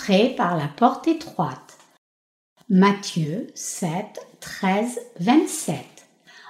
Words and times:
Entrez 0.00 0.30
par 0.34 0.56
la 0.56 0.66
porte 0.66 1.08
étroite. 1.08 1.76
Matthieu 2.70 3.48
7, 3.54 4.18
13, 4.40 4.98
27. 5.20 5.76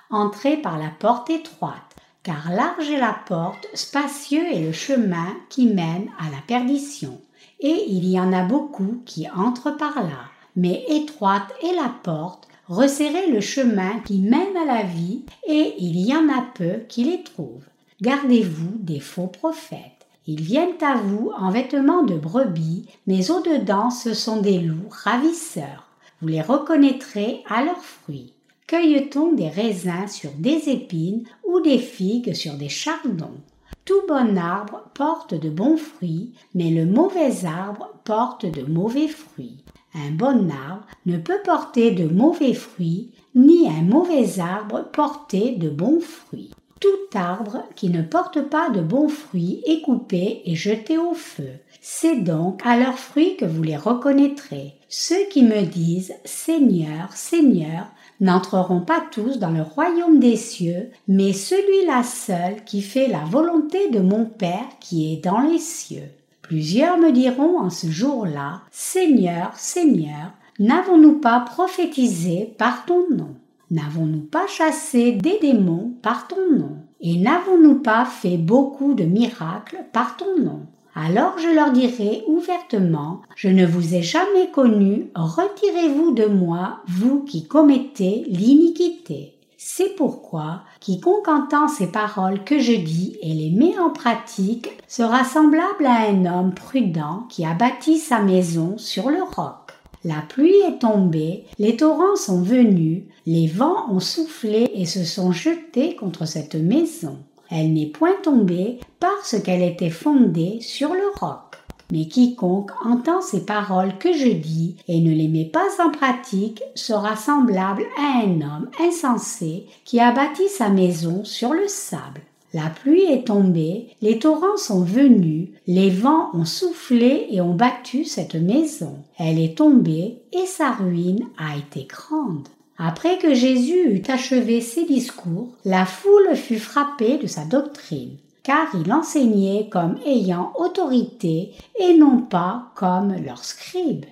Entrez 0.09 0.57
par 0.57 0.79
la 0.79 0.91
porte 1.01 1.31
étroite, 1.31 1.97
car 2.23 2.53
large 2.53 2.89
est 2.89 3.01
la 3.01 3.19
porte, 3.27 3.67
spacieux 3.75 4.47
est 4.53 4.61
le 4.61 4.71
chemin 4.71 5.35
qui 5.49 5.67
mène 5.67 6.11
à 6.21 6.31
la 6.31 6.41
perdition, 6.47 7.21
et 7.59 7.87
il 7.89 8.09
y 8.09 8.21
en 8.21 8.33
a 8.33 8.45
beaucoup 8.45 9.03
qui 9.05 9.29
entrent 9.29 9.77
par 9.77 9.97
là. 9.97 10.31
Mais 10.55 10.85
étroite 10.89 11.53
est 11.61 11.75
la 11.75 11.93
porte, 12.05 12.47
resserrez 12.69 13.33
le 13.33 13.41
chemin 13.41 13.99
qui 14.05 14.21
mène 14.21 14.57
à 14.57 14.65
la 14.65 14.85
vie, 14.85 15.25
et 15.45 15.75
il 15.77 15.99
y 15.99 16.15
en 16.15 16.29
a 16.29 16.43
peu 16.55 16.85
qui 16.89 17.03
les 17.03 17.25
trouvent. 17.25 17.67
Gardez-vous 18.01 18.79
des 18.79 19.01
faux 19.01 19.27
prophètes. 19.27 20.00
Ils 20.33 20.43
viennent 20.43 20.81
à 20.81 20.95
vous 20.95 21.33
en 21.37 21.51
vêtements 21.51 22.05
de 22.05 22.15
brebis, 22.15 22.87
mais 23.09 23.33
au-dedans 23.33 23.91
ce 23.91 24.15
sont 24.15 24.41
des 24.41 24.61
loups 24.61 24.89
ravisseurs. 24.89 25.89
Vous 26.23 26.29
les 26.29 26.41
reconnaîtrez 26.41 27.43
à 27.49 27.65
leurs 27.65 27.83
fruits. 27.83 28.33
Cueille-t-on 28.69 29.33
des 29.33 29.49
raisins 29.49 30.07
sur 30.07 30.31
des 30.39 30.69
épines 30.69 31.25
ou 31.45 31.59
des 31.59 31.79
figues 31.79 32.33
sur 32.33 32.55
des 32.55 32.69
chardons? 32.69 33.41
Tout 33.85 34.03
bon 34.07 34.39
arbre 34.39 34.85
porte 34.95 35.35
de 35.35 35.51
bons 35.51 35.77
fruits, 35.77 36.33
mais 36.55 36.71
le 36.71 36.87
mauvais 36.87 37.45
arbre 37.45 37.93
porte 38.05 38.47
de 38.47 38.63
mauvais 38.63 39.09
fruits. 39.09 39.65
Un 39.97 40.13
bon 40.13 40.49
arbre 40.49 40.87
ne 41.07 41.17
peut 41.17 41.41
porter 41.45 41.91
de 41.91 42.07
mauvais 42.07 42.55
fruits, 42.55 43.11
ni 43.35 43.69
un 43.69 43.83
mauvais 43.83 44.39
arbre 44.39 44.85
porter 44.93 45.57
de 45.57 45.71
bons 45.71 46.01
fruits. 46.01 46.53
Tout 46.81 47.19
arbre 47.19 47.65
qui 47.77 47.91
ne 47.91 48.01
porte 48.01 48.41
pas 48.41 48.71
de 48.71 48.81
bons 48.81 49.09
fruits 49.09 49.63
est 49.67 49.83
coupé 49.83 50.41
et 50.47 50.55
jeté 50.55 50.97
au 50.97 51.13
feu. 51.13 51.51
C'est 51.83 52.17
donc 52.17 52.61
à 52.65 52.79
leurs 52.79 52.99
fruits 52.99 53.37
que 53.37 53.45
vous 53.45 53.63
les 53.63 53.77
reconnaîtrez. 53.77 54.75
Ceux 54.89 55.29
qui 55.31 55.43
me 55.43 55.63
disent 55.63 56.15
Seigneur, 56.25 57.13
Seigneur, 57.13 57.87
n'entreront 58.21 58.81
pas 58.81 59.03
tous 59.13 59.39
dans 59.39 59.51
le 59.51 59.63
royaume 59.63 60.21
des 60.21 60.37
cieux, 60.37 60.91
mais 61.07 61.33
celui-là 61.33 62.03
seul 62.03 62.65
qui 62.65 62.81
fait 62.81 63.09
la 63.09 63.25
volonté 63.25 63.91
de 63.91 64.01
mon 64.01 64.25
Père 64.25 64.69
qui 64.81 65.13
est 65.13 65.23
dans 65.23 65.41
les 65.41 65.59
cieux. 65.59 66.09
Plusieurs 66.43 66.99
me 66.99 67.13
diront 67.13 67.61
en 67.61 67.71
ce 67.71 67.89
jour-là, 67.89 68.63
Seigneur, 68.71 69.53
Seigneur, 69.57 70.33
n'avons-nous 70.59 71.21
pas 71.21 71.41
prophétisé 71.41 72.55
par 72.59 72.85
ton 72.87 73.05
nom? 73.11 73.37
N'avons-nous 73.71 74.23
pas 74.23 74.49
chassé 74.49 75.13
des 75.13 75.39
démons 75.41 75.93
par 76.03 76.27
ton 76.27 76.51
nom 76.51 76.79
Et 77.01 77.19
n'avons-nous 77.19 77.77
pas 77.77 78.05
fait 78.05 78.37
beaucoup 78.37 78.95
de 78.95 79.05
miracles 79.05 79.85
par 79.93 80.17
ton 80.17 80.39
nom? 80.39 80.67
Alors 80.95 81.39
je 81.39 81.49
leur 81.55 81.71
dirai 81.71 82.25
ouvertement, 82.27 83.23
je 83.37 83.49
ne 83.49 83.65
vous 83.65 83.95
ai 83.95 84.03
jamais 84.03 84.51
connu, 84.51 85.11
retirez-vous 85.15 86.11
de 86.13 86.27
moi, 86.27 86.81
vous 86.89 87.23
qui 87.23 87.47
commettez 87.47 88.25
l'iniquité. 88.29 89.35
C'est 89.57 89.95
pourquoi 89.95 90.63
quiconque 90.81 91.29
entend 91.29 91.69
ces 91.69 91.87
paroles 91.87 92.43
que 92.43 92.59
je 92.59 92.73
dis 92.73 93.19
et 93.23 93.35
les 93.35 93.51
met 93.51 93.79
en 93.79 93.91
pratique 93.91 94.71
sera 94.89 95.23
semblable 95.23 95.87
à 95.87 96.09
un 96.09 96.25
homme 96.27 96.55
prudent 96.55 97.27
qui 97.29 97.45
a 97.45 97.55
bâti 97.55 97.99
sa 97.99 98.21
maison 98.21 98.79
sur 98.79 99.11
le 99.11 99.23
roc. 99.23 99.70
La 100.03 100.23
pluie 100.27 100.61
est 100.67 100.79
tombée, 100.79 101.45
les 101.59 101.77
torrents 101.77 102.17
sont 102.17 102.41
venus, 102.41 103.03
les 103.27 103.47
vents 103.47 103.91
ont 103.91 104.01
soufflé 104.01 104.71
et 104.75 104.87
se 104.87 105.05
sont 105.05 105.31
jetés 105.31 105.95
contre 105.95 106.27
cette 106.27 106.55
maison. 106.55 107.19
Elle 107.51 107.75
n'est 107.75 107.87
point 107.87 108.15
tombée 108.23 108.81
parce 108.99 109.39
qu'elle 109.43 109.63
était 109.63 109.91
fondée 109.91 110.59
sur 110.63 110.95
le 110.95 111.03
roc. 111.21 111.59
Mais 111.93 112.07
quiconque 112.07 112.71
entend 112.85 113.21
ces 113.21 113.45
paroles 113.45 113.99
que 113.99 114.13
je 114.13 114.29
dis 114.29 114.77
et 114.89 115.01
ne 115.01 115.13
les 115.13 115.29
met 115.29 115.45
pas 115.45 115.69
en 115.85 115.91
pratique 115.91 116.63
sera 116.75 117.17
semblable 117.17 117.85
à 117.99 118.23
un 118.25 118.41
homme 118.41 118.71
insensé 118.81 119.67
qui 119.85 120.01
a 120.01 120.13
bâti 120.13 120.49
sa 120.49 120.71
maison 120.71 121.25
sur 121.25 121.53
le 121.53 121.67
sable. 121.67 122.23
La 122.53 122.69
pluie 122.69 123.05
est 123.05 123.29
tombée, 123.29 123.91
les 124.03 124.19
torrents 124.19 124.57
sont 124.57 124.83
venus, 124.83 125.51
les 125.69 125.89
vents 125.89 126.31
ont 126.35 126.45
soufflé 126.45 127.29
et 127.31 127.41
ont 127.41 127.55
battu 127.55 128.05
cette 128.05 128.35
maison. 128.35 128.97
Elle 129.19 129.39
est 129.39 129.57
tombée 129.57 130.23
et 130.33 130.47
sa 130.47 130.73
ruine 130.73 131.29
a 131.39 131.57
été 131.57 131.85
grande. 131.85 132.49
Après 132.77 133.19
que 133.19 133.35
Jésus 133.35 133.95
eut 133.95 134.03
achevé 134.11 134.61
ses 134.61 134.85
discours, 134.85 135.51
la 135.65 135.85
foule 135.87 136.35
fut 136.35 136.59
frappée 136.59 137.19
de 137.19 137.29
sa 137.29 137.45
doctrine, 137.45 138.17
car 138.43 138.67
il 138.75 138.93
enseignait 138.93 139.69
comme 139.71 139.99
ayant 140.05 140.53
autorité 140.57 141.53
et 141.79 141.97
non 141.97 142.23
pas 142.23 142.73
comme 142.75 143.15
leurs 143.25 143.45
scribes. 143.45 144.07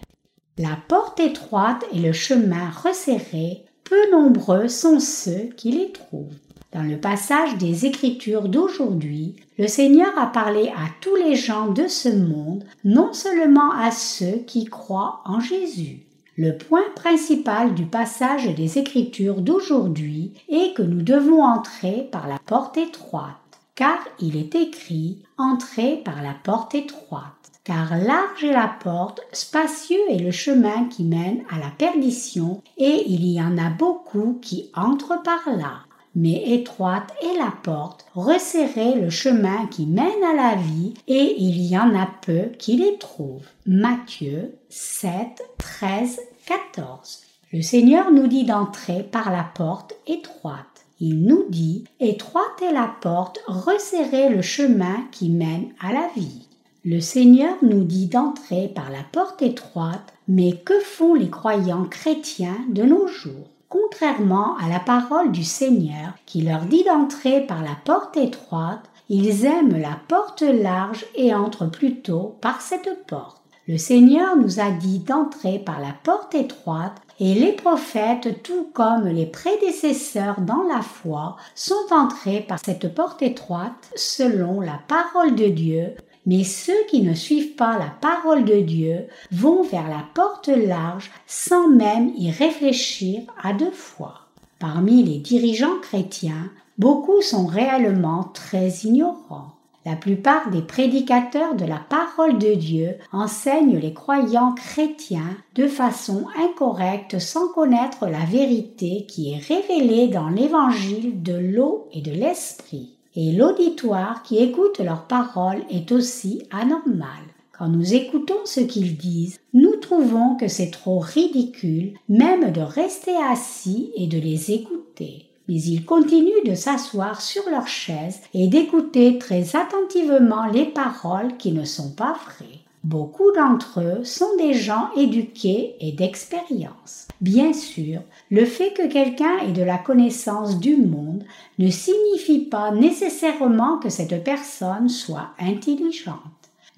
La 0.59 0.79
porte 0.87 1.19
étroite 1.19 1.85
et 1.93 1.99
le 1.99 2.13
chemin 2.13 2.71
resserré, 2.71 3.65
peu 3.83 4.11
nombreux 4.13 4.69
sont 4.69 5.01
ceux 5.01 5.49
qui 5.57 5.73
les 5.73 5.91
trouvent. 5.91 6.37
Dans 6.71 6.83
le 6.83 6.99
passage 6.99 7.57
des 7.57 7.87
Écritures 7.87 8.51
d'aujourd'hui, 8.51 9.37
le 9.59 9.67
Seigneur 9.67 10.11
a 10.19 10.27
parlé 10.27 10.69
à 10.69 10.91
tous 11.01 11.17
les 11.17 11.35
gens 11.35 11.69
de 11.69 11.89
ce 11.89 12.11
monde, 12.11 12.63
non 12.85 13.15
seulement 13.15 13.73
à 13.73 13.91
ceux 13.91 14.43
qui 14.47 14.67
croient 14.67 15.23
en 15.25 15.41
Jésus. 15.41 16.03
Le 16.37 16.59
point 16.59 16.85
principal 16.95 17.75
du 17.75 17.87
passage 17.87 18.55
des 18.55 18.79
Écritures 18.79 19.41
d'aujourd'hui 19.41 20.35
est 20.51 20.75
que 20.75 20.83
nous 20.83 21.01
devons 21.01 21.43
entrer 21.43 22.07
par 22.13 22.29
la 22.29 22.39
porte 22.39 22.77
étroite, 22.77 23.61
car 23.75 23.99
il 24.21 24.37
est 24.37 24.55
écrit 24.55 25.23
Entrez 25.39 26.03
par 26.05 26.23
la 26.23 26.35
porte 26.45 26.75
étroite 26.75 27.25
car 27.65 27.99
large 27.99 28.45
est 28.45 28.53
la 28.53 28.75
porte, 28.83 29.21
spacieux 29.31 30.01
est 30.09 30.23
le 30.23 30.31
chemin 30.31 30.85
qui 30.85 31.05
mène 31.05 31.43
à 31.51 31.59
la 31.59 31.69
perdition, 31.69 32.63
et 32.79 33.05
il 33.07 33.27
y 33.27 33.43
en 33.43 33.59
a 33.59 33.69
beaucoup 33.69 34.39
qui 34.41 34.71
entrent 34.75 35.23
par 35.23 35.55
là 35.55 35.81
mais 36.19 36.43
étroite 36.53 37.13
est 37.23 37.39
la 37.39 37.53
porte, 37.63 38.05
resserrez 38.17 38.97
le 38.97 39.09
chemin 39.09 39.67
qui 39.69 39.87
mène 39.87 40.25
à 40.29 40.35
la 40.35 40.57
vie, 40.57 40.95
et 41.07 41.37
il 41.39 41.65
y 41.65 41.79
en 41.79 41.95
a 41.95 42.09
peu 42.27 42.47
qui 42.59 42.77
les 42.77 42.99
trouvent. 42.99 43.47
Matthieu 43.67 44.57
7, 44.69 45.13
13, 45.59 46.19
14. 46.47 47.23
Le 47.53 47.63
Seigneur 47.63 48.11
nous 48.11 48.27
dit 48.27 48.45
d'entrer 48.45 49.05
par 49.05 49.31
la 49.31 49.45
porte 49.45 49.95
étroite. 50.09 50.87
Il 50.99 51.23
nous 51.23 51.45
dit 51.51 51.85
Étroite 52.01 52.63
est 52.63 52.73
la 52.73 52.93
porte, 53.01 53.39
resserrez 53.47 54.29
le 54.29 54.43
chemin 54.43 55.07
qui 55.13 55.29
mène 55.29 55.69
à 55.81 55.93
la 55.93 56.09
vie. 56.17 56.49
Le 56.85 56.99
Seigneur 56.99 57.55
nous 57.63 57.85
dit 57.85 58.09
d'entrer 58.09 58.67
par 58.67 58.91
la 58.91 59.05
porte 59.13 59.41
étroite, 59.41 60.13
mais 60.27 60.57
que 60.65 60.81
font 60.81 61.15
les 61.15 61.31
croyants 61.31 61.85
chrétiens 61.85 62.59
de 62.71 62.83
nos 62.83 63.07
jours? 63.07 63.51
Contrairement 63.69 64.57
à 64.57 64.69
la 64.69 64.81
parole 64.81 65.31
du 65.31 65.45
Seigneur 65.45 66.15
qui 66.25 66.41
leur 66.41 66.63
dit 66.63 66.85
d'entrer 66.85 67.43
par 67.43 67.63
la 67.63 67.77
porte 67.85 68.17
étroite, 68.17 68.81
ils 69.11 69.45
aiment 69.45 69.79
la 69.79 69.99
porte 70.09 70.41
large 70.41 71.05
et 71.15 71.35
entrent 71.35 71.71
plutôt 71.71 72.37
par 72.41 72.63
cette 72.63 73.07
porte. 73.07 73.43
Le 73.67 73.77
Seigneur 73.77 74.37
nous 74.37 74.61
a 74.61 74.71
dit 74.71 75.01
d'entrer 75.01 75.59
par 75.59 75.81
la 75.81 75.93
porte 76.03 76.35
étroite 76.35 76.97
et 77.21 77.35
les 77.35 77.53
prophètes, 77.53 78.43
tout 78.43 78.71
comme 78.73 79.07
les 79.07 79.27
prédécesseurs 79.27 80.41
dans 80.41 80.63
la 80.63 80.81
foi, 80.81 81.37
sont 81.55 81.75
entrés 81.91 82.41
par 82.41 82.59
cette 82.65 82.95
porte 82.95 83.21
étroite 83.21 83.91
selon 83.95 84.63
la 84.63 84.81
parole 84.89 85.35
de 85.35 85.49
Dieu 85.49 85.95
mais 86.29 86.45
ceux 86.45 86.85
qui 86.91 87.01
ne 87.01 87.15
suivent 87.15 87.55
pas 87.55 87.79
la 87.79 87.91
parole 88.03 88.45
de 88.45 88.61
Dieu 88.61 89.07
vont 89.33 89.63
vers 89.63 89.89
la 89.89 90.05
porte 90.13 90.49
large 90.49 91.11
sans 91.27 91.69
même 91.69 92.13
y 92.17 92.31
réfléchir 92.31 93.23
à 93.43 93.55
deux 93.55 93.71
fois. 93.71 94.27
Parmi 94.59 95.03
les 95.03 95.19
dirigeants 95.19 95.79
chrétiens, 95.81 96.51
beaucoup 96.77 97.23
sont 97.23 97.47
réellement 97.47 98.25
très 98.35 98.69
ignorants. 98.85 99.55
La 99.87 99.97
plupart 99.97 100.51
des 100.51 100.61
prédicateurs 100.61 101.55
de 101.55 101.65
la 101.65 101.79
parole 101.79 102.37
de 102.37 102.53
Dieu 102.53 102.97
enseignent 103.11 103.79
les 103.79 103.95
croyants 103.95 104.53
chrétiens 104.53 105.35
de 105.55 105.67
façon 105.67 106.27
incorrecte 106.37 107.19
sans 107.19 107.49
connaître 107.55 108.07
la 108.07 108.27
vérité 108.27 109.07
qui 109.09 109.33
est 109.33 109.39
révélée 109.39 110.09
dans 110.09 110.29
l'évangile 110.29 111.23
de 111.23 111.39
l'eau 111.39 111.89
et 111.93 112.03
de 112.03 112.13
l'esprit 112.13 112.98
et 113.21 113.33
l'auditoire 113.33 114.23
qui 114.23 114.39
écoute 114.39 114.79
leurs 114.79 115.09
paroles 115.09 115.65
est 115.71 115.91
aussi 115.91 116.45
anormal. 116.53 117.09
Quand 117.51 117.67
nous 117.67 117.93
écoutons 117.93 118.39
ce 118.45 118.61
qu'ils 118.61 118.97
disent, 118.97 119.41
nous 119.53 119.75
trouvons 119.75 120.37
que 120.37 120.47
c'est 120.47 120.71
trop 120.71 121.01
ridicule 121.01 121.95
même 122.09 122.53
de 122.53 122.61
rester 122.61 123.17
assis 123.17 123.91
et 123.97 124.07
de 124.07 124.21
les 124.21 124.53
écouter. 124.53 125.27
Mais 125.49 125.61
ils 125.61 125.85
continuent 125.85 126.45
de 126.47 126.55
s'asseoir 126.55 127.21
sur 127.21 127.43
leur 127.51 127.67
chaise 127.67 128.21
et 128.35 128.47
d'écouter 128.47 129.19
très 129.19 129.57
attentivement 129.57 130.47
les 130.47 130.67
paroles 130.67 131.37
qui 131.39 131.51
ne 131.51 131.65
sont 131.65 131.91
pas 131.91 132.17
vraies. 132.25 132.58
Beaucoup 132.89 133.33
d'entre 133.37 133.81
eux 133.83 134.03
sont 134.03 134.35
des 134.39 134.55
gens 134.55 134.89
éduqués 134.97 135.77
et 135.79 135.93
d'expérience. 135.93 137.07
Bien 137.21 137.53
sûr, 137.53 138.01
le 138.31 138.47
fait 138.47 138.73
que 138.73 138.91
quelqu'un 138.91 139.41
ait 139.41 139.53
de 139.53 139.63
la 139.63 139.77
connaissance 139.77 140.59
du 140.59 140.75
monde 140.79 141.23
ne 141.59 141.69
signifie 141.69 142.47
pas 142.47 142.71
nécessairement 142.71 143.77
que 143.77 143.91
cette 143.91 144.25
personne 144.25 144.89
soit 144.89 145.33
intelligente. 145.39 146.17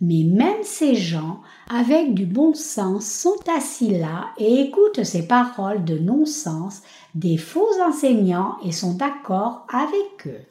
Mais 0.01 0.25
même 0.25 0.65
ces 0.65 0.97
gens, 0.97 1.43
avec 1.73 2.13
du 2.13 2.27
bon 2.27 2.55
sens, 2.55 3.07
sont 3.07 3.39
assis 3.57 3.97
là 3.97 4.31
et 4.37 4.63
écoutent 4.63 5.05
ces 5.05 5.29
paroles 5.29 5.85
de 5.85 5.97
non-sens 5.97 6.83
des 7.15 7.37
faux 7.37 7.81
enseignants 7.87 8.57
et 8.65 8.73
sont 8.73 8.95
d'accord 8.95 9.65
avec 9.73 10.27
eux. 10.27 10.45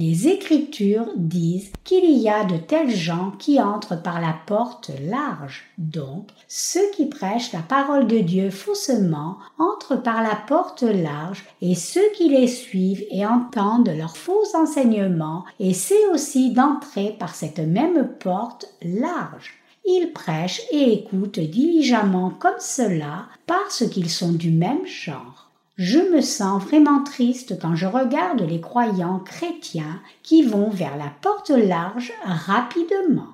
Les 0.00 0.28
Écritures 0.28 1.08
disent 1.16 1.72
qu'il 1.82 2.08
y 2.08 2.28
a 2.28 2.44
de 2.44 2.56
tels 2.56 2.94
gens 2.94 3.32
qui 3.36 3.60
entrent 3.60 4.00
par 4.00 4.20
la 4.20 4.32
porte 4.46 4.92
large. 5.02 5.64
Donc, 5.76 6.28
ceux 6.46 6.88
qui 6.94 7.06
prêchent 7.06 7.52
la 7.52 7.62
parole 7.62 8.06
de 8.06 8.18
Dieu 8.18 8.50
faussement 8.50 9.38
entrent 9.58 10.00
par 10.00 10.22
la 10.22 10.36
porte 10.46 10.82
large 10.82 11.44
et 11.60 11.74
ceux 11.74 12.08
qui 12.16 12.28
les 12.28 12.46
suivent 12.46 13.04
et 13.10 13.26
entendent 13.26 13.90
leurs 13.90 14.16
faux 14.16 14.44
enseignements 14.54 15.44
essaient 15.58 16.06
aussi 16.14 16.52
d'entrer 16.52 17.16
par 17.18 17.34
cette 17.34 17.58
même 17.58 18.08
porte 18.20 18.72
large. 18.82 19.54
Ils 19.84 20.12
prêchent 20.14 20.62
et 20.70 20.92
écoutent 20.92 21.40
diligemment 21.40 22.30
comme 22.38 22.60
cela 22.60 23.26
parce 23.48 23.84
qu'ils 23.88 24.10
sont 24.10 24.30
du 24.30 24.52
même 24.52 24.86
genre. 24.86 25.47
Je 25.78 26.00
me 26.00 26.20
sens 26.20 26.60
vraiment 26.60 27.04
triste 27.04 27.56
quand 27.62 27.76
je 27.76 27.86
regarde 27.86 28.40
les 28.40 28.60
croyants 28.60 29.20
chrétiens 29.20 30.00
qui 30.24 30.42
vont 30.42 30.70
vers 30.70 30.96
la 30.96 31.12
porte 31.22 31.50
large 31.50 32.12
rapidement. 32.24 33.28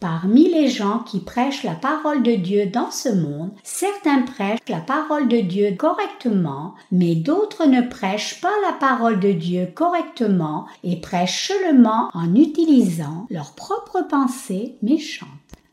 Parmi 0.00 0.48
les 0.48 0.68
gens 0.68 1.00
qui 1.00 1.18
prêchent 1.18 1.64
la 1.64 1.74
parole 1.74 2.22
de 2.22 2.36
Dieu 2.36 2.66
dans 2.66 2.92
ce 2.92 3.08
monde, 3.08 3.50
certains 3.64 4.22
prêchent 4.22 4.60
la 4.68 4.78
parole 4.78 5.26
de 5.26 5.40
Dieu 5.40 5.74
correctement, 5.76 6.76
mais 6.92 7.16
d'autres 7.16 7.66
ne 7.66 7.80
prêchent 7.80 8.40
pas 8.40 8.54
la 8.64 8.74
parole 8.74 9.18
de 9.18 9.32
Dieu 9.32 9.68
correctement 9.74 10.66
et 10.84 11.00
prêchent 11.00 11.48
seulement 11.48 12.10
en 12.14 12.32
utilisant 12.36 13.26
leurs 13.28 13.54
propres 13.54 14.06
pensées 14.08 14.76
méchantes. 14.82 15.28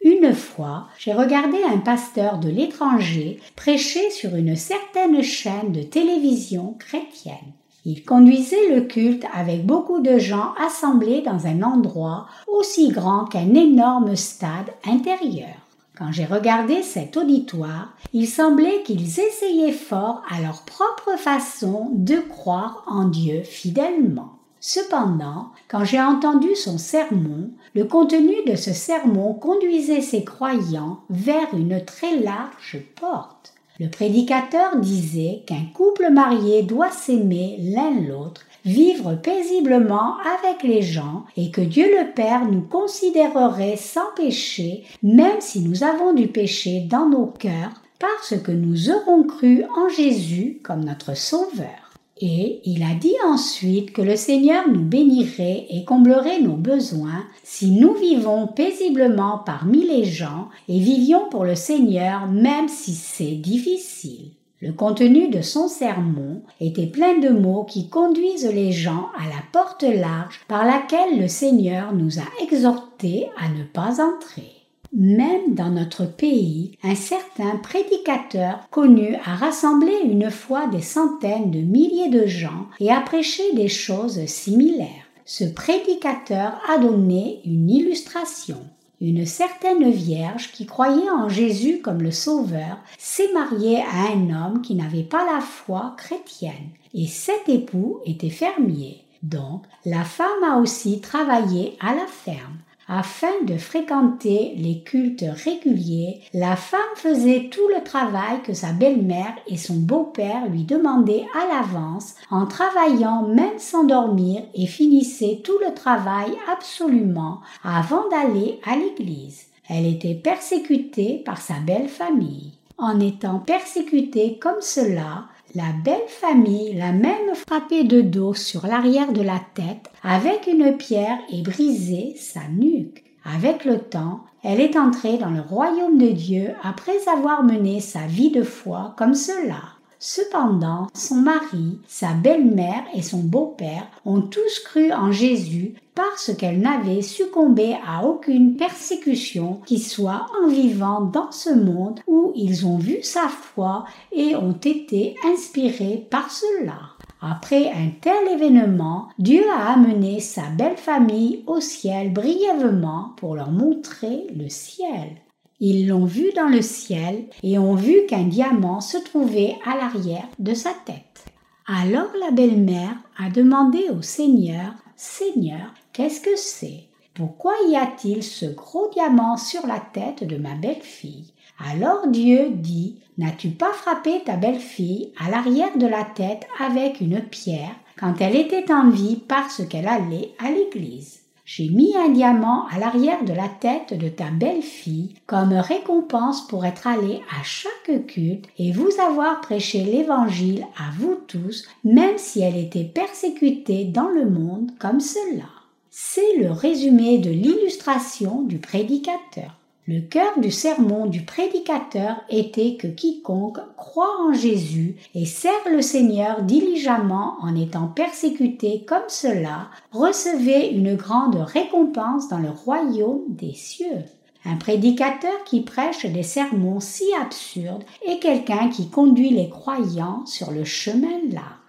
Une 0.06 0.36
fois, 0.36 0.86
j'ai 1.00 1.14
regardé 1.14 1.58
un 1.68 1.80
pasteur 1.80 2.38
de 2.38 2.48
l'étranger 2.48 3.40
prêcher 3.56 4.12
sur 4.12 4.36
une 4.36 4.56
certaine 4.56 5.24
chaîne 5.24 5.72
de 5.72 5.82
télévision 5.82 6.76
chrétienne. 6.78 7.54
Il 7.86 8.06
conduisait 8.06 8.70
le 8.70 8.82
culte 8.82 9.26
avec 9.34 9.66
beaucoup 9.66 10.02
de 10.02 10.20
gens 10.20 10.54
assemblés 10.64 11.24
dans 11.24 11.48
un 11.48 11.64
endroit 11.64 12.28
aussi 12.48 12.90
grand 12.90 13.26
qu'un 13.26 13.56
énorme 13.56 14.16
stade 14.16 14.70
intérieur. 14.86 15.56
Quand 15.98 16.12
j'ai 16.12 16.26
regardé 16.26 16.84
cet 16.84 17.18
auditoire, 17.18 17.96
il 18.14 18.28
semblait 18.28 18.84
qu'ils 18.84 19.20
essayaient 19.20 19.72
fort 19.72 20.22
à 20.30 20.40
leur 20.40 20.66
propre 20.66 21.18
façon 21.18 21.90
de 21.94 22.18
croire 22.18 22.84
en 22.86 23.06
Dieu 23.06 23.42
fidèlement. 23.42 24.35
Cependant, 24.68 25.52
quand 25.68 25.86
j'ai 25.86 26.02
entendu 26.02 26.56
son 26.56 26.80
sermon, 26.80 27.52
le 27.76 27.84
contenu 27.84 28.34
de 28.48 28.56
ce 28.56 28.74
sermon 28.74 29.36
conduisait 29.36 30.02
ses 30.02 30.24
croyants 30.24 31.02
vers 31.12 31.54
une 31.54 31.86
très 31.86 32.20
large 32.20 32.80
porte. 33.00 33.54
Le 33.80 33.90
prédicateur 33.90 34.78
disait 34.78 35.44
qu'un 35.46 35.66
couple 35.76 36.10
marié 36.10 36.64
doit 36.64 36.90
s'aimer 36.90 37.60
l'un 37.60 37.92
l'autre, 37.92 38.42
vivre 38.66 39.14
paisiblement 39.14 40.16
avec 40.40 40.64
les 40.64 40.82
gens 40.82 41.26
et 41.38 41.52
que 41.52 41.62
Dieu 41.62 41.86
le 41.86 42.12
Père 42.16 42.50
nous 42.50 42.64
considérerait 42.64 43.78
sans 43.78 44.16
péché, 44.16 44.84
même 45.04 45.42
si 45.42 45.60
nous 45.60 45.84
avons 45.84 46.14
du 46.14 46.28
péché 46.28 46.80
dans 46.90 47.08
nos 47.08 47.28
cœurs, 47.28 47.84
parce 48.00 48.36
que 48.42 48.52
nous 48.52 48.90
aurons 48.90 49.22
cru 49.26 49.64
en 49.78 49.90
Jésus 49.90 50.60
comme 50.64 50.84
notre 50.84 51.16
Sauveur. 51.16 51.85
Et 52.22 52.62
il 52.64 52.82
a 52.84 52.96
dit 52.96 53.16
ensuite 53.28 53.92
que 53.92 54.02
le 54.02 54.16
Seigneur 54.16 54.70
nous 54.70 54.84
bénirait 54.84 55.68
et 55.70 55.84
comblerait 55.84 56.40
nos 56.40 56.56
besoins 56.56 57.26
si 57.44 57.72
nous 57.72 57.94
vivons 57.94 58.48
paisiblement 58.48 59.40
parmi 59.46 59.86
les 59.86 60.06
gens 60.06 60.48
et 60.70 60.80
vivions 60.80 61.28
pour 61.30 61.44
le 61.44 61.56
Seigneur 61.56 62.28
même 62.28 62.70
si 62.70 62.94
c'est 62.94 63.36
difficile. 63.36 64.32
Le 64.62 64.72
contenu 64.72 65.28
de 65.28 65.42
son 65.42 65.68
sermon 65.68 66.42
était 66.62 66.88
plein 66.88 67.20
de 67.20 67.30
mots 67.30 67.66
qui 67.66 67.90
conduisent 67.90 68.50
les 68.50 68.72
gens 68.72 69.10
à 69.20 69.26
la 69.28 69.44
porte 69.52 69.84
large 69.84 70.40
par 70.48 70.66
laquelle 70.66 71.20
le 71.20 71.28
Seigneur 71.28 71.92
nous 71.92 72.20
a 72.20 72.44
exhortés 72.44 73.28
à 73.38 73.50
ne 73.50 73.66
pas 73.66 74.02
entrer. 74.02 74.55
Même 74.98 75.56
dans 75.56 75.72
notre 75.72 76.06
pays, 76.06 76.78
un 76.82 76.96
certain 76.96 77.58
prédicateur 77.58 78.66
connu 78.72 79.16
a 79.26 79.36
rassemblé 79.36 79.92
une 80.06 80.32
fois 80.32 80.68
des 80.68 80.82
centaines 80.82 81.52
de 81.52 81.60
milliers 81.60 82.08
de 82.08 82.26
gens 82.26 82.68
et 82.80 82.90
a 82.90 83.02
prêché 83.02 83.44
des 83.56 83.68
choses 83.68 84.26
similaires. 84.28 84.88
Ce 85.26 85.44
prédicateur 85.44 86.62
a 86.70 86.78
donné 86.78 87.42
une 87.44 87.70
illustration. 87.70 88.60
Une 89.02 89.26
certaine 89.26 89.92
vierge 89.92 90.54
qui 90.54 90.66
croyait 90.66 91.10
en 91.10 91.28
Jésus 91.28 91.82
comme 91.82 92.02
le 92.02 92.12
Sauveur 92.12 92.78
s'est 92.98 93.34
mariée 93.34 93.82
à 93.82 94.14
un 94.14 94.30
homme 94.30 94.62
qui 94.62 94.76
n'avait 94.76 95.04
pas 95.04 95.26
la 95.26 95.42
foi 95.42 95.94
chrétienne, 95.98 96.70
et 96.94 97.08
cet 97.08 97.50
époux 97.50 98.00
était 98.06 98.30
fermier. 98.30 99.02
Donc, 99.24 99.64
la 99.84 100.06
femme 100.06 100.44
a 100.50 100.58
aussi 100.58 101.02
travaillé 101.02 101.76
à 101.82 101.94
la 101.94 102.08
ferme. 102.08 102.60
Afin 102.88 103.42
de 103.48 103.58
fréquenter 103.58 104.54
les 104.58 104.84
cultes 104.84 105.26
réguliers, 105.44 106.22
la 106.34 106.56
femme 106.56 106.80
faisait 106.96 107.50
tout 107.52 107.68
le 107.76 107.84
travail 107.84 108.44
que 108.44 108.54
sa 108.54 108.74
belle-mère 108.74 109.34
et 109.48 109.58
son 109.58 109.76
beau-père 109.76 110.48
lui 110.48 110.66
demandaient 110.66 111.26
à 111.34 111.48
l'avance, 111.48 112.14
en 112.30 112.46
travaillant 112.46 113.24
même 113.24 113.58
sans 113.58 113.86
dormir 113.86 114.44
et 114.54 114.68
finissait 114.68 115.42
tout 115.44 115.58
le 115.68 115.74
travail 115.74 116.32
absolument 116.52 117.42
avant 117.64 118.08
d'aller 118.10 118.60
à 118.64 118.76
l'église. 118.76 119.48
Elle 119.68 119.88
était 119.88 120.14
persécutée 120.14 121.24
par 121.26 121.42
sa 121.42 121.56
belle 121.56 121.90
famille. 121.90 122.52
En 122.78 123.00
étant 123.00 123.40
persécutée 123.40 124.38
comme 124.38 124.62
cela, 124.62 125.26
la 125.56 125.72
belle 125.86 126.08
famille 126.08 126.74
l'a 126.74 126.92
même 126.92 127.34
frappé 127.34 127.86
de 127.86 128.02
dos 128.02 128.34
sur 128.34 128.68
l'arrière 128.68 129.14
de 129.14 129.22
la 129.22 129.40
tête 129.54 129.90
avec 130.04 130.48
une 130.48 130.76
pierre 130.76 131.18
et 131.32 131.42
brisé 131.42 132.14
sa 132.18 132.42
nuque. 132.50 133.04
Avec 133.24 133.64
le 133.64 133.80
temps, 133.80 134.26
elle 134.44 134.60
est 134.60 134.78
entrée 134.78 135.18
dans 135.18 135.30
le 135.32 135.40
royaume 135.40 135.98
de 135.98 136.10
Dieu 136.10 136.50
après 136.62 137.08
avoir 137.08 137.44
mené 137.44 137.80
sa 137.80 138.06
vie 138.06 138.32
de 138.32 138.44
foi 138.44 138.94
comme 138.98 139.16
cela. 139.16 139.62
Cependant, 139.98 140.88
son 140.94 141.16
mari, 141.16 141.80
sa 141.88 142.12
belle-mère 142.12 142.84
et 142.94 143.02
son 143.02 143.20
beau-père 143.20 143.88
ont 144.04 144.22
tous 144.22 144.60
cru 144.66 144.92
en 144.92 145.14
Jésus 145.14 145.76
parce 145.96 146.36
qu'elle 146.36 146.60
n'avait 146.60 147.02
succombé 147.02 147.76
à 147.88 148.06
aucune 148.06 148.58
persécution 148.58 149.62
qui 149.66 149.80
soit 149.80 150.26
en 150.44 150.50
vivant 150.50 151.02
dans 151.02 151.32
ce 151.32 151.50
monde 151.50 152.02
où 152.06 152.34
ils 152.36 152.68
ont 152.68 152.78
vu 152.78 152.98
sa 153.02 153.30
foi 153.30 153.86
et 154.12 154.36
ont 154.36 154.60
été 154.64 155.16
inspirés 155.24 156.06
par 156.12 156.30
cela. 156.30 156.80
Après 157.22 157.72
un 157.72 157.90
tel 158.02 158.28
événement, 158.34 159.08
Dieu 159.18 159.44
a 159.50 159.72
amené 159.74 160.20
sa 160.20 160.44
belle 160.50 160.78
famille 160.78 161.44
au 161.48 161.62
ciel 161.62 162.12
brièvement 162.12 163.14
pour 163.18 163.36
leur 163.36 163.52
montrer 163.52 164.28
le 164.36 164.50
ciel. 164.50 165.22
Ils 165.62 165.88
l'ont 165.88 166.06
vu 166.06 166.32
dans 166.36 166.50
le 166.50 166.62
ciel 166.62 167.26
et 167.42 167.58
ont 167.58 167.76
vu 167.76 168.06
qu'un 168.10 168.24
diamant 168.24 168.82
se 168.82 168.98
trouvait 168.98 169.56
à 169.66 169.78
l'arrière 169.78 170.28
de 170.40 170.54
sa 170.54 170.72
tête. 170.86 171.26
Alors 171.66 172.12
la 172.20 172.32
belle-mère 172.32 172.98
a 173.18 173.30
demandé 173.30 173.86
au 173.98 174.02
Seigneur 174.02 174.74
Seigneur, 174.96 175.74
qu'est-ce 175.96 176.20
que 176.20 176.36
c'est? 176.36 176.84
Pourquoi 177.14 177.54
y 177.70 177.78
a-t-il 177.78 178.22
ce 178.22 178.46
gros 178.46 178.90
diamant 178.92 179.38
sur 179.38 179.66
la 179.66 179.80
tête 179.80 180.26
de 180.26 180.36
ma 180.36 180.54
belle-fille? 180.56 181.32
Alors 181.66 182.08
Dieu 182.10 182.50
dit 182.52 183.00
N'as-tu 183.18 183.52
pas 183.52 183.72
frappé 183.72 184.22
ta 184.26 184.36
belle-fille 184.36 185.14
à 185.18 185.32
l'arrière 185.32 185.78
de 185.78 185.88
la 185.88 186.04
tête 186.04 186.46
avec 186.60 187.00
une 187.00 187.22
pierre 187.22 187.72
quand 187.98 188.20
elle 188.20 188.36
était 188.36 188.74
en 188.74 188.90
vie 188.90 189.16
parce 189.16 189.66
qu'elle 189.66 189.88
allait 189.88 190.34
à 190.46 190.52
l'église? 190.52 191.22
J'ai 191.46 191.70
mis 191.70 191.96
un 191.96 192.10
diamant 192.10 192.66
à 192.68 192.78
l'arrière 192.78 193.24
de 193.24 193.32
la 193.32 193.48
tête 193.48 193.98
de 193.98 194.10
ta 194.10 194.32
belle-fille 194.32 195.14
comme 195.28 195.54
récompense 195.54 196.46
pour 196.48 196.66
être 196.66 196.88
allé 196.88 197.22
à 197.40 197.42
chaque 197.44 198.06
culte 198.08 198.50
et 198.58 198.74
vous 198.74 198.90
avoir 199.00 199.40
prêché 199.40 199.86
l'évangile 199.86 200.66
à 200.76 200.92
vous 201.00 201.20
tous, 201.28 201.66
même 201.86 202.18
si 202.18 202.42
elle 202.42 202.58
était 202.58 202.84
persécutée 202.84 203.86
dans 203.86 204.10
le 204.10 204.30
monde 204.30 204.72
comme 204.78 205.00
cela. 205.00 205.55
C'est 205.98 206.36
le 206.40 206.52
résumé 206.52 207.20
de 207.20 207.30
l'illustration 207.30 208.42
du 208.42 208.58
prédicateur. 208.58 209.56
Le 209.88 210.02
cœur 210.02 210.38
du 210.42 210.52
sermon 210.52 211.06
du 211.06 211.22
prédicateur 211.22 212.18
était 212.30 212.76
que 212.76 212.88
quiconque 212.88 213.60
croit 213.78 214.20
en 214.28 214.34
Jésus 214.34 214.98
et 215.14 215.26
sert 215.26 215.54
le 215.72 215.82
Seigneur 215.82 216.42
diligemment 216.42 217.38
en 217.42 217.56
étant 217.56 217.88
persécuté 217.88 218.84
comme 218.86 219.08
cela, 219.08 219.70
recevait 219.94 220.70
une 220.70 220.96
grande 220.96 221.38
récompense 221.38 222.28
dans 222.28 222.40
le 222.40 222.50
royaume 222.50 223.22
des 223.30 223.54
cieux. 223.54 224.04
Un 224.44 224.58
prédicateur 224.58 225.46
qui 225.46 225.62
prêche 225.62 226.06
des 226.06 226.24
sermons 226.24 226.82
si 226.82 227.06
absurdes 227.22 227.86
est 228.06 228.20
quelqu'un 228.20 228.68
qui 228.68 228.90
conduit 228.90 229.30
les 229.30 229.48
croyants 229.48 230.26
sur 230.26 230.52
le 230.52 230.66
chemin 230.66 231.22
large. 231.32 231.65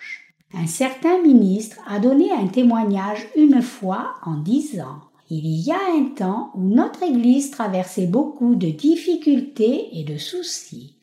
Un 0.54 0.66
certain 0.68 1.20
ministre 1.22 1.76
a 1.88 1.98
donné 1.98 2.30
un 2.30 2.46
témoignage 2.46 3.26
une 3.36 3.62
fois 3.62 4.14
en 4.24 4.36
disant 4.36 5.00
Il 5.28 5.44
y 5.44 5.72
a 5.72 5.78
un 5.98 6.04
temps 6.14 6.52
où 6.54 6.62
notre 6.62 7.02
Église 7.02 7.50
traversait 7.50 8.06
beaucoup 8.06 8.54
de 8.54 8.68
difficultés 8.68 9.88
et 9.92 10.04
de 10.04 10.16
soucis. 10.16 10.94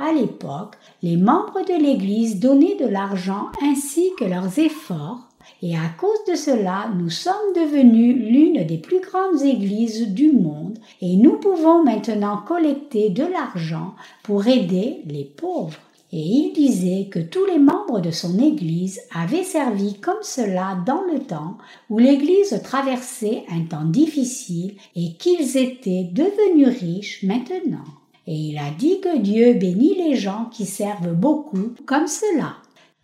À 0.00 0.12
l'époque, 0.12 0.76
les 1.02 1.16
membres 1.16 1.64
de 1.66 1.82
l'Église 1.82 2.38
donnaient 2.38 2.76
de 2.76 2.86
l'argent 2.86 3.50
ainsi 3.60 4.10
que 4.18 4.24
leurs 4.24 4.58
efforts, 4.58 5.28
et 5.62 5.76
à 5.76 5.88
cause 6.00 6.24
de 6.28 6.36
cela, 6.36 6.88
nous 6.96 7.10
sommes 7.10 7.52
devenus 7.56 8.16
l'une 8.16 8.64
des 8.64 8.78
plus 8.78 9.00
grandes 9.00 9.42
églises 9.42 10.08
du 10.08 10.32
monde, 10.32 10.78
et 11.00 11.16
nous 11.16 11.38
pouvons 11.38 11.82
maintenant 11.82 12.38
collecter 12.38 13.10
de 13.10 13.24
l'argent 13.24 13.94
pour 14.22 14.46
aider 14.46 15.02
les 15.06 15.24
pauvres 15.24 15.78
et 16.12 16.20
il 16.20 16.52
disait 16.52 17.08
que 17.10 17.18
tous 17.18 17.46
les 17.46 17.58
membres 17.58 18.00
de 18.00 18.10
son 18.10 18.38
Église 18.38 19.00
avaient 19.14 19.44
servi 19.44 19.94
comme 19.94 20.22
cela 20.22 20.76
dans 20.86 21.02
le 21.10 21.20
temps 21.20 21.56
où 21.88 21.98
l'Église 21.98 22.60
traversait 22.62 23.44
un 23.50 23.64
temps 23.64 23.86
difficile 23.86 24.74
et 24.94 25.14
qu'ils 25.14 25.56
étaient 25.56 26.04
devenus 26.12 26.78
riches 26.78 27.22
maintenant. 27.22 27.84
Et 28.26 28.34
il 28.34 28.58
a 28.58 28.70
dit 28.78 29.00
que 29.00 29.18
Dieu 29.18 29.54
bénit 29.54 29.94
les 29.96 30.14
gens 30.14 30.50
qui 30.52 30.66
servent 30.66 31.14
beaucoup 31.14 31.72
comme 31.86 32.06
cela. 32.06 32.56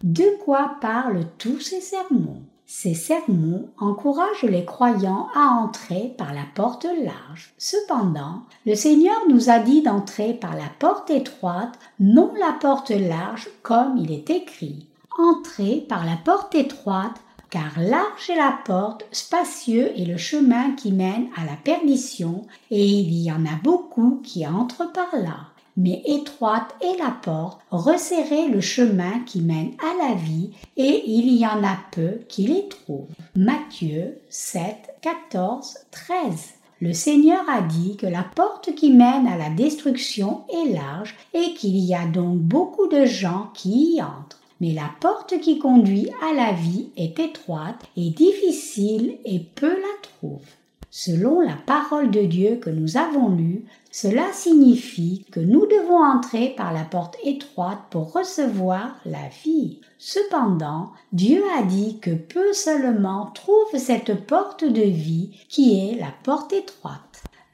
De 0.05 0.37
quoi 0.45 0.77
parlent 0.81 1.27
tous 1.39 1.61
ces 1.61 1.81
sermons? 1.81 2.43
Ces 2.71 2.93
sermons 2.93 3.71
encouragent 3.79 4.45
les 4.45 4.67
croyants 4.67 5.29
à 5.35 5.55
entrer 5.59 6.15
par 6.19 6.35
la 6.35 6.45
porte 6.55 6.85
large. 6.85 7.55
Cependant, 7.57 8.43
le 8.67 8.75
Seigneur 8.75 9.17
nous 9.31 9.49
a 9.49 9.59
dit 9.59 9.81
d'entrer 9.81 10.35
par 10.35 10.55
la 10.55 10.69
porte 10.79 11.09
étroite, 11.09 11.79
non 11.99 12.31
la 12.39 12.53
porte 12.53 12.91
large 12.91 13.49
comme 13.63 13.97
il 13.97 14.13
est 14.13 14.29
écrit. 14.29 14.87
Entrez 15.19 15.87
par 15.89 16.05
la 16.05 16.17
porte 16.23 16.55
étroite, 16.55 17.17
car 17.49 17.81
large 17.81 18.29
est 18.29 18.37
la 18.37 18.59
porte, 18.67 19.07
spacieux 19.13 19.91
est 19.99 20.05
le 20.05 20.19
chemin 20.19 20.73
qui 20.73 20.93
mène 20.93 21.29
à 21.39 21.47
la 21.47 21.57
perdition, 21.57 22.43
et 22.71 22.85
il 22.85 23.15
y 23.15 23.33
en 23.33 23.47
a 23.47 23.57
beaucoup 23.65 24.21
qui 24.23 24.47
entrent 24.47 24.93
par 24.93 25.17
là 25.19 25.39
mais 25.79 26.03
étroite 26.05 26.75
est 26.83 26.99
la 26.99 27.13
porte, 27.13 27.61
resserrez 27.71 28.49
le 28.49 28.61
chemin 28.61 29.21
qui 29.25 29.41
mène 29.41 29.75
à 29.79 30.09
la 30.09 30.15
vie, 30.15 30.51
et 30.77 31.05
il 31.07 31.33
y 31.39 31.47
en 31.47 31.63
a 31.63 31.79
peu 31.93 32.19
qui 32.29 32.49
les 32.49 32.69
trouvent. 32.69 33.07
Matthieu 33.37 34.19
7, 34.29 34.97
14, 35.01 35.79
13. 35.93 36.55
Le 36.81 36.93
Seigneur 36.93 37.49
a 37.49 37.63
dit 37.63 37.97
que 37.97 38.07
la 38.07 38.25
porte 38.25 38.75
qui 38.75 38.91
mène 38.91 39.29
à 39.29 39.37
la 39.37 39.51
destruction 39.51 40.43
est 40.53 40.73
large 40.73 41.17
et 41.33 41.55
qu'il 41.55 41.79
y 41.79 41.95
a 41.95 42.07
donc 42.07 42.39
beaucoup 42.39 42.89
de 42.89 43.05
gens 43.05 43.51
qui 43.55 43.95
y 43.95 44.03
entrent. 44.03 44.41
Mais 44.61 44.73
la 44.73 44.91
porte 45.01 45.39
qui 45.41 45.61
conduit 45.61 46.11
à 46.21 46.35
la 46.35 46.53
vie 46.53 46.89
est 46.97 47.21
étroite 47.21 47.85
et 47.97 48.11
difficile 48.11 49.19
et 49.25 49.39
peu 49.39 49.71
la 49.71 50.03
trouvent. 50.03 50.58
Selon 51.01 51.39
la 51.39 51.55
parole 51.55 52.11
de 52.11 52.23
Dieu 52.23 52.57
que 52.57 52.71
nous 52.71 52.97
avons 52.97 53.29
lue, 53.29 53.65
cela 53.93 54.33
signifie 54.33 55.25
que 55.31 55.39
nous 55.39 55.65
devons 55.65 56.03
entrer 56.03 56.55
par 56.57 56.73
la 56.73 56.83
porte 56.83 57.17
étroite 57.23 57.79
pour 57.91 58.13
recevoir 58.13 58.97
la 59.05 59.29
vie. 59.45 59.81
Cependant, 59.99 60.91
Dieu 61.13 61.45
a 61.57 61.63
dit 61.63 62.01
que 62.01 62.11
peu 62.11 62.53
seulement 62.53 63.27
trouvent 63.27 63.79
cette 63.79 64.27
porte 64.27 64.65
de 64.65 64.83
vie 64.83 65.39
qui 65.49 65.79
est 65.79 66.01
la 66.01 66.13
porte 66.25 66.53
étroite. 66.53 67.08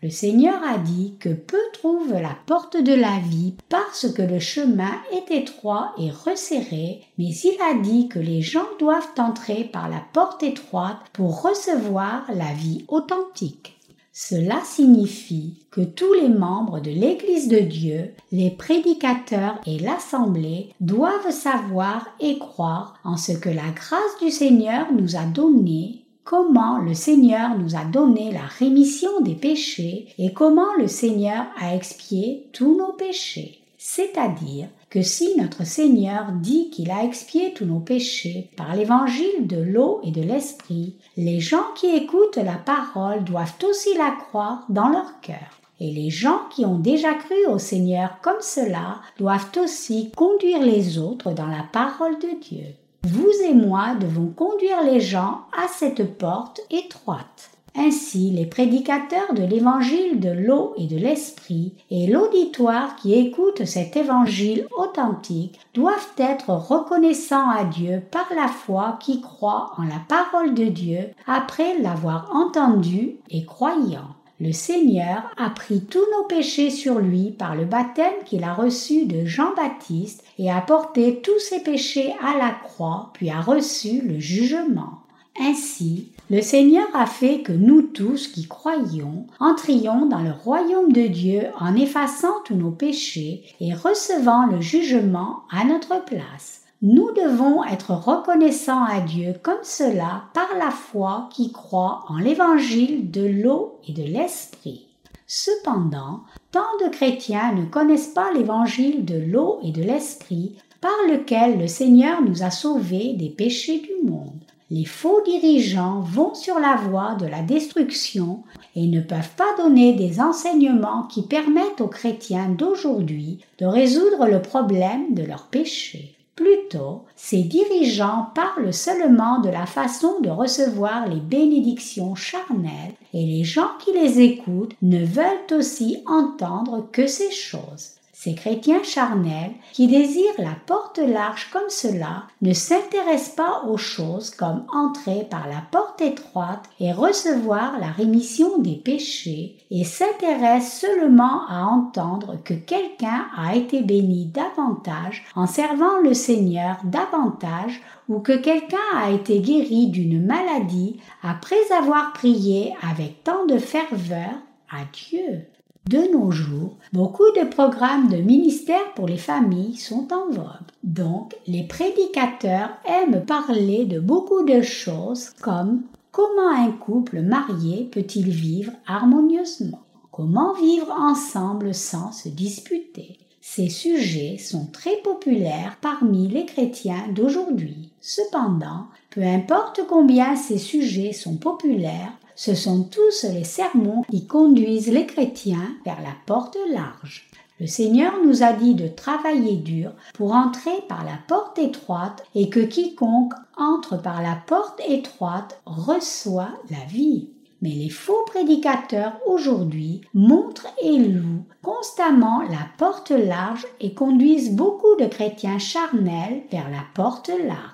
Le 0.04 0.10
Seigneur 0.10 0.62
a 0.62 0.76
dit 0.76 1.14
que 1.18 1.30
peu 1.30 1.56
trouvent 1.72 2.12
la 2.12 2.36
porte 2.44 2.76
de 2.76 2.92
la 2.92 3.20
vie 3.20 3.54
parce 3.70 4.12
que 4.12 4.20
le 4.20 4.38
chemin 4.38 4.92
est 5.10 5.30
étroit 5.34 5.94
et 5.98 6.10
resserré, 6.10 7.00
mais 7.16 7.30
il 7.30 7.56
a 7.62 7.80
dit 7.80 8.08
que 8.08 8.18
les 8.18 8.42
gens 8.42 8.66
doivent 8.78 9.08
entrer 9.16 9.64
par 9.64 9.88
la 9.88 10.02
porte 10.12 10.42
étroite 10.42 10.98
pour 11.14 11.40
recevoir 11.40 12.26
la 12.34 12.52
vie 12.52 12.84
authentique. 12.88 13.80
Cela 14.12 14.60
signifie 14.62 15.64
que 15.70 15.80
tous 15.80 16.12
les 16.12 16.28
membres 16.28 16.80
de 16.80 16.90
l'Église 16.90 17.48
de 17.48 17.60
Dieu, 17.60 18.12
les 18.30 18.50
prédicateurs 18.50 19.58
et 19.64 19.78
l'Assemblée 19.78 20.68
doivent 20.80 21.30
savoir 21.30 22.06
et 22.20 22.38
croire 22.38 23.00
en 23.04 23.16
ce 23.16 23.32
que 23.32 23.48
la 23.48 23.70
grâce 23.74 24.18
du 24.20 24.30
Seigneur 24.30 24.92
nous 24.92 25.16
a 25.16 25.24
donné 25.24 26.03
comment 26.24 26.78
le 26.78 26.94
Seigneur 26.94 27.56
nous 27.58 27.76
a 27.76 27.84
donné 27.84 28.32
la 28.32 28.46
rémission 28.58 29.20
des 29.20 29.34
péchés 29.34 30.08
et 30.18 30.32
comment 30.32 30.74
le 30.78 30.88
Seigneur 30.88 31.44
a 31.60 31.74
expié 31.74 32.48
tous 32.52 32.76
nos 32.76 32.92
péchés. 32.92 33.60
C'est-à-dire 33.76 34.68
que 34.88 35.02
si 35.02 35.36
notre 35.36 35.66
Seigneur 35.66 36.32
dit 36.32 36.70
qu'il 36.70 36.90
a 36.90 37.04
expié 37.04 37.52
tous 37.52 37.66
nos 37.66 37.80
péchés 37.80 38.48
par 38.56 38.74
l'évangile 38.74 39.46
de 39.46 39.60
l'eau 39.60 40.00
et 40.04 40.10
de 40.10 40.22
l'esprit, 40.22 40.94
les 41.18 41.40
gens 41.40 41.66
qui 41.74 41.94
écoutent 41.94 42.36
la 42.36 42.56
parole 42.56 43.24
doivent 43.24 43.58
aussi 43.68 43.94
la 43.98 44.12
croire 44.12 44.64
dans 44.70 44.88
leur 44.88 45.20
cœur. 45.20 45.60
Et 45.80 45.90
les 45.90 46.08
gens 46.08 46.40
qui 46.50 46.64
ont 46.64 46.78
déjà 46.78 47.12
cru 47.12 47.34
au 47.48 47.58
Seigneur 47.58 48.18
comme 48.22 48.40
cela 48.40 49.00
doivent 49.18 49.50
aussi 49.62 50.12
conduire 50.16 50.62
les 50.62 50.98
autres 50.98 51.32
dans 51.32 51.48
la 51.48 51.64
parole 51.70 52.18
de 52.20 52.40
Dieu. 52.40 52.66
Vous 53.06 53.32
et 53.44 53.52
moi 53.52 53.94
devons 54.00 54.28
conduire 54.28 54.82
les 54.82 54.98
gens 54.98 55.42
à 55.52 55.68
cette 55.68 56.16
porte 56.16 56.62
étroite. 56.70 57.50
Ainsi, 57.76 58.30
les 58.30 58.46
prédicateurs 58.46 59.34
de 59.34 59.42
l'évangile 59.42 60.20
de 60.20 60.30
l'eau 60.30 60.72
et 60.78 60.86
de 60.86 60.96
l'esprit 60.96 61.74
et 61.90 62.06
l'auditoire 62.06 62.96
qui 62.96 63.12
écoute 63.12 63.66
cet 63.66 63.98
évangile 63.98 64.66
authentique 64.74 65.60
doivent 65.74 66.14
être 66.16 66.48
reconnaissants 66.48 67.50
à 67.50 67.64
Dieu 67.64 68.02
par 68.10 68.26
la 68.34 68.48
foi 68.48 68.96
qui 69.00 69.20
croit 69.20 69.72
en 69.76 69.82
la 69.82 70.00
parole 70.08 70.54
de 70.54 70.64
Dieu 70.64 71.10
après 71.26 71.78
l'avoir 71.80 72.30
entendu 72.34 73.16
et 73.28 73.44
croyant. 73.44 74.14
Le 74.40 74.52
Seigneur 74.52 75.30
a 75.36 75.50
pris 75.50 75.84
tous 75.84 76.04
nos 76.16 76.26
péchés 76.26 76.70
sur 76.70 76.98
lui 76.98 77.30
par 77.32 77.54
le 77.54 77.66
baptême 77.66 78.24
qu'il 78.24 78.44
a 78.44 78.54
reçu 78.54 79.06
de 79.06 79.24
Jean-Baptiste 79.26 80.23
et 80.38 80.50
a 80.50 80.60
porté 80.60 81.20
tous 81.22 81.38
ses 81.38 81.60
péchés 81.60 82.14
à 82.22 82.36
la 82.38 82.50
croix, 82.50 83.10
puis 83.14 83.30
a 83.30 83.40
reçu 83.40 84.00
le 84.02 84.18
jugement. 84.18 85.00
Ainsi, 85.40 86.12
le 86.30 86.40
Seigneur 86.40 86.86
a 86.94 87.06
fait 87.06 87.42
que 87.42 87.52
nous 87.52 87.82
tous 87.82 88.28
qui 88.28 88.46
croyons 88.46 89.26
entrions 89.40 90.06
dans 90.06 90.20
le 90.20 90.32
royaume 90.32 90.92
de 90.92 91.06
Dieu 91.06 91.42
en 91.58 91.74
effaçant 91.74 92.40
tous 92.44 92.54
nos 92.54 92.70
péchés 92.70 93.42
et 93.60 93.74
recevant 93.74 94.46
le 94.46 94.60
jugement 94.60 95.40
à 95.50 95.64
notre 95.64 96.04
place. 96.04 96.62
Nous 96.82 97.10
devons 97.12 97.64
être 97.64 97.92
reconnaissants 97.94 98.84
à 98.84 99.00
Dieu 99.00 99.34
comme 99.42 99.62
cela 99.62 100.24
par 100.34 100.48
la 100.58 100.70
foi 100.70 101.28
qui 101.32 101.50
croit 101.50 102.04
en 102.08 102.18
l'évangile 102.18 103.10
de 103.10 103.26
l'eau 103.26 103.80
et 103.88 103.92
de 103.92 104.02
l'esprit. 104.02 104.86
Cependant, 105.26 106.20
tant 106.54 106.86
de 106.86 106.88
chrétiens 106.88 107.52
ne 107.52 107.64
connaissent 107.64 108.12
pas 108.14 108.32
l'évangile 108.32 109.04
de 109.04 109.18
l'eau 109.18 109.58
et 109.64 109.72
de 109.72 109.82
l'esprit 109.82 110.54
par 110.80 110.92
lequel 111.10 111.58
le 111.58 111.66
Seigneur 111.66 112.22
nous 112.22 112.44
a 112.44 112.52
sauvés 112.52 113.14
des 113.14 113.28
péchés 113.28 113.80
du 113.80 114.08
monde. 114.08 114.38
Les 114.70 114.84
faux 114.84 115.20
dirigeants 115.24 115.98
vont 116.02 116.32
sur 116.32 116.60
la 116.60 116.76
voie 116.76 117.16
de 117.16 117.26
la 117.26 117.42
destruction 117.42 118.44
et 118.76 118.86
ne 118.86 119.00
peuvent 119.00 119.34
pas 119.36 119.52
donner 119.58 119.94
des 119.94 120.20
enseignements 120.20 121.08
qui 121.08 121.22
permettent 121.22 121.80
aux 121.80 121.88
chrétiens 121.88 122.48
d'aujourd'hui 122.50 123.40
de 123.58 123.66
résoudre 123.66 124.26
le 124.26 124.40
problème 124.40 125.12
de 125.12 125.24
leurs 125.24 125.48
péchés. 125.48 126.13
Plutôt, 126.36 127.04
ces 127.14 127.42
dirigeants 127.42 128.26
parlent 128.34 128.72
seulement 128.72 129.40
de 129.40 129.50
la 129.50 129.66
façon 129.66 130.20
de 130.20 130.30
recevoir 130.30 131.06
les 131.08 131.20
bénédictions 131.20 132.16
charnelles 132.16 132.94
et 133.12 133.24
les 133.24 133.44
gens 133.44 133.70
qui 133.78 133.92
les 133.92 134.20
écoutent 134.20 134.74
ne 134.82 135.04
veulent 135.04 135.56
aussi 135.56 136.02
entendre 136.06 136.88
que 136.90 137.06
ces 137.06 137.30
choses. 137.30 137.92
Ces 138.24 138.34
chrétiens 138.34 138.82
charnels 138.82 139.52
qui 139.74 139.86
désirent 139.86 140.38
la 140.38 140.56
porte 140.66 140.96
large 140.96 141.50
comme 141.52 141.68
cela 141.68 142.22
ne 142.40 142.54
s'intéressent 142.54 143.34
pas 143.36 143.64
aux 143.68 143.76
choses 143.76 144.30
comme 144.30 144.64
entrer 144.72 145.26
par 145.30 145.46
la 145.46 145.60
porte 145.70 146.00
étroite 146.00 146.64
et 146.80 146.90
recevoir 146.90 147.78
la 147.78 147.88
rémission 147.88 148.56
des 148.56 148.76
péchés 148.76 149.58
et 149.70 149.84
s'intéressent 149.84 150.80
seulement 150.80 151.46
à 151.50 151.66
entendre 151.66 152.38
que 152.44 152.54
quelqu'un 152.54 153.26
a 153.36 153.56
été 153.56 153.82
béni 153.82 154.24
davantage 154.24 155.26
en 155.36 155.46
servant 155.46 155.98
le 156.02 156.14
Seigneur 156.14 156.78
davantage 156.84 157.82
ou 158.08 158.20
que 158.20 158.34
quelqu'un 158.38 158.78
a 158.96 159.10
été 159.10 159.40
guéri 159.40 159.88
d'une 159.88 160.24
maladie 160.24 160.98
après 161.22 161.70
avoir 161.78 162.14
prié 162.14 162.72
avec 162.90 163.22
tant 163.22 163.44
de 163.44 163.58
ferveur 163.58 164.32
à 164.70 164.78
Dieu. 164.94 165.44
De 165.88 166.10
nos 166.10 166.30
jours, 166.30 166.76
beaucoup 166.94 167.30
de 167.36 167.44
programmes 167.44 168.08
de 168.08 168.16
ministère 168.16 168.94
pour 168.96 169.06
les 169.06 169.18
familles 169.18 169.76
sont 169.76 170.08
en 170.14 170.30
vogue. 170.30 170.46
Donc, 170.82 171.36
les 171.46 171.62
prédicateurs 171.64 172.70
aiment 172.86 173.22
parler 173.26 173.84
de 173.84 174.00
beaucoup 174.00 174.44
de 174.44 174.62
choses 174.62 175.30
comme 175.42 175.82
comment 176.10 176.48
un 176.56 176.72
couple 176.72 177.20
marié 177.20 177.84
peut-il 177.92 178.30
vivre 178.30 178.72
harmonieusement? 178.86 179.82
Comment 180.10 180.54
vivre 180.54 180.90
ensemble 180.90 181.74
sans 181.74 182.12
se 182.12 182.30
disputer? 182.30 183.18
Ces 183.42 183.68
sujets 183.68 184.38
sont 184.38 184.64
très 184.72 184.96
populaires 185.02 185.76
parmi 185.82 186.28
les 186.28 186.46
chrétiens 186.46 187.08
d'aujourd'hui. 187.14 187.90
Cependant, 188.00 188.86
peu 189.10 189.22
importe 189.22 189.82
combien 189.86 190.34
ces 190.34 190.56
sujets 190.56 191.12
sont 191.12 191.36
populaires, 191.36 192.12
ce 192.36 192.54
sont 192.54 192.84
tous 192.84 193.24
les 193.24 193.44
sermons 193.44 194.02
qui 194.10 194.26
conduisent 194.26 194.90
les 194.90 195.06
chrétiens 195.06 195.76
vers 195.84 196.00
la 196.00 196.14
porte 196.26 196.56
large. 196.72 197.28
Le 197.60 197.68
Seigneur 197.68 198.14
nous 198.24 198.42
a 198.42 198.52
dit 198.52 198.74
de 198.74 198.88
travailler 198.88 199.56
dur 199.56 199.92
pour 200.14 200.32
entrer 200.32 200.82
par 200.88 201.04
la 201.04 201.18
porte 201.28 201.58
étroite 201.58 202.24
et 202.34 202.50
que 202.50 202.60
quiconque 202.60 203.34
entre 203.56 203.96
par 203.96 204.22
la 204.22 204.36
porte 204.46 204.80
étroite 204.88 205.60
reçoit 205.64 206.50
la 206.70 206.84
vie. 206.88 207.28
Mais 207.62 207.70
les 207.70 207.90
faux 207.90 208.24
prédicateurs 208.26 209.14
aujourd'hui 209.26 210.00
montrent 210.12 210.66
et 210.82 210.98
louent 210.98 211.44
constamment 211.62 212.42
la 212.42 212.66
porte 212.76 213.10
large 213.10 213.66
et 213.80 213.94
conduisent 213.94 214.50
beaucoup 214.50 214.96
de 214.98 215.06
chrétiens 215.06 215.58
charnels 215.58 216.42
vers 216.50 216.68
la 216.68 216.84
porte 216.94 217.30
large. 217.46 217.73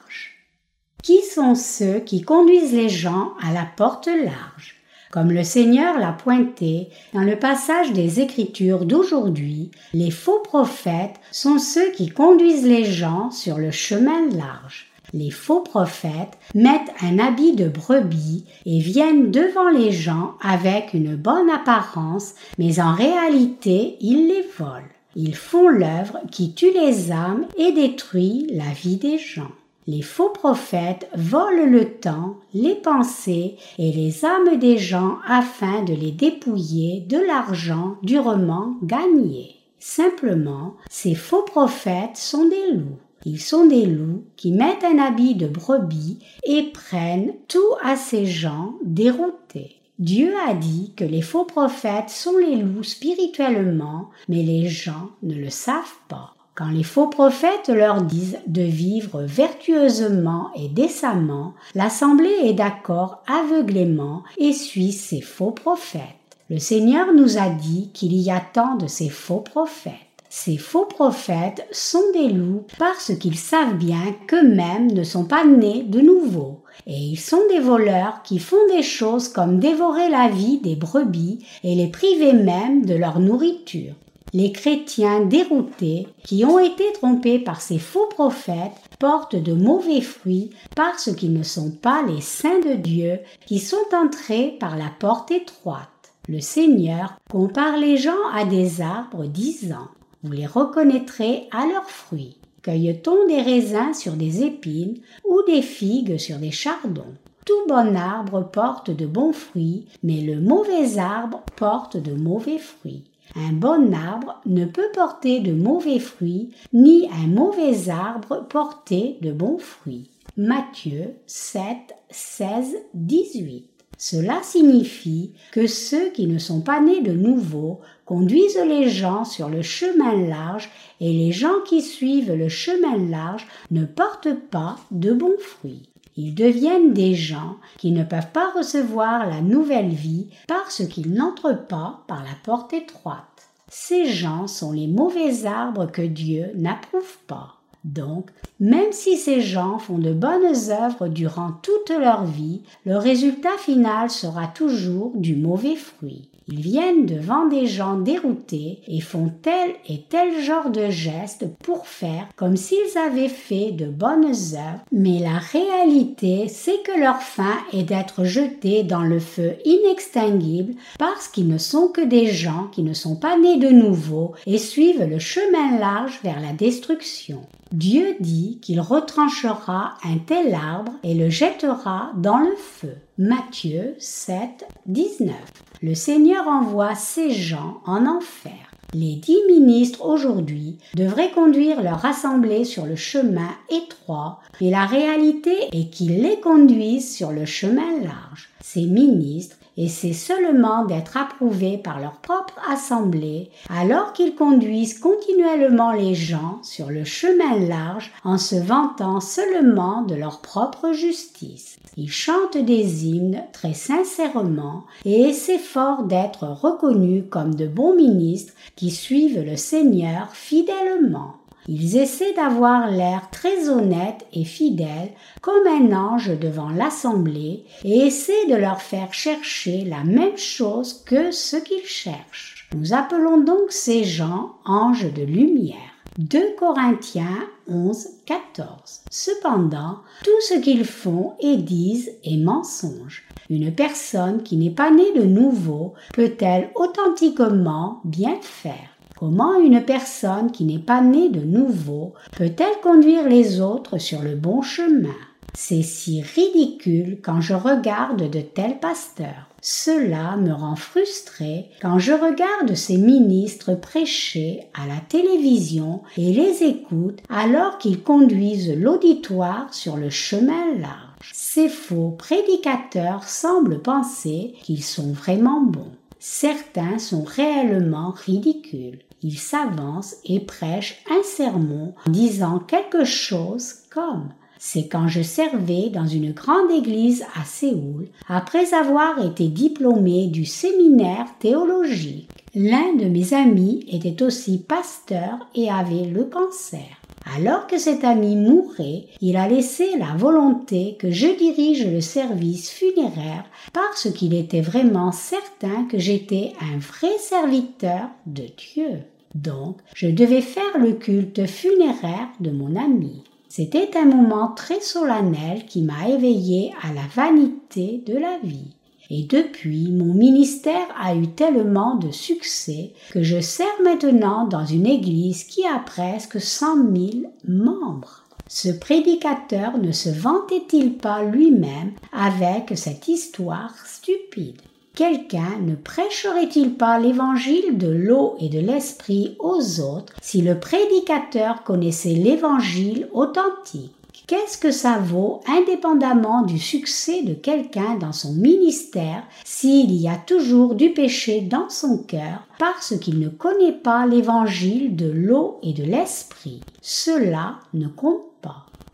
Qui 1.02 1.22
sont 1.22 1.54
ceux 1.54 2.00
qui 2.00 2.22
conduisent 2.22 2.72
les 2.72 2.88
gens 2.88 3.32
à 3.42 3.52
la 3.52 3.66
porte 3.76 4.08
large 4.08 4.80
comme 5.10 5.32
le 5.32 5.42
Seigneur 5.42 5.98
l'a 5.98 6.12
pointé 6.12 6.88
dans 7.14 7.22
le 7.22 7.36
passage 7.36 7.92
des 7.92 8.20
Écritures 8.20 8.84
d'aujourd'hui, 8.84 9.72
les 9.92 10.12
faux 10.12 10.38
prophètes 10.38 11.16
sont 11.32 11.58
ceux 11.58 11.90
qui 11.90 12.08
conduisent 12.10 12.66
les 12.66 12.84
gens 12.84 13.32
sur 13.32 13.58
le 13.58 13.72
chemin 13.72 14.28
large. 14.28 14.86
Les 15.12 15.30
faux 15.30 15.60
prophètes 15.60 16.38
mettent 16.54 16.94
un 17.02 17.18
habit 17.18 17.54
de 17.54 17.68
brebis 17.68 18.44
et 18.64 18.78
viennent 18.78 19.32
devant 19.32 19.68
les 19.68 19.90
gens 19.90 20.34
avec 20.40 20.94
une 20.94 21.16
bonne 21.16 21.50
apparence, 21.50 22.34
mais 22.58 22.78
en 22.78 22.94
réalité 22.94 23.96
ils 24.00 24.28
les 24.28 24.46
volent. 24.56 24.84
Ils 25.16 25.34
font 25.34 25.68
l'œuvre 25.68 26.20
qui 26.30 26.54
tue 26.54 26.72
les 26.72 27.10
âmes 27.10 27.46
et 27.58 27.72
détruit 27.72 28.46
la 28.52 28.72
vie 28.72 28.96
des 28.96 29.18
gens. 29.18 29.50
Les 29.90 30.02
faux 30.02 30.28
prophètes 30.28 31.08
volent 31.16 31.66
le 31.66 31.84
temps, 31.98 32.36
les 32.54 32.76
pensées 32.76 33.56
et 33.76 33.90
les 33.90 34.24
âmes 34.24 34.56
des 34.56 34.78
gens 34.78 35.16
afin 35.26 35.82
de 35.82 35.92
les 35.92 36.12
dépouiller 36.12 37.00
de 37.00 37.18
l'argent 37.18 37.96
durement 38.04 38.76
gagné. 38.84 39.56
Simplement, 39.80 40.76
ces 40.88 41.16
faux 41.16 41.42
prophètes 41.42 42.16
sont 42.16 42.48
des 42.48 42.70
loups. 42.70 43.00
Ils 43.24 43.40
sont 43.40 43.66
des 43.66 43.84
loups 43.84 44.22
qui 44.36 44.52
mettent 44.52 44.84
un 44.84 44.98
habit 44.98 45.34
de 45.34 45.48
brebis 45.48 46.20
et 46.44 46.70
prennent 46.72 47.34
tout 47.48 47.74
à 47.82 47.96
ces 47.96 48.26
gens 48.26 48.74
déroutés. 48.84 49.80
Dieu 49.98 50.34
a 50.48 50.54
dit 50.54 50.92
que 50.96 51.04
les 51.04 51.20
faux 51.20 51.46
prophètes 51.46 52.10
sont 52.10 52.38
les 52.38 52.54
loups 52.54 52.84
spirituellement, 52.84 54.10
mais 54.28 54.44
les 54.44 54.68
gens 54.68 55.10
ne 55.24 55.34
le 55.34 55.50
savent 55.50 55.98
pas. 56.06 56.36
Quand 56.60 56.68
les 56.68 56.82
faux 56.82 57.06
prophètes 57.06 57.70
leur 57.70 58.02
disent 58.02 58.36
de 58.46 58.60
vivre 58.60 59.22
vertueusement 59.22 60.50
et 60.54 60.68
décemment, 60.68 61.54
l'Assemblée 61.74 62.36
est 62.44 62.52
d'accord 62.52 63.22
aveuglément 63.26 64.24
et 64.36 64.52
suit 64.52 64.92
ces 64.92 65.22
faux 65.22 65.52
prophètes. 65.52 66.02
Le 66.50 66.58
Seigneur 66.58 67.14
nous 67.14 67.38
a 67.38 67.48
dit 67.48 67.88
qu'il 67.94 68.14
y 68.14 68.30
a 68.30 68.42
tant 68.52 68.74
de 68.74 68.86
ces 68.88 69.08
faux 69.08 69.38
prophètes. 69.40 69.94
Ces 70.28 70.58
faux 70.58 70.84
prophètes 70.84 71.66
sont 71.72 72.04
des 72.12 72.28
loups 72.28 72.66
parce 72.78 73.14
qu'ils 73.14 73.38
savent 73.38 73.78
bien 73.78 74.14
qu'eux-mêmes 74.26 74.92
ne 74.92 75.02
sont 75.02 75.24
pas 75.24 75.46
nés 75.46 75.84
de 75.84 76.00
nouveau. 76.00 76.60
Et 76.86 76.92
ils 76.92 77.18
sont 77.18 77.40
des 77.48 77.60
voleurs 77.60 78.20
qui 78.22 78.38
font 78.38 78.68
des 78.68 78.82
choses 78.82 79.28
comme 79.28 79.60
dévorer 79.60 80.10
la 80.10 80.28
vie 80.28 80.58
des 80.58 80.76
brebis 80.76 81.42
et 81.64 81.74
les 81.74 81.88
priver 81.88 82.34
même 82.34 82.84
de 82.84 82.96
leur 82.96 83.18
nourriture. 83.18 83.94
Les 84.32 84.52
chrétiens 84.52 85.22
déroutés 85.22 86.06
qui 86.22 86.44
ont 86.44 86.60
été 86.60 86.84
trompés 86.94 87.40
par 87.40 87.60
ces 87.60 87.78
faux 87.78 88.06
prophètes 88.06 88.72
portent 89.00 89.34
de 89.34 89.52
mauvais 89.52 90.00
fruits 90.00 90.50
parce 90.76 91.12
qu'ils 91.14 91.32
ne 91.32 91.42
sont 91.42 91.72
pas 91.72 92.02
les 92.06 92.20
saints 92.20 92.60
de 92.60 92.74
Dieu 92.74 93.18
qui 93.46 93.58
sont 93.58 93.76
entrés 93.92 94.56
par 94.60 94.76
la 94.76 94.90
porte 95.00 95.32
étroite. 95.32 95.88
Le 96.28 96.40
Seigneur 96.40 97.16
compare 97.28 97.76
les 97.76 97.96
gens 97.96 98.28
à 98.32 98.44
des 98.44 98.80
arbres 98.80 99.24
disant 99.24 99.88
vous 100.22 100.32
les 100.32 100.46
reconnaîtrez 100.46 101.48
à 101.50 101.66
leurs 101.66 101.90
fruits. 101.90 102.36
Cueille-t-on 102.62 103.26
des 103.26 103.40
raisins 103.40 103.94
sur 103.94 104.12
des 104.12 104.44
épines 104.44 104.98
ou 105.24 105.40
des 105.46 105.62
figues 105.62 106.18
sur 106.18 106.36
des 106.36 106.50
chardons? 106.50 107.14
Tout 107.46 107.66
bon 107.66 107.96
arbre 107.96 108.42
porte 108.42 108.90
de 108.90 109.06
bons 109.06 109.32
fruits, 109.32 109.86
mais 110.02 110.20
le 110.20 110.40
mauvais 110.40 110.98
arbre 110.98 111.42
porte 111.56 111.96
de 111.96 112.12
mauvais 112.12 112.58
fruits. 112.58 113.09
Un 113.36 113.52
bon 113.52 113.94
arbre 113.94 114.40
ne 114.46 114.64
peut 114.64 114.90
porter 114.92 115.40
de 115.40 115.52
mauvais 115.52 116.00
fruits, 116.00 116.50
ni 116.72 117.08
un 117.10 117.28
mauvais 117.28 117.88
arbre 117.88 118.46
porter 118.48 119.18
de 119.20 119.32
bons 119.32 119.58
fruits. 119.58 120.10
Matthieu 120.36 121.14
7, 121.26 121.76
16, 122.10 122.76
18. 122.94 123.70
Cela 123.98 124.40
signifie 124.42 125.34
que 125.52 125.66
ceux 125.66 126.08
qui 126.10 126.26
ne 126.26 126.38
sont 126.38 126.62
pas 126.62 126.80
nés 126.80 127.02
de 127.02 127.12
nouveau 127.12 127.80
conduisent 128.06 128.64
les 128.66 128.88
gens 128.88 129.26
sur 129.26 129.50
le 129.50 129.60
chemin 129.60 130.26
large 130.26 130.70
et 131.00 131.12
les 131.12 131.32
gens 131.32 131.60
qui 131.66 131.82
suivent 131.82 132.32
le 132.32 132.48
chemin 132.48 132.96
large 132.96 133.46
ne 133.70 133.84
portent 133.84 134.34
pas 134.50 134.76
de 134.90 135.12
bons 135.12 135.38
fruits. 135.38 135.89
Ils 136.22 136.34
deviennent 136.34 136.92
des 136.92 137.14
gens 137.14 137.56
qui 137.78 137.92
ne 137.92 138.04
peuvent 138.04 138.30
pas 138.30 138.50
recevoir 138.54 139.26
la 139.26 139.40
nouvelle 139.40 139.88
vie 139.88 140.28
parce 140.46 140.86
qu'ils 140.86 141.14
n'entrent 141.14 141.66
pas 141.66 142.04
par 142.08 142.22
la 142.22 142.34
porte 142.44 142.74
étroite. 142.74 143.24
Ces 143.70 144.04
gens 144.04 144.46
sont 144.46 144.72
les 144.72 144.86
mauvais 144.86 145.46
arbres 145.46 145.86
que 145.86 146.02
Dieu 146.02 146.50
n'approuve 146.56 147.16
pas. 147.26 147.54
Donc, 147.84 148.30
même 148.58 148.92
si 148.92 149.16
ces 149.16 149.40
gens 149.40 149.78
font 149.78 149.96
de 149.96 150.12
bonnes 150.12 150.54
œuvres 150.68 151.08
durant 151.08 151.52
toute 151.62 151.88
leur 151.88 152.26
vie, 152.26 152.64
le 152.84 152.98
résultat 152.98 153.56
final 153.58 154.10
sera 154.10 154.46
toujours 154.46 155.12
du 155.14 155.36
mauvais 155.36 155.76
fruit. 155.76 156.29
Ils 156.48 156.60
viennent 156.60 157.06
devant 157.06 157.46
des 157.46 157.66
gens 157.66 157.98
déroutés 157.98 158.80
et 158.88 159.00
font 159.00 159.32
tel 159.42 159.70
et 159.88 160.02
tel 160.08 160.42
genre 160.42 160.70
de 160.70 160.90
gestes 160.90 161.46
pour 161.62 161.86
faire 161.86 162.26
comme 162.36 162.56
s'ils 162.56 162.98
avaient 162.98 163.28
fait 163.28 163.72
de 163.72 163.86
bonnes 163.86 164.32
œuvres, 164.54 164.84
mais 164.90 165.18
la 165.18 165.38
réalité 165.38 166.48
c'est 166.48 166.82
que 166.82 166.98
leur 166.98 167.22
fin 167.22 167.56
est 167.72 167.84
d'être 167.84 168.24
jetés 168.24 168.82
dans 168.82 169.02
le 169.02 169.20
feu 169.20 169.54
inextinguible 169.64 170.74
parce 170.98 171.28
qu'ils 171.28 171.48
ne 171.48 171.58
sont 171.58 171.88
que 171.88 172.00
des 172.00 172.26
gens 172.26 172.68
qui 172.72 172.82
ne 172.82 172.94
sont 172.94 173.16
pas 173.16 173.38
nés 173.38 173.58
de 173.58 173.68
nouveau 173.68 174.32
et 174.46 174.58
suivent 174.58 175.04
le 175.04 175.18
chemin 175.18 175.78
large 175.78 176.20
vers 176.22 176.40
la 176.40 176.52
destruction. 176.52 177.42
Dieu 177.72 178.16
dit 178.18 178.58
qu'il 178.60 178.80
retranchera 178.80 179.94
un 180.02 180.18
tel 180.18 180.54
arbre 180.54 180.92
et 181.04 181.14
le 181.14 181.30
jettera 181.30 182.10
dans 182.16 182.38
le 182.38 182.56
feu. 182.56 182.96
Matthieu 183.16 183.94
7, 183.98 184.66
19. 184.86 185.36
Le 185.82 185.94
Seigneur 185.94 186.46
envoie 186.46 186.94
ces 186.94 187.30
gens 187.30 187.80
en 187.86 188.04
enfer. 188.04 188.52
Les 188.92 189.14
dix 189.14 189.38
ministres 189.48 190.04
aujourd'hui 190.04 190.76
devraient 190.94 191.30
conduire 191.30 191.82
leur 191.82 192.04
assemblée 192.04 192.64
sur 192.64 192.84
le 192.84 192.96
chemin 192.96 193.48
étroit, 193.70 194.40
mais 194.60 194.68
la 194.68 194.84
réalité 194.84 195.54
est 195.72 195.88
qu'ils 195.88 196.20
les 196.20 196.38
conduisent 196.38 197.14
sur 197.16 197.32
le 197.32 197.46
chemin 197.46 197.98
large. 198.02 198.50
Ces 198.60 198.84
ministres 198.84 199.56
et 199.76 199.88
c'est 199.88 200.12
seulement 200.12 200.84
d'être 200.84 201.16
approuvés 201.16 201.78
par 201.78 202.00
leur 202.00 202.18
propre 202.18 202.54
assemblée 202.70 203.50
alors 203.68 204.12
qu'ils 204.12 204.34
conduisent 204.34 204.98
continuellement 204.98 205.92
les 205.92 206.14
gens 206.14 206.58
sur 206.62 206.90
le 206.90 207.04
chemin 207.04 207.58
large 207.58 208.12
en 208.24 208.38
se 208.38 208.56
vantant 208.56 209.20
seulement 209.20 210.02
de 210.02 210.14
leur 210.14 210.40
propre 210.40 210.92
justice. 210.92 211.78
Ils 211.96 212.10
chantent 212.10 212.58
des 212.58 213.06
hymnes 213.06 213.42
très 213.52 213.74
sincèrement 213.74 214.84
et 215.04 215.32
s'efforcent 215.32 216.06
d'être 216.06 216.44
reconnus 216.44 217.24
comme 217.30 217.54
de 217.54 217.66
bons 217.66 217.94
ministres 217.94 218.54
qui 218.76 218.90
suivent 218.90 219.42
le 219.42 219.56
Seigneur 219.56 220.28
fidèlement. 220.32 221.39
Ils 221.72 221.98
essaient 221.98 222.34
d'avoir 222.34 222.90
l'air 222.90 223.30
très 223.30 223.68
honnête 223.68 224.26
et 224.32 224.42
fidèle 224.42 225.12
comme 225.40 225.68
un 225.68 225.96
ange 225.96 226.36
devant 226.36 226.68
l'assemblée 226.68 227.62
et 227.84 228.06
essaient 228.08 228.48
de 228.50 228.56
leur 228.56 228.82
faire 228.82 229.14
chercher 229.14 229.84
la 229.84 230.02
même 230.02 230.36
chose 230.36 231.04
que 231.06 231.30
ce 231.30 231.56
qu'ils 231.56 231.86
cherchent. 231.86 232.68
Nous 232.74 232.92
appelons 232.92 233.38
donc 233.38 233.70
ces 233.70 234.02
gens 234.02 234.56
anges 234.64 235.12
de 235.14 235.22
lumière. 235.22 235.76
2 236.18 236.56
Corinthiens 236.58 237.38
11, 237.68 238.04
14. 238.26 239.02
Cependant, 239.08 239.98
tout 240.24 240.40
ce 240.48 240.54
qu'ils 240.54 240.84
font 240.84 241.34
et 241.38 241.56
disent 241.56 242.10
est 242.24 242.36
mensonge. 242.36 243.22
Une 243.48 243.72
personne 243.72 244.42
qui 244.42 244.56
n'est 244.56 244.70
pas 244.70 244.90
née 244.90 245.12
de 245.14 245.22
nouveau 245.22 245.94
peut-elle 246.14 246.72
authentiquement 246.74 248.00
bien 248.02 248.40
faire? 248.40 248.90
Comment 249.20 249.60
une 249.60 249.84
personne 249.84 250.50
qui 250.50 250.64
n'est 250.64 250.78
pas 250.78 251.02
née 251.02 251.28
de 251.28 251.42
nouveau 251.42 252.14
peut-elle 252.38 252.80
conduire 252.82 253.28
les 253.28 253.60
autres 253.60 253.98
sur 253.98 254.22
le 254.22 254.34
bon 254.34 254.62
chemin? 254.62 255.14
C'est 255.52 255.82
si 255.82 256.22
ridicule 256.22 257.18
quand 257.22 257.42
je 257.42 257.52
regarde 257.52 258.30
de 258.30 258.40
tels 258.40 258.78
pasteurs. 258.78 259.50
Cela 259.60 260.38
me 260.38 260.54
rend 260.54 260.74
frustré 260.74 261.66
quand 261.82 261.98
je 261.98 262.14
regarde 262.14 262.74
ces 262.74 262.96
ministres 262.96 263.74
prêcher 263.74 264.62
à 264.72 264.86
la 264.86 265.00
télévision 265.06 266.00
et 266.16 266.32
les 266.32 266.62
écoute 266.62 267.18
alors 267.28 267.76
qu'ils 267.76 268.02
conduisent 268.02 268.74
l'auditoire 268.74 269.74
sur 269.74 269.98
le 269.98 270.08
chemin 270.08 270.78
large. 270.78 271.32
Ces 271.34 271.68
faux 271.68 272.14
prédicateurs 272.18 273.24
semblent 273.24 273.82
penser 273.82 274.54
qu'ils 274.62 274.82
sont 274.82 275.12
vraiment 275.12 275.60
bons. 275.60 275.92
Certains 276.20 276.98
sont 276.98 277.22
réellement 277.22 278.12
ridicules. 278.12 279.00
Ils 279.22 279.38
s'avancent 279.38 280.16
et 280.24 280.40
prêchent 280.40 281.02
un 281.10 281.22
sermon 281.22 281.94
en 282.06 282.10
disant 282.10 282.58
quelque 282.58 283.04
chose 283.04 283.74
comme 283.90 284.30
c'est 284.62 284.88
quand 284.88 285.08
je 285.08 285.22
servais 285.22 285.88
dans 285.88 286.06
une 286.06 286.32
grande 286.32 286.70
église 286.70 287.24
à 287.34 287.46
Séoul, 287.46 288.08
après 288.28 288.74
avoir 288.74 289.24
été 289.24 289.48
diplômé 289.48 290.26
du 290.26 290.44
séminaire 290.44 291.26
théologique. 291.38 292.28
L'un 292.54 292.94
de 292.94 293.06
mes 293.06 293.32
amis 293.32 293.86
était 293.90 294.22
aussi 294.22 294.58
pasteur 294.58 295.38
et 295.54 295.70
avait 295.70 296.04
le 296.04 296.24
cancer. 296.24 297.00
Alors 297.34 297.66
que 297.68 297.78
cet 297.78 298.04
ami 298.04 298.36
mourait, 298.36 299.06
il 299.22 299.38
a 299.38 299.48
laissé 299.48 299.96
la 299.98 300.14
volonté 300.16 300.96
que 300.98 301.10
je 301.10 301.28
dirige 301.38 301.86
le 301.86 302.02
service 302.02 302.70
funéraire 302.70 303.44
parce 303.72 304.10
qu'il 304.12 304.34
était 304.34 304.60
vraiment 304.60 305.12
certain 305.12 305.84
que 305.84 305.98
j'étais 305.98 306.52
un 306.60 306.78
vrai 306.78 307.16
serviteur 307.18 308.08
de 308.26 308.44
Dieu. 308.74 309.04
Donc, 309.34 309.78
je 309.94 310.08
devais 310.08 310.40
faire 310.42 310.78
le 310.78 310.92
culte 310.92 311.46
funéraire 311.46 312.28
de 312.40 312.50
mon 312.50 312.76
ami. 312.76 313.22
C'était 313.48 313.96
un 313.96 314.04
moment 314.04 314.48
très 314.48 314.80
solennel 314.80 315.66
qui 315.66 315.82
m'a 315.82 316.08
éveillé 316.08 316.72
à 316.82 316.92
la 316.92 317.02
vanité 317.14 318.02
de 318.06 318.16
la 318.16 318.38
vie. 318.42 318.74
Et 319.12 319.24
depuis, 319.24 319.90
mon 319.90 320.14
ministère 320.14 320.86
a 320.96 321.16
eu 321.16 321.26
tellement 321.28 321.96
de 321.96 322.12
succès 322.12 322.92
que 323.10 323.24
je 323.24 323.40
sers 323.40 323.66
maintenant 323.82 324.46
dans 324.46 324.64
une 324.64 324.86
église 324.86 325.42
qui 325.44 325.66
a 325.66 325.80
presque 325.80 326.40
cent 326.40 326.76
mille 326.76 327.28
membres. 327.46 328.24
Ce 328.46 328.68
prédicateur 328.68 329.78
ne 329.78 329.90
se 329.90 330.10
vantait-il 330.10 330.96
pas 330.96 331.24
lui-même 331.24 331.92
avec 332.12 332.76
cette 332.76 333.08
histoire 333.08 333.74
stupide? 333.84 334.60
Quelqu'un 334.94 335.58
ne 335.62 335.76
prêcherait-il 335.76 336.74
pas 336.74 336.98
l'évangile 336.98 337.78
de 337.78 337.88
l'eau 337.88 338.34
et 338.40 338.48
de 338.48 338.58
l'esprit 338.58 339.36
aux 339.38 339.80
autres 339.80 340.14
si 340.20 340.42
le 340.42 340.58
prédicateur 340.58 341.62
connaissait 341.62 342.10
l'évangile 342.10 343.08
authentique? 343.12 343.92
Qu'est-ce 344.26 344.58
que 344.58 344.70
ça 344.70 344.98
vaut 344.98 345.40
indépendamment 345.48 346.42
du 346.42 346.58
succès 346.58 347.22
de 347.22 347.34
quelqu'un 347.34 347.96
dans 347.96 348.12
son 348.12 348.32
ministère 348.34 349.24
s'il 349.44 349.92
y 349.92 350.08
a 350.08 350.16
toujours 350.16 350.76
du 350.76 350.90
péché 350.92 351.40
dans 351.40 351.68
son 351.68 351.98
cœur 351.98 352.46
parce 352.58 352.96
qu'il 352.98 353.18
ne 353.18 353.28
connaît 353.28 353.72
pas 353.72 354.06
l'évangile 354.06 354.94
de 354.94 355.10
l'eau 355.10 355.58
et 355.64 355.72
de 355.72 355.82
l'esprit? 355.82 356.60
Cela 356.80 357.58
ne 357.74 357.88
compte. 357.88 358.29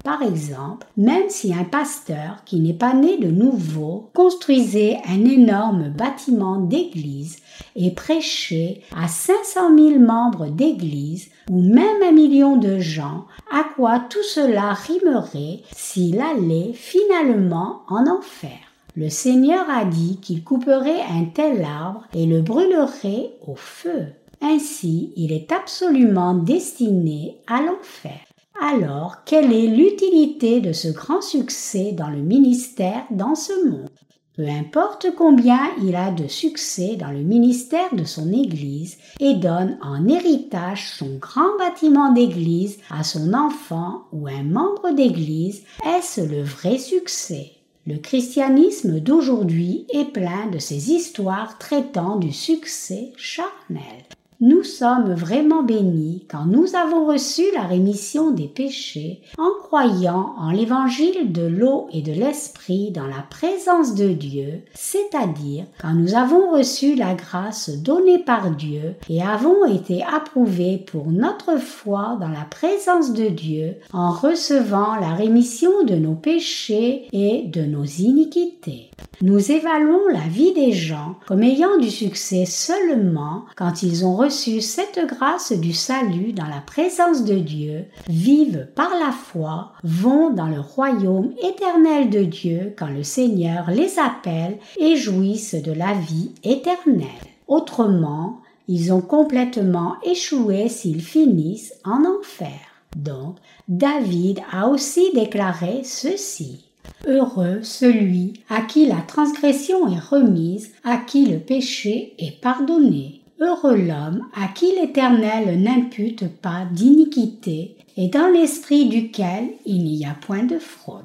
Par 0.06 0.22
exemple, 0.22 0.86
même 0.96 1.28
si 1.28 1.52
un 1.52 1.64
pasteur 1.64 2.44
qui 2.44 2.60
n'est 2.60 2.72
pas 2.72 2.94
né 2.94 3.16
de 3.18 3.28
nouveau 3.28 4.08
construisait 4.14 5.00
un 5.08 5.24
énorme 5.24 5.88
bâtiment 5.88 6.60
d'église 6.60 7.38
et 7.74 7.90
prêchait 7.90 8.82
à 8.96 9.08
500 9.08 9.76
000 9.76 9.98
membres 9.98 10.46
d'église 10.46 11.28
ou 11.50 11.60
même 11.60 12.04
un 12.08 12.12
million 12.12 12.56
de 12.56 12.78
gens, 12.78 13.24
à 13.50 13.64
quoi 13.74 13.98
tout 13.98 14.22
cela 14.22 14.74
rimerait 14.74 15.62
s'il 15.74 16.20
allait 16.20 16.72
finalement 16.72 17.80
en 17.88 18.06
enfer? 18.06 18.60
Le 18.94 19.08
Seigneur 19.08 19.68
a 19.68 19.84
dit 19.84 20.20
qu'il 20.22 20.44
couperait 20.44 21.02
un 21.10 21.24
tel 21.24 21.64
arbre 21.64 22.04
et 22.14 22.26
le 22.26 22.42
brûlerait 22.42 23.32
au 23.44 23.56
feu. 23.56 24.04
Ainsi, 24.40 25.12
il 25.16 25.32
est 25.32 25.50
absolument 25.50 26.34
destiné 26.34 27.38
à 27.48 27.60
l'enfer. 27.60 28.25
Alors, 28.62 29.16
quelle 29.24 29.52
est 29.52 29.66
l'utilité 29.66 30.60
de 30.60 30.72
ce 30.72 30.88
grand 30.88 31.20
succès 31.20 31.92
dans 31.92 32.08
le 32.08 32.22
ministère 32.22 33.04
dans 33.10 33.34
ce 33.34 33.68
monde? 33.68 33.90
Peu 34.34 34.48
importe 34.48 35.08
combien 35.16 35.60
il 35.82 35.94
a 35.94 36.10
de 36.10 36.26
succès 36.26 36.96
dans 36.96 37.10
le 37.10 37.22
ministère 37.22 37.94
de 37.94 38.04
son 38.04 38.32
Église 38.32 38.98
et 39.20 39.34
donne 39.34 39.78
en 39.82 40.06
héritage 40.08 40.90
son 40.90 41.16
grand 41.16 41.56
bâtiment 41.58 42.12
d'Église 42.12 42.78
à 42.90 43.02
son 43.02 43.34
enfant 43.34 44.02
ou 44.12 44.26
un 44.26 44.42
membre 44.42 44.90
d'Église, 44.94 45.62
est-ce 45.86 46.20
le 46.20 46.42
vrai 46.42 46.78
succès? 46.78 47.52
Le 47.86 47.98
christianisme 47.98 49.00
d'aujourd'hui 49.00 49.86
est 49.90 50.12
plein 50.12 50.48
de 50.50 50.58
ces 50.58 50.92
histoires 50.92 51.56
traitant 51.58 52.16
du 52.16 52.32
succès 52.32 53.12
charnel. 53.16 54.04
Nous 54.40 54.64
sommes 54.64 55.14
vraiment 55.14 55.62
bénis 55.62 56.26
quand 56.30 56.44
nous 56.44 56.76
avons 56.76 57.06
reçu 57.06 57.40
la 57.54 57.62
rémission 57.62 58.32
des 58.32 58.48
péchés 58.48 59.22
en 59.38 59.48
croyant 59.62 60.34
en 60.38 60.50
l'évangile 60.50 61.32
de 61.32 61.46
l'eau 61.46 61.88
et 61.90 62.02
de 62.02 62.12
l'esprit 62.12 62.90
dans 62.90 63.06
la 63.06 63.24
présence 63.30 63.94
de 63.94 64.08
Dieu, 64.08 64.60
c'est-à-dire 64.74 65.64
quand 65.80 65.94
nous 65.94 66.14
avons 66.14 66.50
reçu 66.52 66.96
la 66.96 67.14
grâce 67.14 67.70
donnée 67.70 68.18
par 68.18 68.50
Dieu 68.50 68.96
et 69.08 69.22
avons 69.22 69.64
été 69.64 70.04
approuvés 70.04 70.84
pour 70.86 71.06
notre 71.06 71.56
foi 71.56 72.18
dans 72.20 72.28
la 72.28 72.44
présence 72.44 73.14
de 73.14 73.28
Dieu 73.28 73.76
en 73.94 74.10
recevant 74.10 74.96
la 74.96 75.14
rémission 75.14 75.84
de 75.84 75.94
nos 75.94 76.14
péchés 76.14 77.08
et 77.12 77.44
de 77.46 77.62
nos 77.62 77.84
iniquités. 77.84 78.85
Nous 79.22 79.50
évaluons 79.50 80.08
la 80.12 80.28
vie 80.28 80.52
des 80.52 80.72
gens 80.72 81.16
comme 81.26 81.42
ayant 81.42 81.78
du 81.78 81.90
succès 81.90 82.44
seulement 82.44 83.44
quand 83.56 83.82
ils 83.82 84.04
ont 84.04 84.14
reçu 84.14 84.60
cette 84.60 85.00
grâce 85.06 85.52
du 85.52 85.72
salut 85.72 86.32
dans 86.32 86.46
la 86.46 86.60
présence 86.60 87.24
de 87.24 87.36
Dieu, 87.36 87.86
vivent 88.08 88.68
par 88.74 88.90
la 88.90 89.12
foi, 89.12 89.72
vont 89.82 90.30
dans 90.30 90.48
le 90.48 90.60
royaume 90.60 91.32
éternel 91.42 92.10
de 92.10 92.24
Dieu 92.24 92.74
quand 92.78 92.90
le 92.90 93.02
Seigneur 93.02 93.70
les 93.70 93.98
appelle 93.98 94.58
et 94.78 94.96
jouissent 94.96 95.54
de 95.54 95.72
la 95.72 95.94
vie 95.94 96.32
éternelle. 96.44 97.06
Autrement, 97.48 98.40
ils 98.68 98.92
ont 98.92 99.00
complètement 99.00 99.96
échoué 100.02 100.68
s'ils 100.68 101.02
finissent 101.02 101.74
en 101.84 102.04
enfer. 102.04 102.58
Donc, 102.96 103.36
David 103.68 104.40
a 104.52 104.68
aussi 104.68 105.10
déclaré 105.14 105.82
ceci. 105.84 106.65
Heureux 107.06 107.60
celui 107.62 108.40
à 108.48 108.62
qui 108.62 108.86
la 108.86 109.00
transgression 109.06 109.88
est 109.88 110.00
remise, 110.00 110.72
à 110.84 110.96
qui 110.96 111.26
le 111.26 111.38
péché 111.38 112.14
est 112.18 112.40
pardonné. 112.40 113.22
Heureux 113.40 113.76
l'homme 113.76 114.22
à 114.34 114.48
qui 114.48 114.72
l'Éternel 114.80 115.60
n'impute 115.60 116.26
pas 116.40 116.64
d'iniquité 116.72 117.76
et 117.96 118.08
dans 118.08 118.28
l'esprit 118.28 118.88
duquel 118.88 119.50
il 119.66 119.84
n'y 119.84 120.06
a 120.06 120.14
point 120.14 120.44
de 120.44 120.58
fraude. 120.58 121.04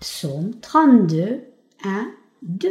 Psaume 0.00 0.52
32, 0.60 1.40
1, 1.84 2.06
2. 2.42 2.68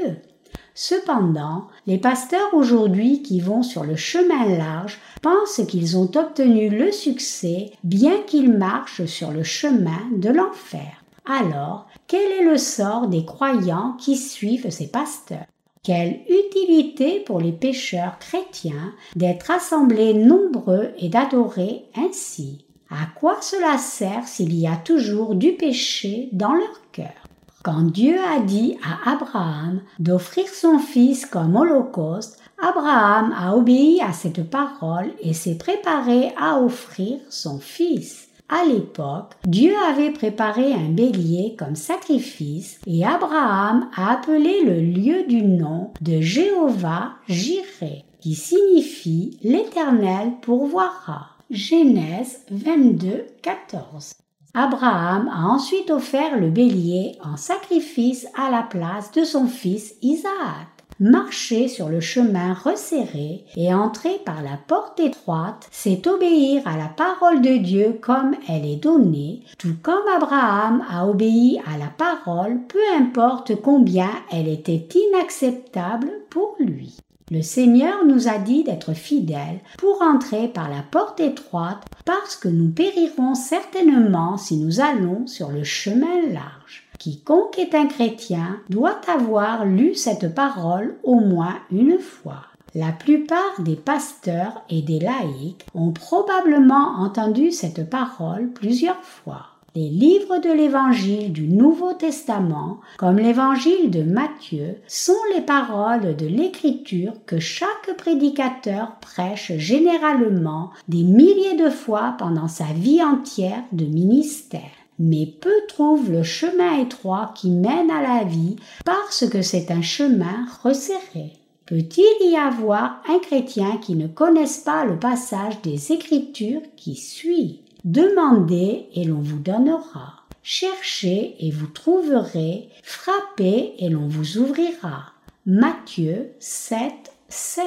Cependant, 0.73 1.67
les 1.87 1.97
pasteurs 1.97 2.53
aujourd'hui 2.53 3.23
qui 3.23 3.39
vont 3.39 3.63
sur 3.63 3.83
le 3.83 3.95
chemin 3.95 4.57
large 4.57 4.99
pensent 5.21 5.61
qu'ils 5.67 5.97
ont 5.97 6.11
obtenu 6.15 6.69
le 6.69 6.91
succès 6.91 7.71
bien 7.83 8.21
qu'ils 8.27 8.51
marchent 8.51 9.05
sur 9.05 9.31
le 9.31 9.43
chemin 9.43 10.01
de 10.15 10.29
l'enfer. 10.29 11.03
Alors, 11.25 11.87
quel 12.07 12.31
est 12.31 12.43
le 12.43 12.57
sort 12.57 13.07
des 13.07 13.25
croyants 13.25 13.97
qui 13.99 14.15
suivent 14.15 14.69
ces 14.69 14.87
pasteurs? 14.87 15.45
Quelle 15.83 16.21
utilité 16.29 17.19
pour 17.19 17.39
les 17.39 17.51
pécheurs 17.51 18.17
chrétiens 18.19 18.93
d'être 19.15 19.51
assemblés 19.51 20.13
nombreux 20.13 20.93
et 20.97 21.09
d'adorer 21.09 21.85
ainsi? 21.97 22.65
À 22.89 23.07
quoi 23.19 23.37
cela 23.41 23.77
sert 23.77 24.25
s'il 24.25 24.57
y 24.57 24.67
a 24.67 24.77
toujours 24.77 25.35
du 25.35 25.53
péché 25.53 26.29
dans 26.31 26.53
leur 26.53 26.81
cœur? 26.93 27.27
Quand 27.63 27.83
Dieu 27.83 28.17
a 28.19 28.39
dit 28.39 28.77
à 28.81 29.11
Abraham 29.11 29.81
d'offrir 29.99 30.47
son 30.47 30.79
fils 30.79 31.25
comme 31.25 31.57
holocauste, 31.57 32.39
Abraham 32.57 33.35
a 33.37 33.55
obéi 33.55 34.01
à 34.01 34.13
cette 34.13 34.49
parole 34.49 35.11
et 35.19 35.33
s'est 35.33 35.57
préparé 35.57 36.33
à 36.37 36.61
offrir 36.61 37.19
son 37.29 37.59
fils. 37.59 38.26
À 38.49 38.63
l'époque, 38.63 39.33
Dieu 39.45 39.73
avait 39.89 40.11
préparé 40.11 40.73
un 40.73 40.89
bélier 40.89 41.55
comme 41.59 41.75
sacrifice 41.75 42.79
et 42.87 43.05
Abraham 43.05 43.89
a 43.93 44.13
appelé 44.13 44.63
le 44.63 44.79
lieu 44.79 45.25
du 45.27 45.41
nom 45.41 45.91
de 45.99 46.21
Jéhovah 46.21 47.15
Jireh, 47.27 48.05
qui 48.21 48.35
signifie 48.35 49.37
l'Éternel 49.43 50.31
pourvoira. 50.41 51.31
Genèse 51.49 52.45
22, 52.51 53.25
14. 53.41 54.13
Abraham 54.53 55.27
a 55.27 55.47
ensuite 55.47 55.91
offert 55.91 56.39
le 56.39 56.49
bélier 56.49 57.17
en 57.23 57.35
sacrifice 57.35 58.27
à 58.33 58.49
la 58.49 58.63
place 58.63 59.11
de 59.11 59.25
son 59.25 59.47
fils 59.47 59.95
Isaac 60.01 60.76
marcher 60.99 61.67
sur 61.67 61.89
le 61.89 61.99
chemin 61.99 62.53
resserré 62.53 63.45
et 63.55 63.73
entrer 63.73 64.19
par 64.25 64.41
la 64.41 64.57
porte 64.67 64.99
étroite, 64.99 65.67
c'est 65.71 66.07
obéir 66.07 66.63
à 66.65 66.77
la 66.77 66.87
parole 66.87 67.41
de 67.41 67.57
Dieu 67.57 67.97
comme 68.01 68.35
elle 68.47 68.65
est 68.65 68.83
donnée, 68.83 69.41
tout 69.57 69.75
comme 69.81 70.07
Abraham 70.15 70.83
a 70.89 71.07
obéi 71.07 71.59
à 71.65 71.77
la 71.77 71.87
parole, 71.87 72.59
peu 72.67 72.79
importe 72.97 73.55
combien 73.61 74.09
elle 74.31 74.47
était 74.47 74.87
inacceptable 74.95 76.11
pour 76.29 76.55
lui. 76.59 76.97
Le 77.29 77.41
Seigneur 77.41 78.05
nous 78.05 78.29
a 78.29 78.37
dit 78.37 78.63
d'être 78.63 78.93
fidèles 78.93 79.59
pour 79.77 80.01
entrer 80.01 80.47
par 80.47 80.69
la 80.69 80.81
porte 80.81 81.19
étroite 81.19 81.83
parce 82.05 82.37
que 82.37 82.47
nous 82.47 82.69
périrons 82.69 83.35
certainement 83.35 84.37
si 84.37 84.55
nous 84.55 84.79
allons 84.79 85.27
sur 85.27 85.49
le 85.49 85.65
chemin 85.65 86.31
large. 86.31 86.86
Quiconque 86.99 87.59
est 87.59 87.75
un 87.75 87.85
chrétien 87.85 88.59
doit 88.69 88.99
avoir 89.07 89.65
lu 89.65 89.93
cette 89.95 90.33
parole 90.33 90.95
au 91.03 91.15
moins 91.19 91.55
une 91.71 91.99
fois. 91.99 92.43
La 92.75 92.91
plupart 92.91 93.59
des 93.59 93.75
pasteurs 93.75 94.61
et 94.69 94.81
des 94.81 94.99
laïcs 94.99 95.65
ont 95.73 95.91
probablement 95.91 96.99
entendu 96.99 97.51
cette 97.51 97.89
parole 97.89 98.49
plusieurs 98.49 99.01
fois. 99.01 99.47
Les 99.75 99.89
livres 99.89 100.39
de 100.39 100.51
l'Évangile 100.51 101.31
du 101.31 101.47
Nouveau 101.47 101.93
Testament, 101.93 102.79
comme 102.97 103.17
l'Évangile 103.17 103.91
de 103.91 104.01
Matthieu, 104.01 104.77
sont 104.87 105.13
les 105.35 105.41
paroles 105.41 106.15
de 106.15 106.25
l'Écriture 106.25 107.13
que 107.27 107.39
chaque 107.39 107.95
prédicateur 107.95 108.95
prêche 109.01 109.51
généralement 109.57 110.71
des 110.87 111.03
milliers 111.03 111.57
de 111.57 111.69
fois 111.69 112.15
pendant 112.17 112.47
sa 112.47 112.73
vie 112.73 113.03
entière 113.03 113.63
de 113.71 113.85
ministère. 113.85 114.61
Mais 114.99 115.25
peu 115.25 115.53
trouvent 115.67 116.11
le 116.11 116.23
chemin 116.23 116.79
étroit 116.79 117.33
qui 117.35 117.51
mène 117.51 117.91
à 117.91 118.01
la 118.01 118.23
vie 118.23 118.55
parce 118.85 119.27
que 119.29 119.41
c'est 119.41 119.71
un 119.71 119.81
chemin 119.81 120.45
resserré. 120.63 121.33
Peut-il 121.65 122.31
y 122.31 122.37
avoir 122.37 123.01
un 123.09 123.19
chrétien 123.19 123.77
qui 123.77 123.95
ne 123.95 124.07
connaisse 124.07 124.59
pas 124.59 124.85
le 124.85 124.97
passage 124.97 125.61
des 125.61 125.91
Écritures 125.91 126.61
qui 126.75 126.95
suit? 126.95 127.61
Demandez 127.83 128.87
et 128.95 129.03
l'on 129.03 129.19
vous 129.19 129.39
donnera. 129.39 130.13
Cherchez 130.43 131.35
et 131.39 131.51
vous 131.51 131.67
trouverez. 131.67 132.69
Frappez 132.83 133.75
et 133.79 133.89
l'on 133.89 134.07
vous 134.07 134.37
ouvrira. 134.37 135.11
Matthieu 135.45 136.31
7, 136.39 136.91
7. 137.27 137.65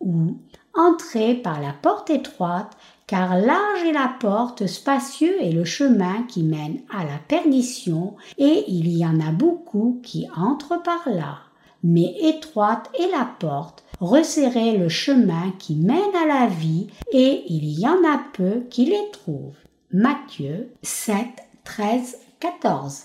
Ou 0.00 0.36
Entrez 0.74 1.34
par 1.34 1.60
la 1.60 1.74
porte 1.74 2.08
étroite, 2.08 2.72
car 3.12 3.38
large 3.38 3.84
est 3.84 3.92
la 3.92 4.10
porte, 4.20 4.66
spacieux 4.66 5.36
est 5.42 5.52
le 5.52 5.66
chemin 5.66 6.22
qui 6.28 6.42
mène 6.42 6.78
à 6.88 7.04
la 7.04 7.18
perdition, 7.28 8.14
et 8.38 8.64
il 8.68 8.88
y 8.88 9.04
en 9.04 9.20
a 9.20 9.30
beaucoup 9.30 10.00
qui 10.02 10.26
entrent 10.34 10.82
par 10.82 11.06
là. 11.06 11.40
Mais 11.84 12.14
étroite 12.22 12.88
est 12.98 13.10
la 13.10 13.28
porte, 13.38 13.84
resserrer 14.00 14.78
le 14.78 14.88
chemin 14.88 15.52
qui 15.58 15.74
mène 15.74 16.16
à 16.22 16.26
la 16.26 16.46
vie, 16.46 16.86
et 17.12 17.44
il 17.48 17.78
y 17.78 17.86
en 17.86 18.02
a 18.02 18.18
peu 18.32 18.62
qui 18.70 18.86
les 18.86 19.10
trouvent. 19.12 19.58
Matthieu 19.92 20.72
7, 20.80 21.26
13, 21.64 22.16
14. 22.40 23.02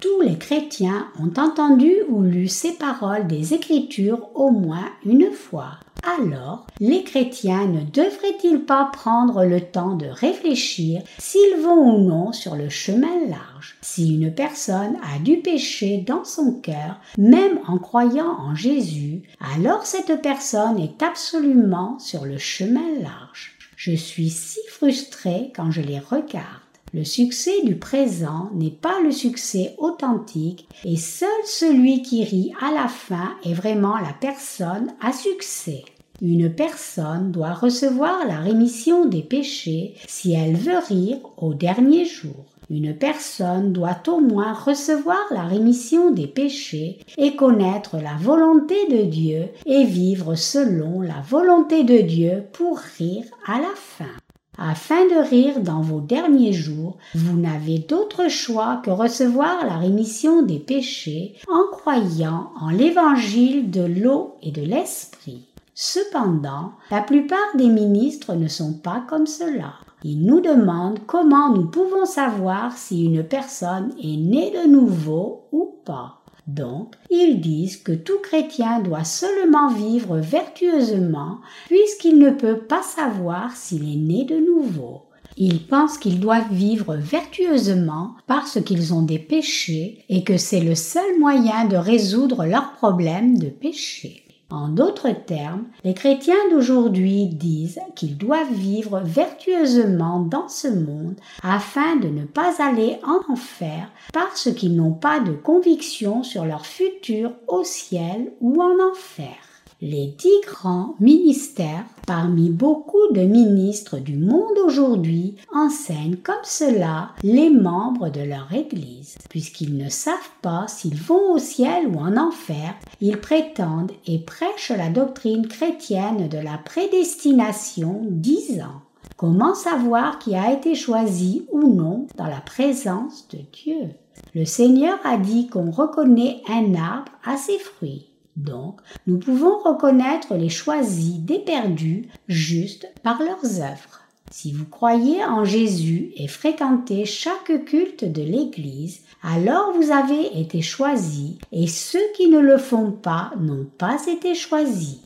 Tous 0.00 0.22
les 0.22 0.38
chrétiens 0.38 1.08
ont 1.18 1.38
entendu 1.38 1.92
ou 2.08 2.22
lu 2.22 2.48
ces 2.48 2.72
paroles 2.72 3.26
des 3.26 3.52
Écritures 3.52 4.30
au 4.34 4.50
moins 4.50 4.88
une 5.04 5.30
fois. 5.30 5.72
Alors, 6.02 6.66
les 6.80 7.04
chrétiens 7.04 7.66
ne 7.66 7.82
devraient-ils 7.82 8.60
pas 8.60 8.90
prendre 8.92 9.44
le 9.44 9.60
temps 9.60 9.94
de 9.94 10.06
réfléchir 10.06 11.02
s'ils 11.18 11.60
vont 11.62 11.96
ou 11.96 12.08
non 12.08 12.32
sur 12.32 12.56
le 12.56 12.68
chemin 12.68 13.28
large? 13.28 13.76
Si 13.82 14.14
une 14.14 14.34
personne 14.34 14.96
a 15.14 15.18
du 15.18 15.38
péché 15.38 15.98
dans 15.98 16.24
son 16.24 16.54
cœur, 16.60 17.00
même 17.18 17.58
en 17.66 17.78
croyant 17.78 18.36
en 18.38 18.54
Jésus, 18.54 19.22
alors 19.54 19.84
cette 19.84 20.22
personne 20.22 20.78
est 20.78 21.02
absolument 21.02 21.98
sur 21.98 22.24
le 22.24 22.38
chemin 22.38 23.00
large. 23.02 23.56
Je 23.76 23.92
suis 23.92 24.30
si 24.30 24.60
frustré 24.68 25.52
quand 25.54 25.70
je 25.70 25.80
les 25.80 25.98
regarde. 25.98 26.59
Le 26.92 27.04
succès 27.04 27.62
du 27.62 27.76
présent 27.76 28.50
n'est 28.52 28.72
pas 28.72 28.98
le 29.04 29.12
succès 29.12 29.76
authentique 29.78 30.66
et 30.84 30.96
seul 30.96 31.28
celui 31.44 32.02
qui 32.02 32.24
rit 32.24 32.52
à 32.60 32.72
la 32.72 32.88
fin 32.88 33.30
est 33.44 33.54
vraiment 33.54 33.96
la 33.96 34.12
personne 34.20 34.92
à 35.00 35.12
succès. 35.12 35.84
Une 36.20 36.52
personne 36.52 37.30
doit 37.30 37.54
recevoir 37.54 38.26
la 38.26 38.40
rémission 38.40 39.06
des 39.06 39.22
péchés 39.22 39.94
si 40.08 40.32
elle 40.32 40.56
veut 40.56 40.78
rire 40.88 41.18
au 41.36 41.54
dernier 41.54 42.04
jour. 42.04 42.44
Une 42.70 42.94
personne 42.94 43.72
doit 43.72 44.02
au 44.08 44.20
moins 44.20 44.52
recevoir 44.52 45.20
la 45.30 45.44
rémission 45.44 46.10
des 46.10 46.26
péchés 46.26 46.98
et 47.18 47.36
connaître 47.36 47.98
la 47.98 48.16
volonté 48.20 48.74
de 48.90 49.04
Dieu 49.04 49.48
et 49.64 49.84
vivre 49.84 50.34
selon 50.34 51.02
la 51.02 51.20
volonté 51.20 51.84
de 51.84 51.98
Dieu 51.98 52.42
pour 52.52 52.78
rire 52.78 53.24
à 53.46 53.58
la 53.58 53.74
fin. 53.76 54.12
Afin 54.58 55.06
de 55.06 55.28
rire 55.28 55.60
dans 55.60 55.80
vos 55.80 56.00
derniers 56.00 56.52
jours, 56.52 56.98
vous 57.14 57.38
n'avez 57.38 57.78
d'autre 57.78 58.28
choix 58.28 58.82
que 58.84 58.90
recevoir 58.90 59.64
la 59.64 59.76
rémission 59.76 60.42
des 60.42 60.58
péchés 60.58 61.34
en 61.48 61.70
croyant 61.70 62.50
en 62.60 62.70
l'évangile 62.70 63.70
de 63.70 63.82
l'eau 63.82 64.34
et 64.42 64.50
de 64.50 64.62
l'esprit. 64.62 65.46
Cependant, 65.74 66.72
la 66.90 67.00
plupart 67.00 67.38
des 67.56 67.68
ministres 67.68 68.34
ne 68.34 68.48
sont 68.48 68.74
pas 68.74 69.02
comme 69.08 69.26
cela. 69.26 69.74
Ils 70.02 70.24
nous 70.24 70.40
demandent 70.40 71.00
comment 71.06 71.54
nous 71.54 71.66
pouvons 71.66 72.04
savoir 72.04 72.76
si 72.76 73.04
une 73.04 73.24
personne 73.24 73.92
est 74.02 74.16
née 74.16 74.50
de 74.50 74.68
nouveau 74.68 75.46
ou 75.52 75.74
pas. 75.84 76.19
Donc, 76.54 76.94
ils 77.10 77.40
disent 77.40 77.76
que 77.76 77.92
tout 77.92 78.18
chrétien 78.22 78.80
doit 78.80 79.04
seulement 79.04 79.72
vivre 79.72 80.18
vertueusement 80.18 81.38
puisqu'il 81.68 82.18
ne 82.18 82.30
peut 82.30 82.58
pas 82.58 82.82
savoir 82.82 83.56
s'il 83.56 83.82
est 83.82 83.96
né 83.96 84.24
de 84.24 84.36
nouveau. 84.36 85.02
Ils 85.36 85.64
pensent 85.64 85.96
qu'ils 85.96 86.18
doivent 86.18 86.52
vivre 86.52 86.96
vertueusement 86.96 88.16
parce 88.26 88.60
qu'ils 88.62 88.92
ont 88.92 89.02
des 89.02 89.18
péchés 89.18 90.04
et 90.08 90.24
que 90.24 90.36
c'est 90.36 90.60
le 90.60 90.74
seul 90.74 91.18
moyen 91.18 91.66
de 91.66 91.76
résoudre 91.76 92.44
leurs 92.44 92.72
problèmes 92.72 93.38
de 93.38 93.48
péché. 93.48 94.24
En 94.50 94.68
d'autres 94.68 95.10
termes, 95.10 95.64
les 95.84 95.94
chrétiens 95.94 96.34
d'aujourd'hui 96.50 97.26
disent 97.26 97.80
qu'ils 97.94 98.18
doivent 98.18 98.52
vivre 98.52 99.00
vertueusement 99.04 100.20
dans 100.20 100.48
ce 100.48 100.68
monde 100.68 101.14
afin 101.42 101.96
de 101.96 102.08
ne 102.08 102.24
pas 102.24 102.62
aller 102.62 102.98
en 103.04 103.32
enfer 103.32 103.88
parce 104.12 104.52
qu'ils 104.52 104.76
n'ont 104.76 104.92
pas 104.92 105.20
de 105.20 105.32
conviction 105.32 106.22
sur 106.22 106.44
leur 106.44 106.66
futur 106.66 107.32
au 107.46 107.62
ciel 107.62 108.32
ou 108.40 108.60
en 108.60 108.90
enfer 108.90 109.36
les 109.80 110.14
dix 110.18 110.40
grands 110.46 110.94
ministères 111.00 111.84
parmi 112.06 112.50
beaucoup 112.50 113.12
de 113.12 113.22
ministres 113.22 113.98
du 113.98 114.16
monde 114.16 114.58
aujourd'hui 114.64 115.36
enseignent 115.54 116.16
comme 116.16 116.34
cela 116.44 117.12
les 117.22 117.48
membres 117.48 118.10
de 118.10 118.20
leur 118.20 118.52
Église. 118.52 119.16
Puisqu'ils 119.30 119.76
ne 119.78 119.88
savent 119.88 120.16
pas 120.42 120.66
s'ils 120.68 120.96
vont 120.96 121.32
au 121.32 121.38
ciel 121.38 121.86
ou 121.88 121.98
en 121.98 122.16
enfer, 122.18 122.74
ils 123.00 123.16
prétendent 123.16 123.92
et 124.06 124.18
prêchent 124.18 124.72
la 124.76 124.90
doctrine 124.90 125.46
chrétienne 125.48 126.28
de 126.28 126.38
la 126.38 126.58
prédestination 126.58 128.02
disant 128.04 128.82
Comment 129.16 129.54
savoir 129.54 130.18
qui 130.18 130.34
a 130.34 130.52
été 130.52 130.74
choisi 130.74 131.46
ou 131.52 131.72
non 131.72 132.06
dans 132.16 132.26
la 132.26 132.40
présence 132.40 133.28
de 133.28 133.38
Dieu? 133.52 133.90
Le 134.34 134.44
Seigneur 134.44 134.98
a 135.04 135.16
dit 135.16 135.46
qu'on 135.48 135.70
reconnaît 135.70 136.42
un 136.48 136.74
arbre 136.74 137.12
à 137.24 137.36
ses 137.36 137.58
fruits. 137.58 138.09
Donc, 138.36 138.80
nous 139.06 139.18
pouvons 139.18 139.58
reconnaître 139.58 140.34
les 140.34 140.48
choisis 140.48 141.18
des 141.18 141.38
perdus 141.38 142.08
juste 142.28 142.88
par 143.02 143.20
leurs 143.20 143.60
œuvres. 143.60 144.00
Si 144.30 144.52
vous 144.52 144.64
croyez 144.64 145.24
en 145.24 145.44
Jésus 145.44 146.12
et 146.16 146.28
fréquentez 146.28 147.04
chaque 147.04 147.64
culte 147.64 148.04
de 148.04 148.22
l'Église, 148.22 149.00
alors 149.22 149.72
vous 149.72 149.90
avez 149.90 150.40
été 150.40 150.62
choisis 150.62 151.32
et 151.52 151.66
ceux 151.66 151.98
qui 152.16 152.28
ne 152.28 152.38
le 152.38 152.56
font 152.56 152.92
pas 152.92 153.32
n'ont 153.40 153.66
pas 153.76 153.98
été 154.06 154.34
choisis. 154.34 154.98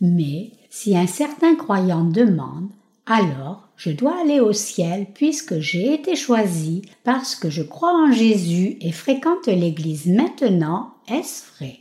Mais 0.00 0.52
si 0.70 0.96
un 0.96 1.08
certain 1.08 1.56
croyant 1.56 2.04
demande, 2.04 2.68
alors 3.04 3.68
je 3.76 3.90
dois 3.90 4.20
aller 4.20 4.38
au 4.38 4.52
ciel 4.52 5.06
puisque 5.12 5.58
j'ai 5.58 5.94
été 5.94 6.14
choisi 6.14 6.82
parce 7.02 7.34
que 7.34 7.50
je 7.50 7.62
crois 7.62 7.92
en 7.92 8.12
Jésus 8.12 8.76
et 8.80 8.92
fréquente 8.92 9.46
l'Église 9.46 10.06
maintenant, 10.06 10.94
est-ce 11.08 11.42
vrai? 11.56 11.80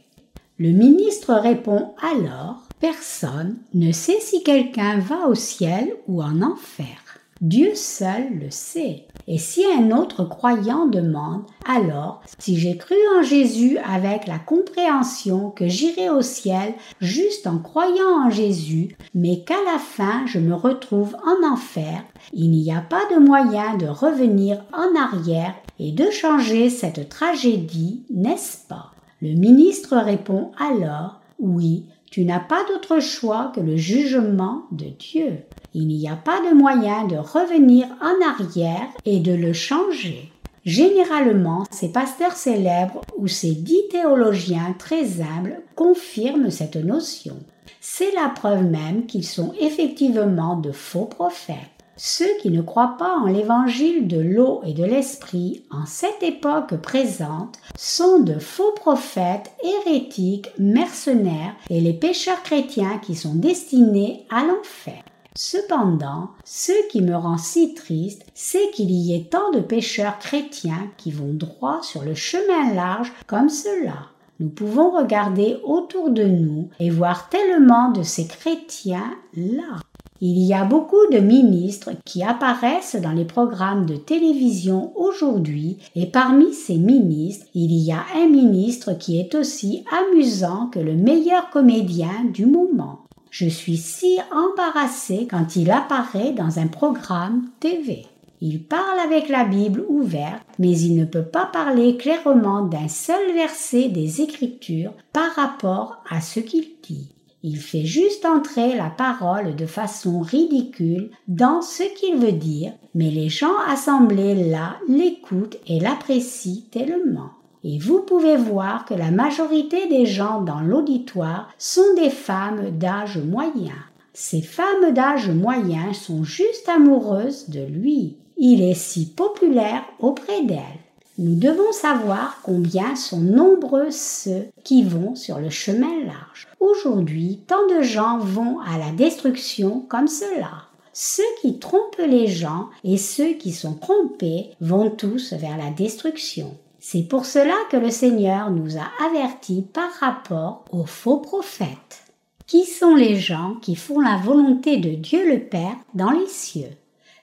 Le 0.57 0.71
ministre 0.71 1.33
répond 1.33 1.93
alors 2.01 2.63
Personne 2.79 3.57
ne 3.73 3.91
sait 3.91 4.19
si 4.19 4.43
quelqu'un 4.43 4.99
va 4.99 5.27
au 5.27 5.35
ciel 5.35 5.93
ou 6.07 6.21
en 6.21 6.41
enfer. 6.43 7.19
Dieu 7.41 7.71
seul 7.75 8.39
le 8.39 8.49
sait. 8.49 9.05
Et 9.27 9.37
si 9.37 9.63
un 9.65 9.91
autre 9.91 10.23
croyant 10.23 10.87
demande, 10.87 11.43
alors, 11.67 12.21
si 12.39 12.57
j'ai 12.57 12.77
cru 12.77 12.95
en 13.17 13.21
Jésus 13.21 13.77
avec 13.79 14.25
la 14.25 14.39
compréhension 14.39 15.51
que 15.51 15.67
j'irai 15.67 16.09
au 16.09 16.21
ciel 16.21 16.73
juste 17.01 17.45
en 17.45 17.59
croyant 17.59 18.25
en 18.25 18.29
Jésus, 18.29 18.95
mais 19.13 19.43
qu'à 19.43 19.61
la 19.71 19.77
fin 19.77 20.25
je 20.25 20.39
me 20.39 20.55
retrouve 20.55 21.15
en 21.25 21.51
enfer, 21.51 22.03
il 22.33 22.49
n'y 22.51 22.71
a 22.71 22.81
pas 22.81 23.03
de 23.13 23.19
moyen 23.19 23.75
de 23.75 23.87
revenir 23.87 24.63
en 24.73 24.99
arrière 24.99 25.55
et 25.79 25.91
de 25.91 26.09
changer 26.09 26.69
cette 26.69 27.09
tragédie, 27.09 28.03
n'est-ce 28.09 28.57
pas? 28.67 28.91
Le 29.21 29.33
ministre 29.33 29.97
répond 29.97 30.51
alors 30.59 31.19
Oui, 31.39 31.85
tu 32.11 32.23
n'as 32.23 32.39
pas 32.39 32.63
d'autre 32.67 32.99
choix 32.99 33.51
que 33.55 33.59
le 33.59 33.75
jugement 33.75 34.63
de 34.71 34.85
Dieu. 34.85 35.39
Il 35.73 35.87
n'y 35.87 36.07
a 36.07 36.15
pas 36.15 36.39
de 36.49 36.55
moyen 36.55 37.05
de 37.05 37.17
revenir 37.17 37.87
en 38.01 38.29
arrière 38.29 38.87
et 39.05 39.19
de 39.19 39.33
le 39.33 39.53
changer. 39.53 40.31
Généralement, 40.65 41.63
ces 41.71 41.89
pasteurs 41.91 42.33
célèbres 42.33 43.01
ou 43.17 43.27
ces 43.27 43.51
dix 43.51 43.87
théologiens 43.89 44.75
très 44.77 45.21
humbles 45.21 45.61
confirment 45.75 46.51
cette 46.51 46.75
notion. 46.75 47.37
C'est 47.81 48.13
la 48.13 48.29
preuve 48.29 48.65
même 48.65 49.05
qu'ils 49.05 49.25
sont 49.25 49.53
effectivement 49.59 50.57
de 50.57 50.71
faux 50.71 51.05
prophètes. 51.05 51.76
Ceux 51.99 52.37
qui 52.39 52.51
ne 52.51 52.61
croient 52.61 52.95
pas 52.99 53.17
en 53.17 53.25
l'évangile 53.25 54.07
de 54.07 54.19
l'eau 54.19 54.61
et 54.63 54.73
de 54.73 54.83
l'esprit 54.83 55.63
en 55.71 55.87
cette 55.87 56.21
époque 56.21 56.75
présente 56.77 57.57
sont 57.75 58.19
de 58.19 58.37
faux 58.37 58.71
prophètes, 58.75 59.51
hérétiques, 59.63 60.51
mercenaires 60.59 61.55
et 61.71 61.81
les 61.81 61.93
pécheurs 61.93 62.43
chrétiens 62.43 62.99
qui 62.99 63.15
sont 63.15 63.33
destinés 63.33 64.27
à 64.29 64.43
l'enfer. 64.45 65.01
Cependant, 65.35 66.29
ce 66.45 66.71
qui 66.89 67.01
me 67.01 67.15
rend 67.15 67.39
si 67.39 67.73
triste, 67.73 68.25
c'est 68.35 68.69
qu'il 68.71 68.91
y 68.91 69.15
ait 69.15 69.29
tant 69.29 69.51
de 69.51 69.59
pécheurs 69.59 70.19
chrétiens 70.19 70.91
qui 70.97 71.11
vont 71.11 71.33
droit 71.33 71.81
sur 71.81 72.03
le 72.03 72.13
chemin 72.13 72.75
large 72.75 73.11
comme 73.25 73.49
cela. 73.49 74.09
Nous 74.39 74.49
pouvons 74.49 74.91
regarder 74.91 75.57
autour 75.63 76.11
de 76.11 76.23
nous 76.23 76.69
et 76.79 76.91
voir 76.91 77.29
tellement 77.29 77.89
de 77.89 78.03
ces 78.03 78.27
chrétiens 78.27 79.15
là. 79.35 79.79
Il 80.19 80.39
y 80.39 80.53
a 80.53 80.65
beaucoup 80.65 81.05
de 81.11 81.19
ministres 81.19 81.91
qui 82.03 82.23
apparaissent 82.23 82.95
dans 82.95 83.11
les 83.11 83.25
programmes 83.25 83.85
de 83.85 83.95
télévision 83.95 84.91
aujourd'hui 84.95 85.77
et 85.95 86.07
parmi 86.07 86.53
ces 86.53 86.77
ministres, 86.77 87.45
il 87.53 87.71
y 87.71 87.91
a 87.91 88.03
un 88.15 88.27
ministre 88.27 88.97
qui 88.97 89.19
est 89.19 89.35
aussi 89.35 89.83
amusant 89.91 90.67
que 90.67 90.79
le 90.79 90.95
meilleur 90.95 91.51
comédien 91.51 92.25
du 92.33 92.47
moment. 92.47 93.01
Je 93.29 93.47
suis 93.47 93.77
si 93.77 94.17
embarrassée 94.31 95.27
quand 95.29 95.55
il 95.55 95.69
apparaît 95.69 96.31
dans 96.31 96.57
un 96.57 96.67
programme 96.67 97.43
TV. 97.59 98.05
Il 98.41 98.63
parle 98.63 98.99
avec 98.99 99.29
la 99.29 99.45
Bible 99.45 99.83
ouverte, 99.87 100.41
mais 100.57 100.79
il 100.79 100.95
ne 100.95 101.05
peut 101.05 101.25
pas 101.25 101.45
parler 101.45 101.97
clairement 101.97 102.61
d'un 102.61 102.87
seul 102.87 103.33
verset 103.33 103.89
des 103.89 104.21
Écritures 104.21 104.93
par 105.13 105.31
rapport 105.35 106.03
à 106.09 106.21
ce 106.21 106.39
qu'il 106.39 106.65
dit. 106.83 107.09
Il 107.43 107.57
fait 107.57 107.85
juste 107.85 108.25
entrer 108.25 108.75
la 108.75 108.89
parole 108.89 109.55
de 109.55 109.65
façon 109.65 110.21
ridicule 110.21 111.11
dans 111.27 111.61
ce 111.61 111.83
qu'il 111.83 112.17
veut 112.17 112.31
dire, 112.31 112.73
mais 112.95 113.11
les 113.11 113.29
gens 113.29 113.57
assemblés 113.67 114.49
là 114.49 114.77
l'écoutent 114.87 115.57
et 115.67 115.79
l'apprécient 115.79 116.63
tellement. 116.71 117.29
Et 117.63 117.77
vous 117.77 117.99
pouvez 117.99 118.37
voir 118.37 118.85
que 118.85 118.93
la 118.93 119.11
majorité 119.11 119.87
des 119.87 120.05
gens 120.05 120.41
dans 120.41 120.61
l'auditoire 120.61 121.49
sont 121.57 121.95
des 121.95 122.09
femmes 122.09 122.71
d'âge 122.77 123.17
moyen. 123.17 123.75
Ces 124.13 124.41
femmes 124.41 124.93
d'âge 124.93 125.29
moyen 125.29 125.93
sont 125.93 126.23
juste 126.23 126.67
amoureuses 126.69 127.49
de 127.49 127.63
lui. 127.63 128.17
Il 128.37 128.63
est 128.63 128.73
si 128.73 129.05
populaire 129.13 129.83
auprès 129.99 130.43
d'elles. 130.43 130.86
Nous 131.19 131.33
devons 131.33 131.71
savoir 131.71 132.41
combien 132.43 132.95
sont 132.95 133.19
nombreux 133.19 133.89
ceux 133.89 134.45
qui 134.63 134.83
vont 134.83 135.15
sur 135.15 135.39
le 135.39 135.49
chemin 135.49 136.05
large. 136.05 136.47
Aujourd'hui, 136.59 137.41
tant 137.47 137.65
de 137.75 137.81
gens 137.81 138.19
vont 138.19 138.59
à 138.59 138.77
la 138.77 138.91
destruction 138.91 139.83
comme 139.89 140.07
cela. 140.07 140.67
Ceux 140.93 141.23
qui 141.41 141.57
trompent 141.57 142.01
les 142.07 142.27
gens 142.27 142.69
et 142.83 142.97
ceux 142.97 143.33
qui 143.33 143.51
sont 143.51 143.73
trompés 143.73 144.51
vont 144.61 144.91
tous 144.91 145.33
vers 145.33 145.57
la 145.57 145.71
destruction. 145.71 146.55
C'est 146.79 147.07
pour 147.07 147.25
cela 147.25 147.55
que 147.71 147.77
le 147.77 147.89
Seigneur 147.89 148.51
nous 148.51 148.77
a 148.77 148.87
avertis 149.03 149.65
par 149.73 149.91
rapport 149.99 150.65
aux 150.71 150.85
faux 150.85 151.17
prophètes. 151.17 152.03
Qui 152.45 152.63
sont 152.63 152.93
les 152.93 153.15
gens 153.15 153.55
qui 153.61 153.75
font 153.75 153.99
la 153.99 154.17
volonté 154.17 154.77
de 154.77 154.91
Dieu 154.91 155.27
le 155.27 155.39
Père 155.39 155.77
dans 155.95 156.11
les 156.11 156.27
cieux? 156.27 156.69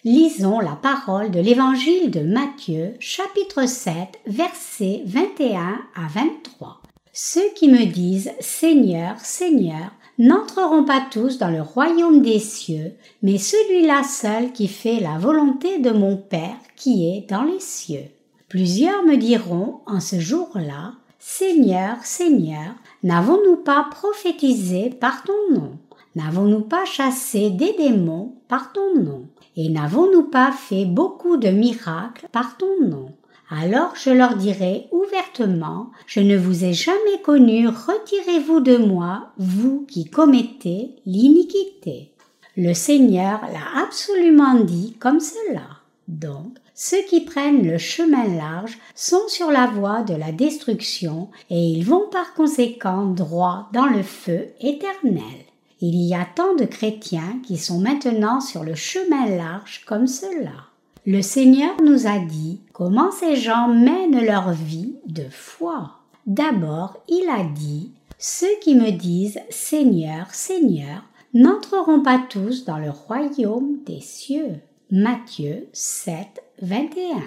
Lisons 0.07 0.61
la 0.61 0.77
parole 0.77 1.31
de 1.31 1.41
l'évangile 1.41 2.11
de 2.11 2.21
Matthieu, 2.21 2.93
chapitre 3.01 3.67
7, 3.67 3.95
versets 4.27 5.03
21 5.07 5.79
à 5.95 6.09
23. 6.15 6.83
Ceux 7.15 7.49
qui 7.57 7.69
me 7.69 7.87
disent 7.87 8.31
Seigneur, 8.39 9.19
Seigneur, 9.19 9.93
n'entreront 10.19 10.85
pas 10.85 11.01
tous 11.11 11.39
dans 11.39 11.49
le 11.49 11.63
royaume 11.63 12.21
des 12.21 12.39
cieux, 12.39 12.93
mais 13.23 13.39
celui-là 13.39 14.03
seul 14.03 14.53
qui 14.53 14.69
fait 14.69 15.01
la 15.01 15.17
volonté 15.17 15.79
de 15.79 15.91
mon 15.91 16.19
Père 16.19 16.59
qui 16.77 17.09
est 17.09 17.27
dans 17.31 17.45
les 17.45 17.61
cieux. 17.61 18.11
Plusieurs 18.51 19.05
me 19.05 19.17
diront 19.17 19.81
en 19.87 20.01
ce 20.01 20.21
jour-là, 20.21 20.93
Seigneur, 21.19 21.97
Seigneur, 22.05 22.75
n'avons-nous 23.05 23.57
pas 23.57 23.87
prophétisé 23.91 24.91
par 24.91 25.23
ton 25.23 25.55
nom? 25.55 25.79
N'avons-nous 26.15 26.61
pas 26.61 26.85
chassé 26.85 27.49
des 27.49 27.73
démons 27.73 28.35
par 28.49 28.71
ton 28.73 29.01
nom? 29.03 29.29
Et 29.57 29.69
n'avons-nous 29.69 30.25
pas 30.25 30.53
fait 30.53 30.85
beaucoup 30.85 31.37
de 31.37 31.49
miracles 31.49 32.29
par 32.33 32.57
ton 32.57 32.81
nom? 32.81 33.13
Alors 33.51 33.95
je 33.95 34.11
leur 34.11 34.37
dirai 34.37 34.89
ouvertement, 34.91 35.91
je 36.07 36.21
ne 36.21 36.37
vous 36.37 36.65
ai 36.65 36.73
jamais 36.73 37.21
connu, 37.23 37.69
retirez-vous 37.69 38.61
de 38.61 38.77
moi, 38.77 39.33
vous 39.37 39.85
qui 39.89 40.07
commettez 40.07 40.97
l'iniquité. 41.07 42.11
Le 42.57 42.73
Seigneur 42.73 43.41
l'a 43.53 43.83
absolument 43.83 44.55
dit 44.61 44.97
comme 44.99 45.21
cela. 45.21 45.67
Donc, 46.09 46.57
ceux 46.75 47.03
qui 47.09 47.21
prennent 47.21 47.67
le 47.67 47.79
chemin 47.79 48.27
large 48.37 48.79
sont 48.95 49.29
sur 49.29 49.51
la 49.51 49.67
voie 49.67 50.03
de 50.03 50.15
la 50.15 50.33
destruction 50.33 51.31
et 51.49 51.59
ils 51.59 51.85
vont 51.85 52.09
par 52.11 52.35
conséquent 52.35 53.07
droit 53.07 53.69
dans 53.73 53.87
le 53.87 54.03
feu 54.03 54.49
éternel. 54.61 55.44
Il 55.87 55.97
y 55.97 56.15
a 56.15 56.27
tant 56.35 56.55
de 56.55 56.65
chrétiens 56.65 57.43
qui 57.47 57.59
sont 57.59 57.79
maintenant 57.79 58.41
sur 58.41 58.65
le 58.65 58.75
chemin 58.75 59.27
large 59.27 59.83
comme 59.85 60.07
cela. 60.07 60.71
Le 61.05 61.21
Seigneur 61.21 61.75
nous 61.83 62.07
a 62.07 62.21
dit 62.21 62.61
comment 62.73 63.11
ces 63.11 63.37
gens 63.37 63.69
mènent 63.69 64.25
leur 64.25 64.53
vie 64.53 64.95
de 65.07 65.25
foi. 65.31 65.91
D'abord, 66.27 66.97
il 67.07 67.29
a 67.29 67.45
dit 67.45 67.91
Ceux 68.17 68.59
qui 68.63 68.75
me 68.75 68.93
disent 68.93 69.39
Seigneur, 69.51 70.33
Seigneur, 70.33 71.03
n'entreront 71.35 72.01
pas 72.01 72.25
tous 72.31 72.65
dans 72.65 72.79
le 72.79 72.89
royaume 72.89 73.77
des 73.85 74.01
cieux. 74.01 74.55
Matthieu 74.91 75.69
7, 75.75 76.17
21. 76.63 77.21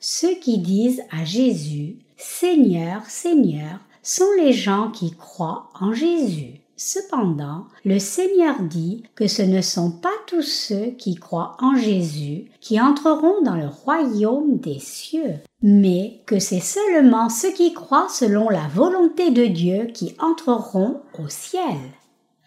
Ceux 0.00 0.34
qui 0.34 0.58
disent 0.58 1.02
à 1.10 1.24
Jésus 1.24 1.96
Seigneur, 2.18 3.06
Seigneur, 3.06 3.78
sont 4.02 4.32
les 4.36 4.52
gens 4.52 4.90
qui 4.90 5.12
croient 5.12 5.70
en 5.80 5.94
Jésus. 5.94 6.61
Cependant, 6.84 7.66
le 7.84 8.00
Seigneur 8.00 8.60
dit 8.60 9.04
que 9.14 9.28
ce 9.28 9.42
ne 9.42 9.60
sont 9.60 9.92
pas 9.92 10.08
tous 10.26 10.42
ceux 10.42 10.86
qui 10.98 11.14
croient 11.14 11.56
en 11.60 11.76
Jésus 11.76 12.50
qui 12.60 12.80
entreront 12.80 13.40
dans 13.44 13.54
le 13.54 13.68
royaume 13.68 14.58
des 14.58 14.80
cieux, 14.80 15.36
mais 15.62 16.18
que 16.26 16.40
c'est 16.40 16.58
seulement 16.58 17.28
ceux 17.28 17.52
qui 17.52 17.72
croient 17.72 18.08
selon 18.08 18.48
la 18.48 18.66
volonté 18.74 19.30
de 19.30 19.46
Dieu 19.46 19.90
qui 19.94 20.16
entreront 20.18 21.02
au 21.20 21.28
ciel. 21.28 21.78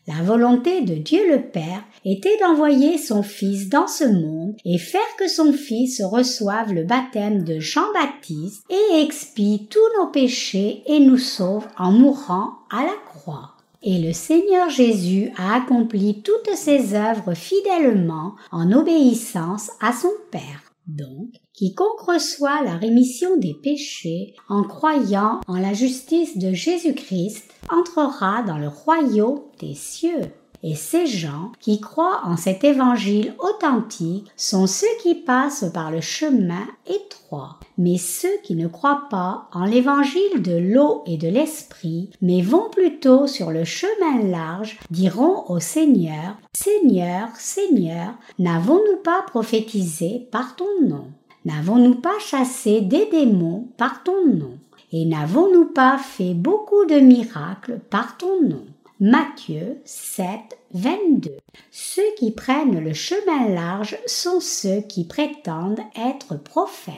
La 0.06 0.22
volonté 0.22 0.82
de 0.82 0.96
Dieu 0.96 1.22
le 1.32 1.42
Père 1.42 1.86
était 2.04 2.38
d'envoyer 2.42 2.98
son 2.98 3.24
Fils 3.24 3.70
dans 3.70 3.88
ce 3.88 4.04
monde 4.04 4.58
et 4.66 4.78
faire 4.78 5.16
que 5.18 5.30
son 5.30 5.54
Fils 5.54 6.04
reçoive 6.04 6.74
le 6.74 6.84
baptême 6.84 7.46
de 7.46 7.62
Jean-Baptiste 7.62 8.66
et 8.70 9.00
expie 9.00 9.70
tous 9.70 10.02
nos 10.02 10.08
péchés 10.08 10.84
et 10.88 11.00
nous 11.00 11.18
sauve 11.18 11.66
en 11.78 11.94
mourant 11.94 12.50
à 12.70 12.84
la 12.84 12.96
croix. 13.14 13.55
Et 13.88 14.00
le 14.00 14.14
Seigneur 14.14 14.68
Jésus 14.72 15.32
a 15.38 15.58
accompli 15.58 16.24
toutes 16.24 16.56
ses 16.56 16.96
œuvres 16.96 17.36
fidèlement 17.36 18.34
en 18.52 18.72
obéissance 18.72 19.70
à 19.80 19.94
son 19.94 20.10
Père. 20.32 20.64
Donc, 20.88 21.30
quiconque 21.54 22.00
reçoit 22.00 22.64
la 22.64 22.78
rémission 22.78 23.38
des 23.38 23.54
péchés 23.54 24.34
en 24.50 24.64
croyant 24.64 25.40
en 25.48 25.58
la 25.58 25.74
justice 25.74 26.36
de 26.40 26.52
Jésus-Christ 26.52 27.44
entrera 27.70 28.42
dans 28.42 28.58
le 28.58 28.70
royaume 28.70 29.42
des 29.60 29.76
cieux. 29.76 30.32
Et 30.68 30.74
ces 30.74 31.06
gens 31.06 31.52
qui 31.60 31.80
croient 31.80 32.22
en 32.24 32.38
cet 32.38 32.64
évangile 32.64 33.36
authentique 33.38 34.32
sont 34.36 34.66
ceux 34.66 34.88
qui 35.04 35.14
passent 35.14 35.70
par 35.72 35.92
le 35.92 36.02
chemin 36.02 36.66
étroit. 36.88 37.60
Mais 37.78 38.00
ceux 38.00 38.36
qui 38.42 38.56
ne 38.56 38.68
croient 38.68 39.04
pas 39.12 39.48
en 39.54 39.66
l'évangile 39.66 40.42
de 40.42 40.58
l'eau 40.58 41.04
et 41.06 41.18
de 41.18 41.28
l'esprit, 41.28 42.10
mais 42.20 42.42
vont 42.42 42.68
plutôt 42.72 43.28
sur 43.28 43.52
le 43.52 43.64
chemin 43.64 44.24
large, 44.24 44.80
diront 44.90 45.44
au 45.50 45.60
Seigneur, 45.60 46.36
Seigneur, 46.58 47.28
Seigneur, 47.36 48.16
n'avons-nous 48.40 48.98
pas 49.04 49.22
prophétisé 49.22 50.28
par 50.32 50.56
ton 50.56 50.82
nom? 50.82 51.06
N'avons-nous 51.46 52.02
pas 52.02 52.18
chassé 52.20 52.82
des 52.82 53.06
démons 53.12 53.68
par 53.78 54.02
ton 54.02 54.26
nom? 54.26 54.58
Et 54.92 55.06
n'avons-nous 55.06 55.66
pas 55.66 56.00
fait 56.00 56.34
beaucoup 56.34 56.86
de 56.86 57.00
miracles 57.00 57.80
par 57.92 58.18
ton 58.18 58.42
nom? 58.42 58.66
Matthieu 59.02 59.82
7, 59.84 60.58
22. 60.72 61.32
Ceux 61.70 62.16
qui 62.18 62.32
prennent 62.32 62.80
le 62.80 62.94
chemin 62.94 63.50
large 63.50 63.98
sont 64.06 64.40
ceux 64.40 64.80
qui 64.80 65.04
prétendent 65.04 65.82
être 65.98 66.38
prophètes. 66.38 66.96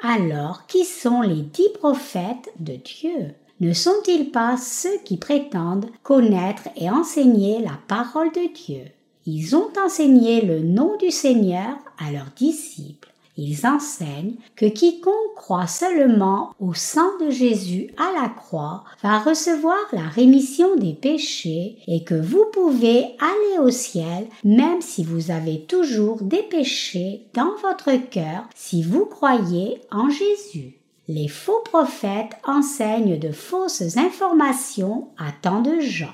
Alors, 0.00 0.66
qui 0.66 0.84
sont 0.84 1.22
les 1.22 1.40
dix 1.40 1.70
prophètes 1.72 2.52
de 2.58 2.74
Dieu? 2.74 3.34
Ne 3.60 3.72
sont-ils 3.72 4.30
pas 4.30 4.58
ceux 4.58 4.98
qui 5.06 5.16
prétendent 5.16 5.88
connaître 6.02 6.68
et 6.76 6.90
enseigner 6.90 7.60
la 7.60 7.78
parole 7.88 8.30
de 8.32 8.52
Dieu? 8.52 8.82
Ils 9.24 9.56
ont 9.56 9.70
enseigné 9.82 10.42
le 10.42 10.60
nom 10.60 10.98
du 10.98 11.10
Seigneur 11.10 11.78
à 11.96 12.12
leurs 12.12 12.30
disciples. 12.36 13.08
Ils 13.40 13.66
enseignent 13.66 14.34
que 14.56 14.66
quiconque 14.66 15.14
croit 15.36 15.68
seulement 15.68 16.50
au 16.58 16.74
sang 16.74 17.08
de 17.20 17.30
Jésus 17.30 17.94
à 17.96 18.20
la 18.20 18.28
croix 18.28 18.82
va 19.00 19.20
recevoir 19.20 19.78
la 19.92 20.08
rémission 20.08 20.74
des 20.74 20.92
péchés 20.92 21.76
et 21.86 22.02
que 22.02 22.20
vous 22.20 22.46
pouvez 22.52 23.04
aller 23.20 23.60
au 23.62 23.70
ciel 23.70 24.26
même 24.42 24.80
si 24.80 25.04
vous 25.04 25.30
avez 25.30 25.60
toujours 25.60 26.20
des 26.20 26.42
péchés 26.42 27.28
dans 27.32 27.54
votre 27.62 27.92
cœur 28.10 28.42
si 28.56 28.82
vous 28.82 29.06
croyez 29.06 29.82
en 29.92 30.10
Jésus. 30.10 30.74
Les 31.06 31.28
faux 31.28 31.62
prophètes 31.64 32.36
enseignent 32.44 33.20
de 33.20 33.30
fausses 33.30 33.96
informations 33.96 35.08
à 35.16 35.30
tant 35.30 35.62
de 35.62 35.78
gens. 35.78 36.08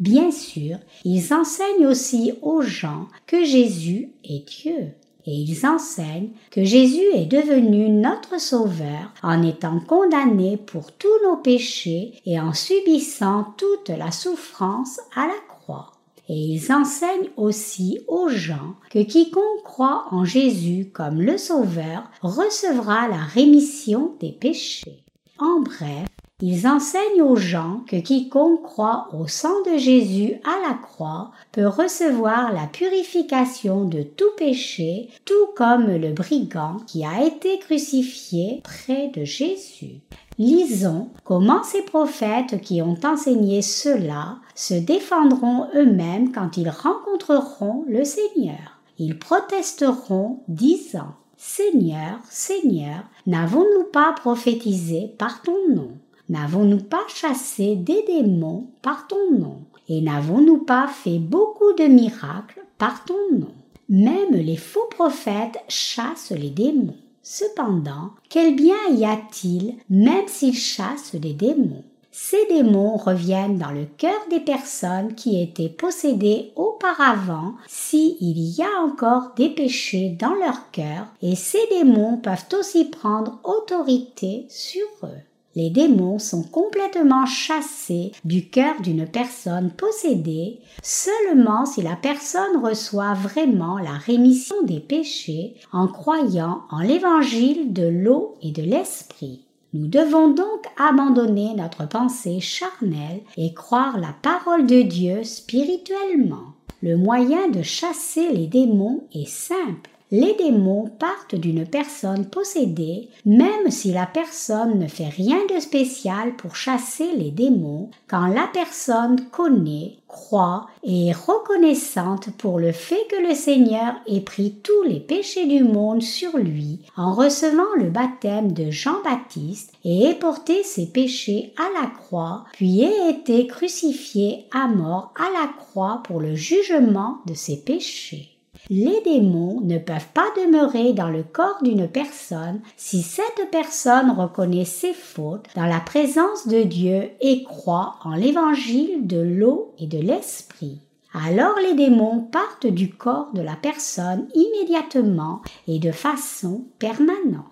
Bien 0.00 0.30
sûr, 0.30 0.78
ils 1.04 1.34
enseignent 1.34 1.86
aussi 1.86 2.32
aux 2.40 2.62
gens 2.62 3.06
que 3.26 3.44
Jésus 3.44 4.12
est 4.24 4.48
Dieu. 4.48 4.94
Et 5.26 5.32
ils 5.32 5.66
enseignent 5.66 6.30
que 6.50 6.64
Jésus 6.64 7.04
est 7.14 7.26
devenu 7.26 7.88
notre 7.88 8.40
Sauveur 8.40 9.12
en 9.22 9.42
étant 9.42 9.80
condamné 9.80 10.56
pour 10.56 10.92
tous 10.92 11.08
nos 11.24 11.36
péchés 11.36 12.14
et 12.26 12.40
en 12.40 12.52
subissant 12.52 13.54
toute 13.56 13.90
la 13.90 14.10
souffrance 14.10 15.00
à 15.14 15.26
la 15.26 15.40
croix. 15.48 15.92
Et 16.28 16.34
ils 16.34 16.72
enseignent 16.72 17.30
aussi 17.36 18.00
aux 18.06 18.28
gens 18.28 18.74
que 18.90 19.02
quiconque 19.02 19.64
croit 19.64 20.06
en 20.12 20.24
Jésus 20.24 20.90
comme 20.92 21.20
le 21.20 21.36
Sauveur 21.36 22.04
recevra 22.22 23.08
la 23.08 23.16
rémission 23.16 24.14
des 24.20 24.30
péchés. 24.30 25.02
En 25.40 25.60
bref, 25.60 26.06
ils 26.42 26.66
enseignent 26.66 27.22
aux 27.22 27.36
gens 27.36 27.82
que 27.86 27.96
quiconque 27.96 28.62
croit 28.62 29.08
au 29.12 29.26
sang 29.26 29.62
de 29.70 29.76
Jésus 29.76 30.40
à 30.44 30.68
la 30.68 30.74
croix 30.74 31.32
peut 31.52 31.66
recevoir 31.66 32.52
la 32.52 32.66
purification 32.66 33.84
de 33.84 34.02
tout 34.02 34.30
péché, 34.36 35.08
tout 35.24 35.48
comme 35.54 35.86
le 35.86 36.12
brigand 36.12 36.76
qui 36.86 37.04
a 37.04 37.24
été 37.24 37.58
crucifié 37.58 38.62
près 38.64 39.08
de 39.08 39.24
Jésus. 39.24 40.00
Lisons 40.38 41.10
comment 41.24 41.62
ces 41.62 41.82
prophètes 41.82 42.62
qui 42.62 42.80
ont 42.80 42.98
enseigné 43.04 43.60
cela 43.60 44.36
se 44.54 44.72
défendront 44.72 45.66
eux-mêmes 45.74 46.32
quand 46.32 46.56
ils 46.56 46.70
rencontreront 46.70 47.84
le 47.88 48.04
Seigneur. 48.04 48.80
Ils 48.98 49.18
protesteront 49.18 50.40
disant 50.48 51.14
Seigneur, 51.36 52.18
Seigneur, 52.28 53.04
n'avons-nous 53.26 53.84
pas 53.92 54.12
prophétisé 54.12 55.14
par 55.18 55.42
ton 55.42 55.56
nom? 55.74 55.92
N'avons-nous 56.30 56.84
pas 56.84 57.02
chassé 57.08 57.74
des 57.74 58.04
démons 58.06 58.68
par 58.82 59.08
ton 59.08 59.32
nom 59.36 59.62
Et 59.88 60.00
n'avons-nous 60.00 60.58
pas 60.58 60.86
fait 60.86 61.18
beaucoup 61.18 61.72
de 61.76 61.88
miracles 61.88 62.64
par 62.78 63.04
ton 63.04 63.36
nom? 63.36 63.52
Même 63.88 64.34
les 64.34 64.56
faux 64.56 64.86
prophètes 64.90 65.58
chassent 65.66 66.30
les 66.30 66.50
démons. 66.50 66.94
Cependant, 67.20 68.10
quel 68.28 68.54
bien 68.54 68.76
y 68.92 69.04
a-t-il 69.04 69.74
même 69.90 70.28
s'ils 70.28 70.54
chassent 70.54 71.16
des 71.16 71.32
démons? 71.32 71.82
Ces 72.12 72.46
démons 72.48 72.96
reviennent 72.96 73.58
dans 73.58 73.72
le 73.72 73.86
cœur 73.86 74.20
des 74.30 74.38
personnes 74.38 75.16
qui 75.16 75.42
étaient 75.42 75.68
possédées 75.68 76.52
auparavant 76.54 77.54
s'il 77.66 78.16
y 78.20 78.62
a 78.62 78.84
encore 78.84 79.32
des 79.34 79.50
péchés 79.50 80.16
dans 80.16 80.34
leur 80.34 80.70
cœur 80.70 81.06
et 81.22 81.34
ces 81.34 81.66
démons 81.70 82.18
peuvent 82.18 82.46
aussi 82.56 82.84
prendre 82.84 83.40
autorité 83.42 84.46
sur 84.48 84.86
eux. 85.02 85.22
Les 85.60 85.68
démons 85.68 86.18
sont 86.18 86.42
complètement 86.42 87.26
chassés 87.26 88.12
du 88.24 88.48
cœur 88.48 88.80
d'une 88.80 89.06
personne 89.06 89.70
possédée 89.70 90.58
seulement 90.82 91.66
si 91.66 91.82
la 91.82 91.96
personne 91.96 92.64
reçoit 92.64 93.12
vraiment 93.12 93.76
la 93.76 93.92
rémission 93.92 94.56
des 94.62 94.80
péchés 94.80 95.56
en 95.70 95.86
croyant 95.86 96.62
en 96.70 96.80
l'évangile 96.80 97.74
de 97.74 97.86
l'eau 97.86 98.38
et 98.40 98.52
de 98.52 98.62
l'esprit. 98.62 99.44
Nous 99.74 99.86
devons 99.86 100.28
donc 100.30 100.64
abandonner 100.78 101.52
notre 101.54 101.86
pensée 101.86 102.40
charnelle 102.40 103.20
et 103.36 103.52
croire 103.52 103.98
la 103.98 104.14
parole 104.22 104.66
de 104.66 104.80
Dieu 104.80 105.24
spirituellement. 105.24 106.54
Le 106.82 106.96
moyen 106.96 107.50
de 107.50 107.60
chasser 107.60 108.32
les 108.32 108.46
démons 108.46 109.04
est 109.12 109.28
simple 109.28 109.90
les 110.12 110.34
démons 110.34 110.90
partent 110.98 111.36
d'une 111.36 111.64
personne 111.64 112.26
possédée, 112.26 113.08
même 113.24 113.70
si 113.70 113.92
la 113.92 114.06
personne 114.06 114.78
ne 114.78 114.88
fait 114.88 115.08
rien 115.08 115.38
de 115.54 115.60
spécial 115.60 116.34
pour 116.36 116.56
chasser 116.56 117.12
les 117.16 117.30
démons, 117.30 117.90
quand 118.08 118.26
la 118.26 118.48
personne 118.52 119.20
connaît, 119.30 119.98
croit 120.08 120.66
et 120.82 121.08
est 121.08 121.12
reconnaissante 121.12 122.30
pour 122.36 122.58
le 122.58 122.72
fait 122.72 123.06
que 123.08 123.28
le 123.28 123.34
Seigneur 123.34 123.94
ait 124.08 124.20
pris 124.20 124.56
tous 124.64 124.82
les 124.82 124.98
péchés 124.98 125.46
du 125.46 125.62
monde 125.62 126.02
sur 126.02 126.36
lui 126.36 126.80
en 126.96 127.14
recevant 127.14 127.72
le 127.76 127.90
baptême 127.90 128.52
de 128.52 128.70
Jean-Baptiste 128.70 129.72
et 129.84 130.06
ait 130.06 130.14
porté 130.14 130.64
ses 130.64 130.86
péchés 130.86 131.54
à 131.56 131.80
la 131.80 131.86
croix, 131.86 132.44
puis 132.52 132.82
ait 132.82 133.10
été 133.10 133.46
crucifié 133.46 134.46
à 134.52 134.66
mort 134.66 135.12
à 135.16 135.30
la 135.40 135.48
croix 135.56 136.02
pour 136.04 136.20
le 136.20 136.34
jugement 136.34 137.18
de 137.26 137.34
ses 137.34 137.58
péchés. 137.58 138.29
Les 138.72 139.00
démons 139.04 139.60
ne 139.62 139.78
peuvent 139.78 140.12
pas 140.14 140.28
demeurer 140.36 140.92
dans 140.92 141.08
le 141.08 141.24
corps 141.24 141.58
d'une 141.60 141.88
personne 141.88 142.60
si 142.76 143.02
cette 143.02 143.50
personne 143.50 144.12
reconnaît 144.12 144.64
ses 144.64 144.92
fautes 144.92 145.46
dans 145.56 145.66
la 145.66 145.80
présence 145.80 146.46
de 146.46 146.62
Dieu 146.62 147.10
et 147.20 147.42
croit 147.42 147.96
en 148.04 148.14
l'évangile 148.14 149.08
de 149.08 149.18
l'eau 149.18 149.74
et 149.80 149.88
de 149.88 149.98
l'esprit. 149.98 150.78
Alors 151.12 151.56
les 151.60 151.74
démons 151.74 152.20
partent 152.20 152.68
du 152.68 152.90
corps 152.90 153.32
de 153.34 153.42
la 153.42 153.56
personne 153.56 154.28
immédiatement 154.34 155.42
et 155.66 155.80
de 155.80 155.90
façon 155.90 156.64
permanente. 156.78 157.44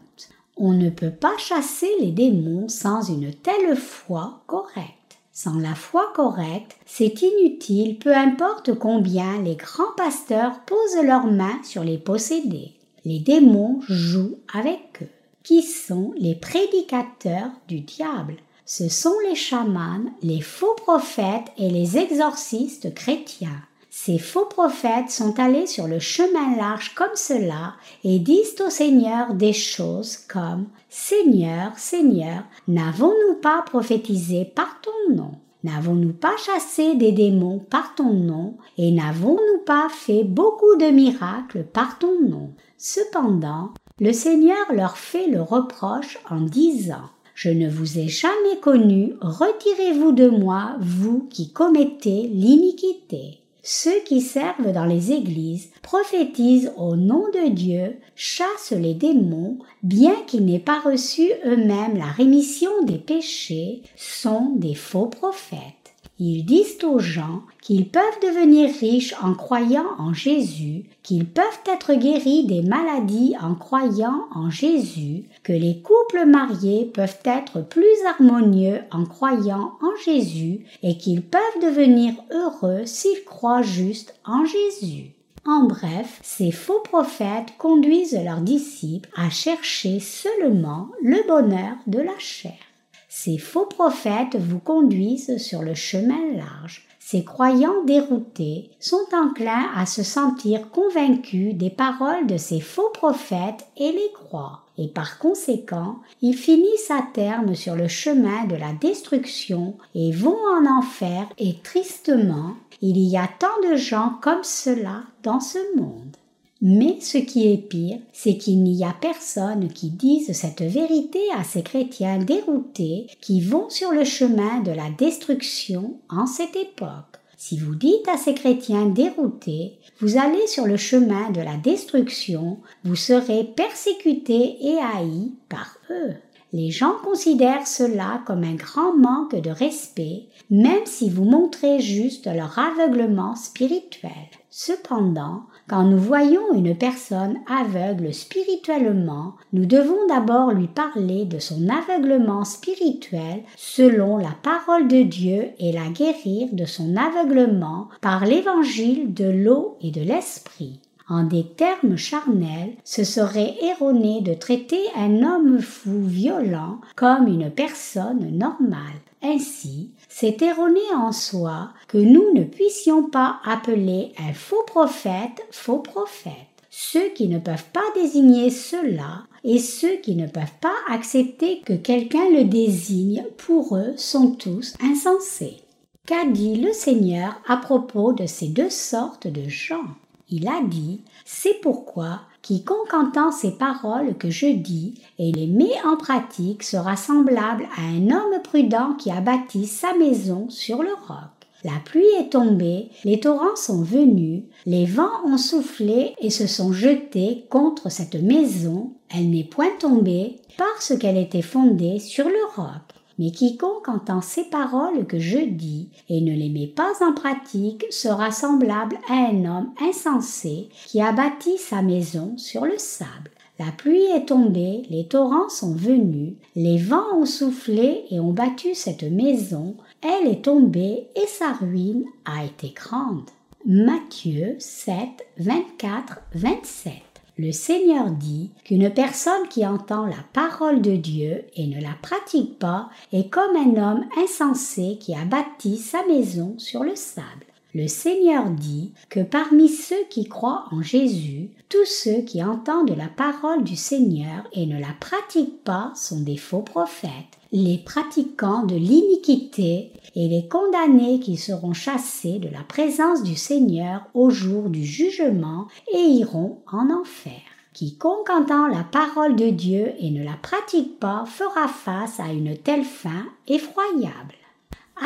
On 0.56 0.72
ne 0.72 0.88
peut 0.88 1.10
pas 1.10 1.36
chasser 1.38 1.90
les 1.98 2.12
démons 2.12 2.68
sans 2.68 3.02
une 3.02 3.34
telle 3.34 3.74
foi 3.74 4.42
correcte. 4.46 4.97
Sans 5.40 5.56
la 5.60 5.76
foi 5.76 6.12
correcte, 6.16 6.76
c'est 6.84 7.22
inutile, 7.22 8.00
peu 8.00 8.12
importe 8.12 8.76
combien 8.76 9.40
les 9.40 9.54
grands 9.54 9.94
pasteurs 9.96 10.64
posent 10.66 11.04
leurs 11.04 11.28
mains 11.28 11.60
sur 11.62 11.84
les 11.84 11.96
possédés. 11.96 12.72
Les 13.04 13.20
démons 13.20 13.78
jouent 13.86 14.40
avec 14.52 15.00
eux. 15.00 15.08
Qui 15.44 15.62
sont 15.62 16.12
les 16.16 16.34
prédicateurs 16.34 17.52
du 17.68 17.78
diable? 17.78 18.34
Ce 18.66 18.88
sont 18.88 19.14
les 19.28 19.36
chamans, 19.36 20.10
les 20.22 20.40
faux 20.40 20.74
prophètes 20.74 21.52
et 21.56 21.70
les 21.70 21.98
exorcistes 21.98 22.92
chrétiens. 22.92 23.62
Ces 24.00 24.18
faux 24.18 24.44
prophètes 24.44 25.10
sont 25.10 25.40
allés 25.40 25.66
sur 25.66 25.88
le 25.88 25.98
chemin 25.98 26.56
large 26.56 26.94
comme 26.94 27.16
cela 27.16 27.74
et 28.04 28.20
disent 28.20 28.54
au 28.64 28.70
Seigneur 28.70 29.34
des 29.34 29.52
choses 29.52 30.16
comme 30.16 30.68
Seigneur, 30.88 31.76
Seigneur, 31.76 32.44
n'avons-nous 32.68 33.40
pas 33.42 33.60
prophétisé 33.62 34.44
par 34.44 34.80
ton 34.82 35.16
nom? 35.16 35.32
N'avons-nous 35.64 36.12
pas 36.12 36.36
chassé 36.36 36.94
des 36.94 37.10
démons 37.10 37.58
par 37.58 37.96
ton 37.96 38.12
nom? 38.12 38.56
Et 38.78 38.92
n'avons-nous 38.92 39.64
pas 39.66 39.88
fait 39.90 40.22
beaucoup 40.22 40.76
de 40.76 40.90
miracles 40.90 41.64
par 41.64 41.98
ton 41.98 42.20
nom 42.22 42.52
Cependant, 42.76 43.70
le 43.98 44.12
Seigneur 44.12 44.72
leur 44.72 44.96
fait 44.96 45.26
le 45.26 45.42
reproche 45.42 46.18
en 46.30 46.42
disant 46.42 47.10
je 47.34 47.50
ne 47.50 47.68
vous 47.68 47.98
ai 47.98 48.06
jamais 48.06 48.58
connu, 48.62 49.14
retirez-vous 49.20 50.12
de 50.12 50.28
moi, 50.28 50.76
vous 50.80 51.26
qui 51.30 51.52
commettez 51.52 52.28
l'iniquité. 52.28 53.42
Ceux 53.70 54.00
qui 54.06 54.22
servent 54.22 54.72
dans 54.72 54.86
les 54.86 55.12
églises 55.12 55.68
prophétisent 55.82 56.72
au 56.78 56.96
nom 56.96 57.26
de 57.34 57.50
Dieu, 57.50 57.98
chassent 58.16 58.72
les 58.72 58.94
démons, 58.94 59.58
bien 59.82 60.14
qu'ils 60.26 60.46
n'aient 60.46 60.58
pas 60.58 60.80
reçu 60.80 61.30
eux-mêmes 61.44 61.98
la 61.98 62.06
rémission 62.06 62.70
des 62.84 62.96
péchés, 62.96 63.82
sont 63.94 64.54
des 64.56 64.74
faux 64.74 65.08
prophètes. 65.08 65.77
Ils 66.20 66.44
disent 66.44 66.82
aux 66.82 66.98
gens 66.98 67.42
qu'ils 67.62 67.88
peuvent 67.88 68.02
devenir 68.22 68.74
riches 68.80 69.14
en 69.22 69.34
croyant 69.34 69.86
en 69.98 70.12
Jésus, 70.12 70.84
qu'ils 71.04 71.26
peuvent 71.26 71.44
être 71.72 71.94
guéris 71.94 72.44
des 72.44 72.62
maladies 72.62 73.36
en 73.40 73.54
croyant 73.54 74.26
en 74.34 74.50
Jésus, 74.50 75.24
que 75.44 75.52
les 75.52 75.80
couples 75.80 76.26
mariés 76.26 76.86
peuvent 76.86 77.20
être 77.24 77.60
plus 77.60 78.04
harmonieux 78.06 78.80
en 78.90 79.04
croyant 79.04 79.74
en 79.80 79.94
Jésus 80.04 80.64
et 80.82 80.98
qu'ils 80.98 81.22
peuvent 81.22 81.40
devenir 81.62 82.14
heureux 82.32 82.84
s'ils 82.84 83.24
croient 83.24 83.62
juste 83.62 84.18
en 84.24 84.44
Jésus. 84.44 85.12
En 85.46 85.64
bref, 85.64 86.18
ces 86.22 86.50
faux 86.50 86.80
prophètes 86.80 87.54
conduisent 87.58 88.18
leurs 88.22 88.40
disciples 88.40 89.08
à 89.16 89.30
chercher 89.30 90.00
seulement 90.00 90.88
le 91.00 91.26
bonheur 91.26 91.76
de 91.86 92.00
la 92.00 92.18
chair. 92.18 92.67
Ces 93.08 93.38
faux 93.38 93.64
prophètes 93.64 94.36
vous 94.36 94.58
conduisent 94.58 95.38
sur 95.38 95.62
le 95.62 95.74
chemin 95.74 96.36
large. 96.36 96.86
Ces 97.00 97.24
croyants 97.24 97.84
déroutés 97.86 98.70
sont 98.80 99.06
enclins 99.14 99.70
à 99.74 99.86
se 99.86 100.02
sentir 100.02 100.70
convaincus 100.70 101.54
des 101.54 101.70
paroles 101.70 102.26
de 102.26 102.36
ces 102.36 102.60
faux 102.60 102.90
prophètes 102.92 103.66
et 103.78 103.92
les 103.92 104.12
croient. 104.12 104.66
Et 104.76 104.88
par 104.88 105.18
conséquent, 105.18 106.00
ils 106.20 106.36
finissent 106.36 106.90
à 106.90 107.02
terme 107.14 107.54
sur 107.54 107.76
le 107.76 107.88
chemin 107.88 108.44
de 108.44 108.56
la 108.56 108.74
destruction 108.74 109.78
et 109.94 110.12
vont 110.12 110.36
en 110.36 110.66
enfer 110.66 111.26
et 111.38 111.54
tristement, 111.64 112.56
il 112.82 112.98
y 112.98 113.16
a 113.16 113.26
tant 113.38 113.70
de 113.70 113.74
gens 113.74 114.18
comme 114.20 114.44
cela 114.44 115.04
dans 115.22 115.40
ce 115.40 115.58
monde. 115.78 116.17
Mais 116.60 116.96
ce 117.00 117.18
qui 117.18 117.52
est 117.52 117.68
pire, 117.68 117.98
c'est 118.12 118.36
qu'il 118.36 118.64
n'y 118.64 118.84
a 118.84 118.94
personne 119.00 119.68
qui 119.68 119.90
dise 119.90 120.32
cette 120.32 120.62
vérité 120.62 121.20
à 121.36 121.44
ces 121.44 121.62
chrétiens 121.62 122.18
déroutés 122.18 123.06
qui 123.20 123.40
vont 123.40 123.70
sur 123.70 123.92
le 123.92 124.04
chemin 124.04 124.60
de 124.60 124.72
la 124.72 124.90
destruction 124.90 126.00
en 126.08 126.26
cette 126.26 126.56
époque. 126.56 127.18
Si 127.36 127.56
vous 127.56 127.76
dites 127.76 128.08
à 128.08 128.16
ces 128.16 128.34
chrétiens 128.34 128.86
déroutés, 128.86 129.78
vous 130.00 130.16
allez 130.16 130.44
sur 130.48 130.66
le 130.66 130.76
chemin 130.76 131.30
de 131.30 131.40
la 131.40 131.56
destruction, 131.56 132.58
vous 132.82 132.96
serez 132.96 133.44
persécutés 133.44 134.56
et 134.60 134.78
haïs 134.78 135.30
par 135.48 135.76
eux. 135.90 136.14
Les 136.52 136.70
gens 136.70 136.94
considèrent 137.04 137.68
cela 137.68 138.22
comme 138.26 138.42
un 138.42 138.54
grand 138.54 138.96
manque 138.96 139.36
de 139.36 139.50
respect, 139.50 140.24
même 140.50 140.86
si 140.86 141.10
vous 141.10 141.24
montrez 141.24 141.78
juste 141.78 142.26
leur 142.26 142.58
aveuglement 142.58 143.36
spirituel. 143.36 144.10
Cependant, 144.50 145.42
quand 145.68 145.84
nous 145.84 145.98
voyons 145.98 146.54
une 146.54 146.74
personne 146.74 147.36
aveugle 147.46 148.14
spirituellement, 148.14 149.34
nous 149.52 149.66
devons 149.66 150.06
d'abord 150.08 150.52
lui 150.52 150.66
parler 150.66 151.26
de 151.26 151.38
son 151.38 151.68
aveuglement 151.68 152.44
spirituel 152.44 153.42
selon 153.56 154.16
la 154.16 154.34
parole 154.42 154.88
de 154.88 155.02
Dieu 155.02 155.50
et 155.58 155.72
la 155.72 155.88
guérir 155.88 156.48
de 156.52 156.64
son 156.64 156.96
aveuglement 156.96 157.88
par 158.00 158.24
l'évangile 158.24 159.12
de 159.12 159.28
l'eau 159.28 159.76
et 159.82 159.90
de 159.90 160.00
l'esprit. 160.00 160.80
En 161.10 161.24
des 161.24 161.44
termes 161.44 161.96
charnels, 161.96 162.74
ce 162.84 163.04
serait 163.04 163.54
erroné 163.62 164.20
de 164.20 164.34
traiter 164.34 164.82
un 164.94 165.22
homme 165.22 165.60
fou 165.60 166.02
violent 166.02 166.80
comme 166.96 167.28
une 167.28 167.50
personne 167.50 168.36
normale. 168.36 169.00
Ainsi, 169.22 169.90
c'est 170.20 170.42
erroné 170.42 170.80
en 170.96 171.12
soi 171.12 171.68
que 171.86 171.96
nous 171.96 172.32
ne 172.34 172.42
puissions 172.42 173.04
pas 173.04 173.38
appeler 173.44 174.14
un 174.18 174.32
faux 174.32 174.64
prophète 174.66 175.46
faux 175.52 175.78
prophète. 175.78 176.32
Ceux 176.70 177.10
qui 177.10 177.28
ne 177.28 177.38
peuvent 177.38 177.70
pas 177.72 177.84
désigner 177.94 178.50
cela 178.50 179.26
et 179.44 179.60
ceux 179.60 179.94
qui 179.98 180.16
ne 180.16 180.26
peuvent 180.26 180.58
pas 180.60 180.74
accepter 180.90 181.60
que 181.60 181.74
quelqu'un 181.74 182.30
le 182.30 182.42
désigne, 182.42 183.26
pour 183.36 183.76
eux, 183.76 183.94
sont 183.96 184.32
tous 184.32 184.74
insensés. 184.82 185.58
Qu'a 186.04 186.24
dit 186.26 186.56
le 186.56 186.72
Seigneur 186.72 187.40
à 187.46 187.56
propos 187.56 188.12
de 188.12 188.26
ces 188.26 188.48
deux 188.48 188.70
sortes 188.70 189.28
de 189.28 189.48
gens? 189.48 189.86
Il 190.28 190.48
a 190.48 190.62
dit 190.64 191.00
C'est 191.24 191.60
pourquoi 191.60 192.22
quiconque 192.48 192.94
entend 192.94 193.30
ces 193.30 193.50
paroles 193.50 194.16
que 194.16 194.30
je 194.30 194.46
dis 194.46 194.94
et 195.18 195.32
les 195.32 195.46
met 195.46 195.74
en 195.84 195.98
pratique 195.98 196.62
sera 196.62 196.96
semblable 196.96 197.68
à 197.76 197.82
un 197.82 198.06
homme 198.06 198.40
prudent 198.42 198.94
qui 198.94 199.10
a 199.10 199.20
bâti 199.20 199.66
sa 199.66 199.92
maison 199.92 200.48
sur 200.48 200.82
le 200.82 200.94
roc. 201.06 201.28
La 201.62 201.78
pluie 201.84 202.08
est 202.18 202.32
tombée, 202.32 202.88
les 203.04 203.20
torrents 203.20 203.54
sont 203.54 203.82
venus, 203.82 204.44
les 204.64 204.86
vents 204.86 205.26
ont 205.26 205.36
soufflé 205.36 206.14
et 206.22 206.30
se 206.30 206.46
sont 206.46 206.72
jetés 206.72 207.44
contre 207.50 207.90
cette 207.90 208.14
maison. 208.14 208.92
Elle 209.14 209.28
n'est 209.28 209.44
point 209.44 209.76
tombée 209.78 210.36
parce 210.56 210.96
qu'elle 210.96 211.18
était 211.18 211.42
fondée 211.42 211.98
sur 211.98 212.28
le 212.28 212.56
roc. 212.56 212.97
Mais 213.18 213.30
quiconque 213.30 213.88
entend 213.88 214.20
ces 214.20 214.44
paroles 214.44 215.06
que 215.06 215.18
je 215.18 215.38
dis 215.38 215.88
et 216.08 216.20
ne 216.20 216.32
les 216.32 216.48
met 216.48 216.68
pas 216.68 216.92
en 217.00 217.12
pratique 217.12 217.84
sera 217.90 218.30
semblable 218.30 218.98
à 219.08 219.14
un 219.14 219.44
homme 219.44 219.72
insensé 219.80 220.68
qui 220.86 221.00
a 221.00 221.12
bâti 221.12 221.58
sa 221.58 221.82
maison 221.82 222.36
sur 222.36 222.64
le 222.64 222.78
sable. 222.78 223.30
La 223.58 223.72
pluie 223.72 224.04
est 224.14 224.26
tombée, 224.26 224.82
les 224.88 225.08
torrents 225.08 225.48
sont 225.48 225.74
venus, 225.74 226.34
les 226.54 226.78
vents 226.78 227.16
ont 227.16 227.26
soufflé 227.26 228.04
et 228.10 228.20
ont 228.20 228.32
battu 228.32 228.74
cette 228.74 229.02
maison, 229.02 229.74
elle 230.00 230.30
est 230.30 230.44
tombée 230.44 231.08
et 231.16 231.26
sa 231.26 231.52
ruine 231.54 232.04
a 232.24 232.44
été 232.44 232.72
grande. 232.72 233.28
Matthieu 233.66 234.54
7, 234.60 234.94
24, 235.38 236.20
27 236.36 237.07
le 237.38 237.52
Seigneur 237.52 238.10
dit 238.10 238.50
qu'une 238.64 238.90
personne 238.90 239.46
qui 239.48 239.64
entend 239.64 240.06
la 240.06 240.24
parole 240.32 240.82
de 240.82 240.96
Dieu 240.96 241.44
et 241.54 241.68
ne 241.68 241.80
la 241.80 241.94
pratique 242.02 242.58
pas 242.58 242.90
est 243.12 243.30
comme 243.30 243.54
un 243.54 243.76
homme 243.80 244.04
insensé 244.16 244.98
qui 245.00 245.14
a 245.14 245.24
bâti 245.24 245.76
sa 245.76 246.04
maison 246.06 246.54
sur 246.58 246.82
le 246.82 246.96
sable. 246.96 247.46
Le 247.74 247.86
Seigneur 247.86 248.50
dit 248.50 248.92
que 249.08 249.20
parmi 249.20 249.68
ceux 249.68 250.04
qui 250.10 250.24
croient 250.28 250.64
en 250.72 250.82
Jésus, 250.82 251.50
tous 251.68 251.86
ceux 251.86 252.22
qui 252.22 252.42
entendent 252.42 252.96
la 252.96 253.08
parole 253.08 253.62
du 253.62 253.76
Seigneur 253.76 254.48
et 254.52 254.66
ne 254.66 254.80
la 254.80 254.94
pratiquent 254.98 255.62
pas 255.62 255.92
sont 255.94 256.20
des 256.20 256.38
faux 256.38 256.62
prophètes, 256.62 257.38
les 257.52 257.78
pratiquants 257.78 258.64
de 258.64 258.74
l'iniquité 258.74 259.92
et 260.14 260.28
les 260.28 260.48
condamnés 260.48 261.20
qui 261.20 261.36
seront 261.36 261.72
chassés 261.72 262.38
de 262.38 262.48
la 262.48 262.62
présence 262.62 263.22
du 263.22 263.36
Seigneur 263.36 264.02
au 264.14 264.30
jour 264.30 264.68
du 264.68 264.84
jugement 264.84 265.66
et 265.92 265.98
iront 266.00 266.58
en 266.70 266.90
enfer. 266.90 267.40
Quiconque 267.72 268.30
entend 268.30 268.66
la 268.66 268.82
parole 268.82 269.36
de 269.36 269.50
Dieu 269.50 269.92
et 270.00 270.10
ne 270.10 270.24
la 270.24 270.36
pratique 270.42 270.98
pas 270.98 271.24
fera 271.26 271.68
face 271.68 272.18
à 272.18 272.32
une 272.32 272.56
telle 272.56 272.84
fin 272.84 273.24
effroyable. 273.46 274.34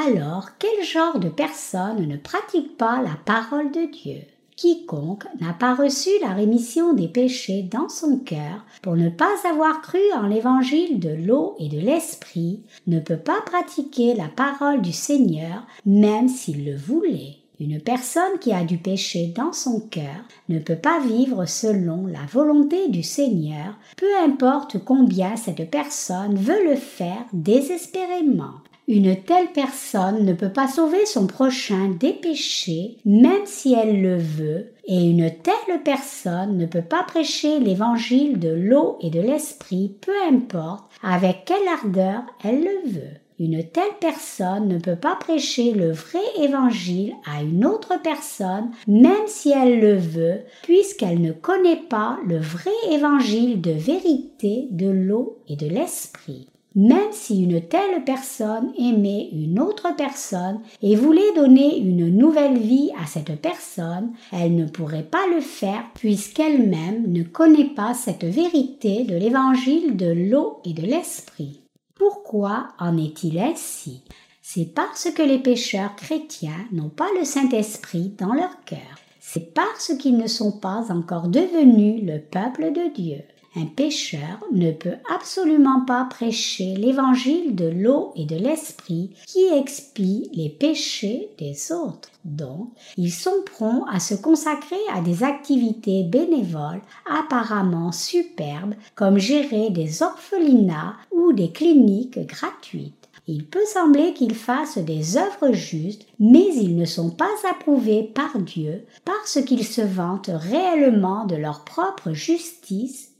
Alors, 0.06 0.50
quel 0.58 0.82
genre 0.82 1.18
de 1.18 1.28
personne 1.28 2.06
ne 2.06 2.16
pratique 2.16 2.78
pas 2.78 3.02
la 3.02 3.16
parole 3.26 3.70
de 3.72 3.90
Dieu? 3.92 4.22
Quiconque 4.62 5.24
n'a 5.40 5.52
pas 5.52 5.74
reçu 5.74 6.08
la 6.20 6.34
rémission 6.34 6.92
des 6.92 7.08
péchés 7.08 7.64
dans 7.64 7.88
son 7.88 8.18
cœur 8.18 8.64
pour 8.80 8.94
ne 8.94 9.08
pas 9.08 9.34
avoir 9.50 9.82
cru 9.82 9.98
en 10.14 10.28
l'évangile 10.28 11.00
de 11.00 11.08
l'eau 11.08 11.56
et 11.58 11.68
de 11.68 11.80
l'esprit 11.80 12.62
ne 12.86 13.00
peut 13.00 13.16
pas 13.16 13.40
pratiquer 13.44 14.14
la 14.14 14.28
parole 14.28 14.80
du 14.80 14.92
Seigneur 14.92 15.66
même 15.84 16.28
s'il 16.28 16.64
le 16.64 16.76
voulait. 16.76 17.38
Une 17.58 17.80
personne 17.80 18.38
qui 18.40 18.52
a 18.52 18.62
du 18.62 18.78
péché 18.78 19.32
dans 19.36 19.52
son 19.52 19.80
cœur 19.80 20.28
ne 20.48 20.60
peut 20.60 20.76
pas 20.76 21.00
vivre 21.00 21.44
selon 21.44 22.06
la 22.06 22.24
volonté 22.32 22.88
du 22.88 23.02
Seigneur, 23.02 23.76
peu 23.96 24.16
importe 24.24 24.78
combien 24.84 25.34
cette 25.34 25.72
personne 25.72 26.36
veut 26.36 26.70
le 26.70 26.76
faire 26.76 27.24
désespérément. 27.32 28.60
Une 28.94 29.16
telle 29.16 29.48
personne 29.54 30.26
ne 30.26 30.34
peut 30.34 30.52
pas 30.52 30.68
sauver 30.68 31.06
son 31.06 31.26
prochain 31.26 31.88
des 31.98 32.12
péchés, 32.12 32.98
même 33.06 33.46
si 33.46 33.72
elle 33.72 34.02
le 34.02 34.18
veut, 34.18 34.74
et 34.86 35.00
une 35.02 35.30
telle 35.30 35.82
personne 35.82 36.58
ne 36.58 36.66
peut 36.66 36.82
pas 36.82 37.02
prêcher 37.02 37.58
l'évangile 37.58 38.38
de 38.38 38.50
l'eau 38.50 38.98
et 39.00 39.08
de 39.08 39.22
l'esprit, 39.22 39.96
peu 40.02 40.12
importe 40.30 40.84
avec 41.02 41.46
quelle 41.46 41.66
ardeur 41.68 42.20
elle 42.44 42.64
le 42.64 42.90
veut. 42.90 43.16
Une 43.38 43.64
telle 43.64 43.96
personne 43.98 44.68
ne 44.68 44.78
peut 44.78 44.96
pas 44.96 45.16
prêcher 45.16 45.72
le 45.72 45.92
vrai 45.92 46.20
évangile 46.38 47.14
à 47.24 47.42
une 47.42 47.64
autre 47.64 47.94
personne, 48.04 48.72
même 48.86 49.26
si 49.26 49.52
elle 49.52 49.80
le 49.80 49.96
veut, 49.96 50.40
puisqu'elle 50.64 51.22
ne 51.22 51.32
connaît 51.32 51.80
pas 51.88 52.18
le 52.26 52.36
vrai 52.36 52.70
évangile 52.90 53.62
de 53.62 53.70
vérité 53.70 54.68
de 54.70 54.90
l'eau 54.90 55.38
et 55.48 55.56
de 55.56 55.66
l'esprit. 55.66 56.51
Même 56.74 57.12
si 57.12 57.42
une 57.42 57.60
telle 57.60 58.02
personne 58.04 58.72
aimait 58.78 59.28
une 59.32 59.60
autre 59.60 59.94
personne 59.96 60.60
et 60.80 60.96
voulait 60.96 61.34
donner 61.36 61.76
une 61.76 62.08
nouvelle 62.08 62.58
vie 62.58 62.90
à 63.02 63.06
cette 63.06 63.40
personne, 63.40 64.12
elle 64.32 64.54
ne 64.54 64.66
pourrait 64.66 65.02
pas 65.02 65.26
le 65.34 65.40
faire 65.40 65.84
puisqu'elle-même 65.94 67.12
ne 67.12 67.22
connaît 67.24 67.74
pas 67.74 67.92
cette 67.92 68.24
vérité 68.24 69.04
de 69.04 69.14
l'évangile 69.14 69.96
de 69.96 70.12
l'eau 70.30 70.60
et 70.64 70.72
de 70.72 70.82
l'esprit. 70.82 71.60
Pourquoi 71.94 72.68
en 72.78 72.96
est-il 72.96 73.38
ainsi? 73.38 74.02
C'est 74.40 74.74
parce 74.74 75.10
que 75.10 75.22
les 75.22 75.38
pécheurs 75.38 75.94
chrétiens 75.94 76.66
n'ont 76.72 76.88
pas 76.88 77.08
le 77.18 77.24
Saint-Esprit 77.24 78.14
dans 78.18 78.32
leur 78.32 78.64
cœur. 78.64 78.98
C'est 79.20 79.54
parce 79.54 79.94
qu'ils 79.98 80.16
ne 80.16 80.26
sont 80.26 80.52
pas 80.52 80.90
encore 80.90 81.28
devenus 81.28 82.02
le 82.02 82.18
peuple 82.18 82.72
de 82.72 82.92
Dieu. 82.92 83.22
Un 83.54 83.66
pécheur 83.66 84.42
ne 84.50 84.72
peut 84.72 84.96
absolument 85.14 85.84
pas 85.84 86.06
prêcher 86.08 86.74
l'évangile 86.74 87.54
de 87.54 87.66
l'eau 87.66 88.12
et 88.16 88.24
de 88.24 88.36
l'esprit 88.36 89.10
qui 89.26 89.44
expie 89.44 90.30
les 90.32 90.48
péchés 90.48 91.28
des 91.38 91.70
autres. 91.70 92.08
Donc, 92.24 92.70
ils 92.96 93.12
sont 93.12 93.42
prompts 93.44 93.84
à 93.92 94.00
se 94.00 94.14
consacrer 94.14 94.80
à 94.94 95.02
des 95.02 95.22
activités 95.22 96.02
bénévoles 96.02 96.80
apparemment 97.10 97.92
superbes 97.92 98.74
comme 98.94 99.18
gérer 99.18 99.68
des 99.68 100.02
orphelinats 100.02 100.94
ou 101.10 101.34
des 101.34 101.50
cliniques 101.50 102.26
gratuites. 102.26 103.02
Il 103.28 103.46
peut 103.46 103.64
sembler 103.72 104.14
qu'ils 104.14 104.34
fassent 104.34 104.78
des 104.78 105.16
œuvres 105.16 105.52
justes, 105.52 106.06
mais 106.18 106.48
ils 106.56 106.76
ne 106.76 106.84
sont 106.84 107.10
pas 107.10 107.30
approuvés 107.48 108.02
par 108.02 108.36
Dieu 108.38 108.84
parce 109.04 109.40
qu'ils 109.44 109.64
se 109.64 109.80
vantent 109.80 110.30
réellement 110.32 111.24
de 111.24 111.36
leur 111.36 111.64
propre 111.64 112.12
justice 112.12 113.11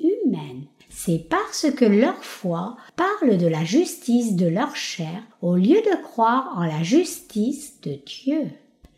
C'est 0.95 1.27
parce 1.29 1.69
que 1.71 1.85
leur 1.85 2.23
foi 2.23 2.77
parle 2.95 3.37
de 3.37 3.47
la 3.47 3.65
justice 3.65 4.37
de 4.37 4.47
leur 4.47 4.77
chair 4.77 5.23
au 5.41 5.57
lieu 5.57 5.81
de 5.81 6.03
croire 6.03 6.53
en 6.57 6.65
la 6.65 6.83
justice 6.83 7.81
de 7.83 7.99
Dieu. 8.07 8.51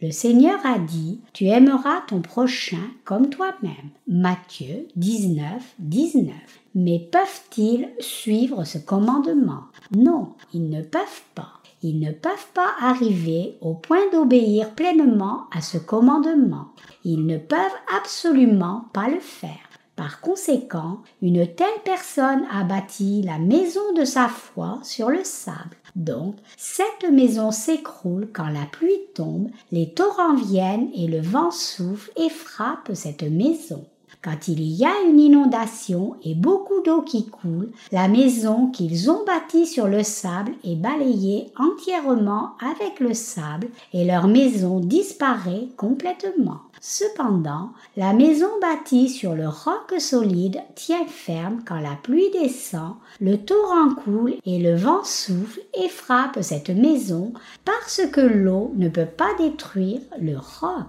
Le 0.03 0.11
Seigneur 0.11 0.59
a 0.67 0.79
dit, 0.79 1.21
Tu 1.33 1.47
aimeras 1.47 2.03
ton 2.09 2.21
prochain 2.21 2.91
comme 3.05 3.31
toi-même. 3.31 3.91
Matthieu 4.07 4.87
19, 4.97 5.63
19. 5.79 6.35
Mais 6.75 7.09
peuvent-ils 7.11 7.89
suivre 8.01 8.65
ce 8.65 8.77
commandement? 8.77 9.63
Non, 9.97 10.35
ils 10.53 10.69
ne 10.69 10.83
peuvent 10.83 11.23
pas. 11.35 11.61
ils 11.83 12.01
ne 12.01 12.13
peuvent 12.13 12.49
pas 12.53 12.75
arriver 12.81 13.57
au 13.61 13.75
point 13.75 14.11
d'obéir 14.13 14.75
pleinement 14.75 15.45
à 15.57 15.63
ce 15.63 15.79
commandement. 15.79 16.67
Ils 17.05 17.25
ne 17.25 17.39
peuvent 17.39 17.81
absolument 17.97 18.87
pas 18.93 19.09
le 19.09 19.21
faire. 19.21 19.69
Par 19.97 20.21
conséquent, 20.21 20.99
une 21.23 21.47
telle 21.47 21.67
personne 21.85 22.45
a 22.51 22.65
bâti 22.65 23.23
la 23.23 23.39
maison 23.39 23.93
de 23.97 24.05
sa 24.05 24.29
foi 24.29 24.81
sur 24.83 25.09
le 25.09 25.23
sable. 25.23 25.77
Donc, 25.95 26.35
cette 26.57 27.09
maison 27.13 27.53
s'écroule 27.53 28.29
quand 28.33 28.49
la 28.49 28.67
pluie 28.73 29.07
tombe, 29.15 29.51
les 29.71 29.91
torrents 29.91 30.35
viennent 30.35 30.91
et 30.95 31.07
le 31.07 31.21
vent 31.21 31.53
souffle 31.53 32.11
et 32.17 32.29
frappe 32.29 32.91
cette 32.95 33.23
maison. 33.23 33.85
Quand 34.25 34.49
il 34.49 34.63
y 34.63 34.87
a 34.87 35.03
une 35.07 35.21
inondation 35.21 36.17
et 36.25 36.35
beaucoup 36.35 36.81
d'eau 36.83 37.03
qui 37.03 37.27
coule, 37.27 37.71
la 37.93 38.09
maison 38.09 38.69
qu'ils 38.69 39.11
ont 39.11 39.23
bâtie 39.25 39.67
sur 39.67 39.87
le 39.87 40.03
sable 40.03 40.55
est 40.65 40.77
balayée 40.77 41.53
entièrement 41.59 42.53
avec 42.59 43.01
le 43.01 43.13
sable 43.13 43.69
et 43.93 44.07
leur 44.07 44.27
maison 44.27 44.81
disparaît 44.81 45.69
complètement. 45.77 46.63
Cependant, 46.87 47.71
la 47.97 48.13
maison 48.13 48.51
bâtie 48.61 49.09
sur 49.09 49.35
le 49.35 49.49
roc 49.49 49.99
solide 49.99 50.61
tient 50.75 51.07
ferme 51.07 51.63
quand 51.67 51.81
la 51.81 51.97
pluie 52.03 52.31
descend, 52.31 52.97
le 53.23 53.39
torrent 53.39 53.95
coule 53.95 54.35
et 54.45 54.59
le 54.59 54.77
vent 54.77 55.03
souffle 55.03 55.61
et 55.73 55.89
frappe 55.89 56.43
cette 56.43 56.69
maison 56.69 57.33
parce 57.65 58.03
que 58.13 58.21
l'eau 58.21 58.75
ne 58.77 58.91
peut 58.91 59.07
pas 59.07 59.31
détruire 59.39 60.03
le 60.21 60.37
roc. 60.37 60.85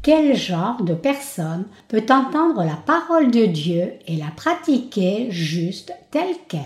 Quel 0.00 0.36
genre 0.36 0.80
de 0.84 0.94
personne 0.94 1.64
peut 1.88 2.06
entendre 2.08 2.62
la 2.62 2.76
parole 2.76 3.32
de 3.32 3.46
Dieu 3.46 3.94
et 4.06 4.14
la 4.14 4.30
pratiquer 4.36 5.28
juste 5.32 5.92
telle 6.12 6.36
qu'elle? 6.46 6.62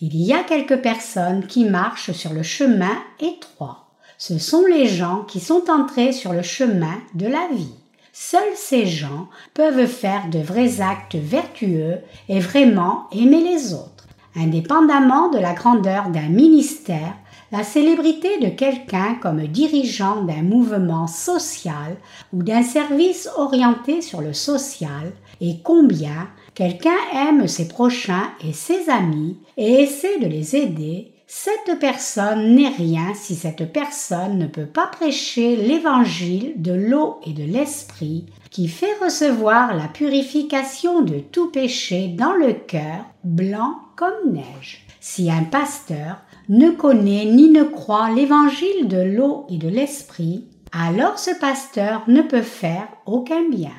Il 0.00 0.16
y 0.16 0.32
a 0.32 0.42
quelques 0.42 0.82
personnes 0.82 1.46
qui 1.46 1.64
marchent 1.64 2.10
sur 2.10 2.32
le 2.32 2.42
chemin 2.42 2.98
étroit. 3.20 3.87
Ce 4.18 4.36
sont 4.38 4.66
les 4.66 4.88
gens 4.88 5.22
qui 5.28 5.38
sont 5.38 5.70
entrés 5.70 6.12
sur 6.12 6.32
le 6.32 6.42
chemin 6.42 6.98
de 7.14 7.26
la 7.26 7.48
vie. 7.52 7.72
Seuls 8.12 8.56
ces 8.56 8.84
gens 8.84 9.28
peuvent 9.54 9.86
faire 9.86 10.28
de 10.28 10.40
vrais 10.40 10.80
actes 10.80 11.14
vertueux 11.14 11.98
et 12.28 12.40
vraiment 12.40 13.04
aimer 13.12 13.44
les 13.44 13.74
autres. 13.74 14.08
Indépendamment 14.34 15.28
de 15.28 15.38
la 15.38 15.52
grandeur 15.52 16.08
d'un 16.08 16.28
ministère, 16.28 17.14
la 17.52 17.62
célébrité 17.62 18.40
de 18.40 18.48
quelqu'un 18.48 19.14
comme 19.22 19.46
dirigeant 19.46 20.22
d'un 20.22 20.42
mouvement 20.42 21.06
social 21.06 21.96
ou 22.32 22.42
d'un 22.42 22.64
service 22.64 23.28
orienté 23.36 24.02
sur 24.02 24.20
le 24.20 24.32
social 24.32 25.12
et 25.40 25.60
combien 25.62 26.28
quelqu'un 26.56 26.98
aime 27.14 27.46
ses 27.46 27.68
prochains 27.68 28.28
et 28.44 28.52
ses 28.52 28.90
amis 28.90 29.38
et 29.56 29.82
essaie 29.82 30.18
de 30.18 30.26
les 30.26 30.56
aider, 30.56 31.12
cette 31.30 31.78
personne 31.78 32.54
n'est 32.54 32.70
rien 32.70 33.12
si 33.14 33.34
cette 33.34 33.70
personne 33.70 34.38
ne 34.38 34.46
peut 34.46 34.64
pas 34.64 34.86
prêcher 34.86 35.56
l'évangile 35.56 36.54
de 36.56 36.72
l'eau 36.72 37.20
et 37.22 37.34
de 37.34 37.44
l'esprit 37.44 38.24
qui 38.50 38.66
fait 38.66 38.94
recevoir 39.04 39.76
la 39.76 39.88
purification 39.88 41.02
de 41.02 41.18
tout 41.18 41.50
péché 41.50 42.08
dans 42.08 42.32
le 42.32 42.54
cœur, 42.54 43.04
blanc 43.24 43.74
comme 43.94 44.32
neige. 44.32 44.86
Si 45.00 45.30
un 45.30 45.44
pasteur 45.44 46.16
ne 46.48 46.70
connaît 46.70 47.26
ni 47.26 47.50
ne 47.50 47.62
croit 47.62 48.08
l'évangile 48.08 48.88
de 48.88 49.02
l'eau 49.02 49.44
et 49.50 49.58
de 49.58 49.68
l'esprit, 49.68 50.46
alors 50.72 51.18
ce 51.18 51.38
pasteur 51.38 52.04
ne 52.08 52.22
peut 52.22 52.40
faire 52.40 52.88
aucun 53.04 53.46
bien. 53.50 53.76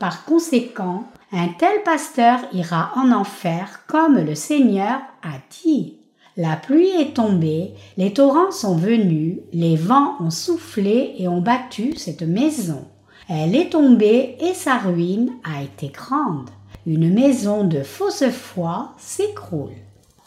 Par 0.00 0.24
conséquent, 0.24 1.04
un 1.30 1.46
tel 1.60 1.80
pasteur 1.84 2.40
ira 2.52 2.90
en 2.96 3.12
enfer 3.12 3.84
comme 3.86 4.18
le 4.18 4.34
Seigneur 4.34 4.98
a 5.22 5.38
dit. 5.62 5.97
La 6.40 6.54
pluie 6.54 6.90
est 6.90 7.14
tombée, 7.14 7.72
les 7.96 8.12
torrents 8.12 8.52
sont 8.52 8.76
venus, 8.76 9.38
les 9.52 9.74
vents 9.74 10.14
ont 10.20 10.30
soufflé 10.30 11.16
et 11.18 11.26
ont 11.26 11.40
battu 11.40 11.96
cette 11.96 12.22
maison. 12.22 12.84
Elle 13.28 13.56
est 13.56 13.70
tombée 13.70 14.36
et 14.38 14.54
sa 14.54 14.76
ruine 14.76 15.32
a 15.42 15.64
été 15.64 15.88
grande. 15.88 16.48
Une 16.86 17.12
maison 17.12 17.64
de 17.64 17.82
fausse 17.82 18.28
foi 18.30 18.92
s'écroule. 18.98 19.74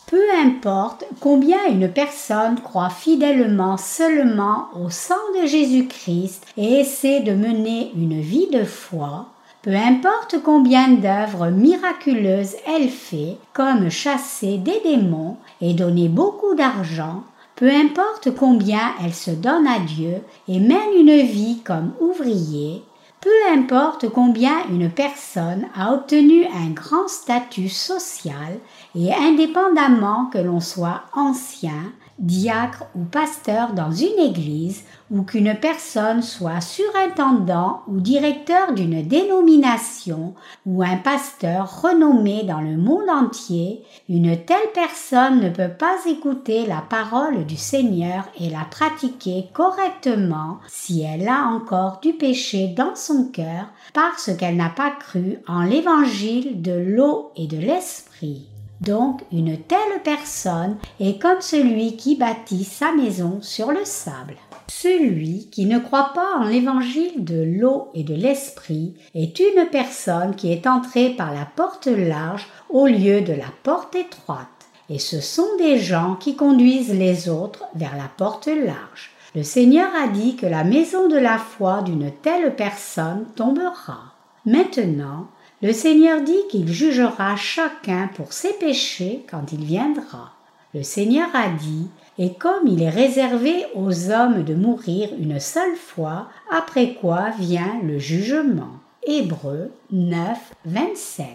Peu 0.08 0.22
importe 0.44 1.06
combien 1.22 1.66
une 1.70 1.90
personne 1.90 2.60
croit 2.60 2.90
fidèlement 2.90 3.78
seulement 3.78 4.66
au 4.76 4.90
sang 4.90 5.16
de 5.42 5.48
Jésus-Christ 5.48 6.46
et 6.58 6.82
essaie 6.82 7.22
de 7.22 7.32
mener 7.32 7.94
une 7.96 8.20
vie 8.20 8.50
de 8.52 8.66
foi, 8.66 9.28
peu 9.62 9.76
importe 9.76 10.38
combien 10.44 10.90
d'œuvres 10.90 11.50
miraculeuses 11.50 12.56
elle 12.66 12.90
fait, 12.90 13.38
comme 13.54 13.90
chasser 13.90 14.58
des 14.58 14.82
démons 14.84 15.38
et 15.62 15.74
donner 15.74 16.10
beaucoup 16.10 16.56
d'argent, 16.56 17.24
peu 17.56 17.70
importe 17.70 18.34
combien 18.36 18.94
elle 19.04 19.14
se 19.14 19.30
donne 19.30 19.68
à 19.68 19.78
Dieu 19.80 20.16
et 20.48 20.60
mène 20.60 20.94
une 20.98 21.22
vie 21.22 21.62
comme 21.64 21.94
ouvrier, 22.00 22.84
peu 23.22 23.30
importe 23.54 24.10
combien 24.10 24.66
une 24.72 24.90
personne 24.90 25.68
a 25.76 25.94
obtenu 25.94 26.44
un 26.46 26.72
grand 26.72 27.08
statut 27.08 27.70
social 27.70 28.58
et 28.96 29.14
indépendamment 29.14 30.26
que 30.34 30.40
l'on 30.40 30.60
soit 30.60 31.04
ancien, 31.14 31.94
diacre 32.18 32.86
ou 32.96 33.04
pasteur 33.04 33.74
dans 33.74 33.92
une 33.92 34.18
église 34.18 34.84
ou 35.12 35.24
qu'une 35.24 35.56
personne 35.56 36.22
soit 36.22 36.62
surintendant 36.62 37.82
ou 37.88 38.00
directeur 38.00 38.74
d'une 38.74 39.06
dénomination 39.06 40.34
ou 40.66 40.82
un 40.82 40.96
pasteur 40.96 41.82
renommé 41.82 42.44
dans 42.44 42.62
le 42.62 42.78
monde 42.78 43.10
entier, 43.10 43.84
une 44.08 44.38
telle 44.46 44.72
personne 44.74 45.42
ne 45.42 45.50
peut 45.50 45.74
pas 45.78 45.98
écouter 46.08 46.66
la 46.66 46.82
parole 46.82 47.46
du 47.46 47.58
Seigneur 47.58 48.24
et 48.40 48.50
la 48.50 48.66
pratiquer 48.70 49.48
correctement 49.54 50.60
si 50.68 51.02
elle 51.02 51.28
a 51.28 51.46
encore 51.48 52.00
du 52.02 52.14
péché 52.14 52.70
dans 52.70 52.96
son 52.96 53.26
cœur 53.32 53.66
parce 53.94 54.32
qu'elle 54.38 54.56
n'a 54.56 54.70
pas 54.70 54.92
cru 54.92 55.40
en 55.48 55.64
l'évangile 55.64 56.62
de 56.62 56.72
l'eau 56.72 57.32
et 57.36 57.48
de 57.48 57.58
l'esprit. 57.58 58.51
Donc 58.82 59.22
une 59.32 59.58
telle 59.58 60.02
personne 60.04 60.78
est 61.00 61.22
comme 61.22 61.40
celui 61.42 61.96
qui 61.96 62.16
bâtit 62.16 62.64
sa 62.64 62.92
maison 62.92 63.40
sur 63.42 63.72
le 63.72 63.86
sable. 63.86 64.36
Celui 64.68 65.50
qui 65.52 65.68
ne 65.68 65.78
croit 65.78 66.12
pas 66.16 66.38
en 66.40 66.46
l'évangile 66.46 67.24
de 67.24 67.44
l'eau 67.44 67.90
et 67.94 68.04
de 68.04 68.16
l'esprit 68.16 68.96
est 69.14 69.40
une 69.40 69.68
personne 69.70 70.36
qui 70.36 70.52
est 70.52 70.66
entrée 70.66 71.12
par 71.12 71.32
la 71.32 71.46
porte 71.46 71.88
large 71.88 72.48
au 72.70 72.88
lieu 72.88 73.22
de 73.22 73.34
la 73.34 73.52
porte 73.64 73.94
étroite. 73.96 74.48
Et 74.90 74.98
ce 74.98 75.22
sont 75.22 75.58
des 75.60 75.78
gens 75.78 76.16
qui 76.16 76.36
conduisent 76.36 76.94
les 76.94 77.30
autres 77.30 77.66
vers 77.76 77.96
la 77.96 78.10
porte 78.18 78.48
large. 78.48 79.12
Le 79.36 79.44
Seigneur 79.44 79.90
a 79.96 80.08
dit 80.08 80.36
que 80.36 80.48
la 80.48 80.64
maison 80.64 81.08
de 81.08 81.18
la 81.18 81.38
foi 81.38 81.84
d'une 81.84 82.12
telle 82.12 82.56
personne 82.56 83.26
tombera. 83.36 84.16
Maintenant, 84.46 85.28
le 85.62 85.74
Seigneur 85.74 86.22
dit 86.22 86.48
qu'il 86.50 86.68
jugera 86.68 87.36
chacun 87.36 88.10
pour 88.16 88.34
ses 88.34 88.54
péchés 88.54 89.24
quand 89.30 89.52
il 89.52 89.64
viendra. 89.64 90.34
Le 90.74 90.84
Seigneur 90.84 91.28
a 91.34 91.50
dit, 91.50 91.88
et 92.18 92.34
comme 92.34 92.68
il 92.68 92.82
est 92.82 92.90
réservé 92.90 93.66
aux 93.76 94.10
hommes 94.10 94.44
de 94.44 94.56
mourir 94.56 95.10
une 95.20 95.40
seule 95.40 95.76
fois, 95.76 96.30
après 96.50 96.94
quoi 96.94 97.32
vient 97.38 97.80
le 97.84 98.00
jugement. 98.00 98.72
Hébreu 99.06 99.72
9, 99.92 100.38
27. 100.66 101.28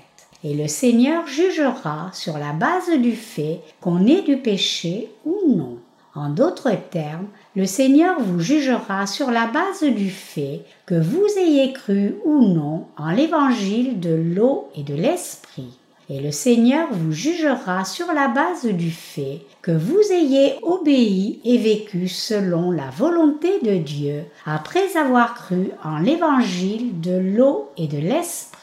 Et 0.45 0.55
le 0.55 0.68
Seigneur 0.68 1.27
jugera 1.27 2.11
sur 2.12 2.39
la 2.39 2.53
base 2.53 2.91
du 2.99 3.12
fait 3.12 3.61
qu'on 3.81 4.07
ait 4.07 4.22
du 4.22 4.39
péché 4.39 5.11
ou 5.24 5.55
non. 5.55 5.79
En 6.14 6.31
d'autres 6.31 6.72
termes, 6.91 7.29
le 7.57 7.65
Seigneur 7.65 8.21
vous 8.21 8.39
jugera 8.39 9.07
sur 9.07 9.31
la 9.31 9.47
base 9.47 9.83
du 9.83 10.11
fait 10.11 10.61
que 10.85 10.95
vous 10.95 11.27
ayez 11.39 11.73
cru 11.73 12.17
ou 12.27 12.47
non 12.47 12.85
en 12.99 13.11
l'évangile 13.11 13.99
de 13.99 14.15
l'eau 14.15 14.69
et 14.77 14.83
de 14.83 14.95
l'esprit. 14.95 15.79
Et 16.11 16.21
le 16.21 16.31
Seigneur 16.31 16.87
vous 16.93 17.13
jugera 17.13 17.87
sur 17.87 18.13
la 18.13 18.29
base 18.29 18.67
du 18.67 18.91
fait 18.91 19.41
que 19.63 19.73
vous 19.73 20.13
ayez 20.13 20.57
obéi 20.63 21.41
et 21.47 21.57
vécu 21.57 22.09
selon 22.09 22.71
la 22.71 22.91
volonté 22.91 23.59
de 23.63 23.79
Dieu 23.79 24.25
après 24.45 24.95
avoir 24.95 25.35
cru 25.35 25.71
en 25.83 25.99
l'évangile 25.99 27.01
de 27.01 27.17
l'eau 27.17 27.71
et 27.79 27.89
de 27.89 27.99
l'esprit. 27.99 28.56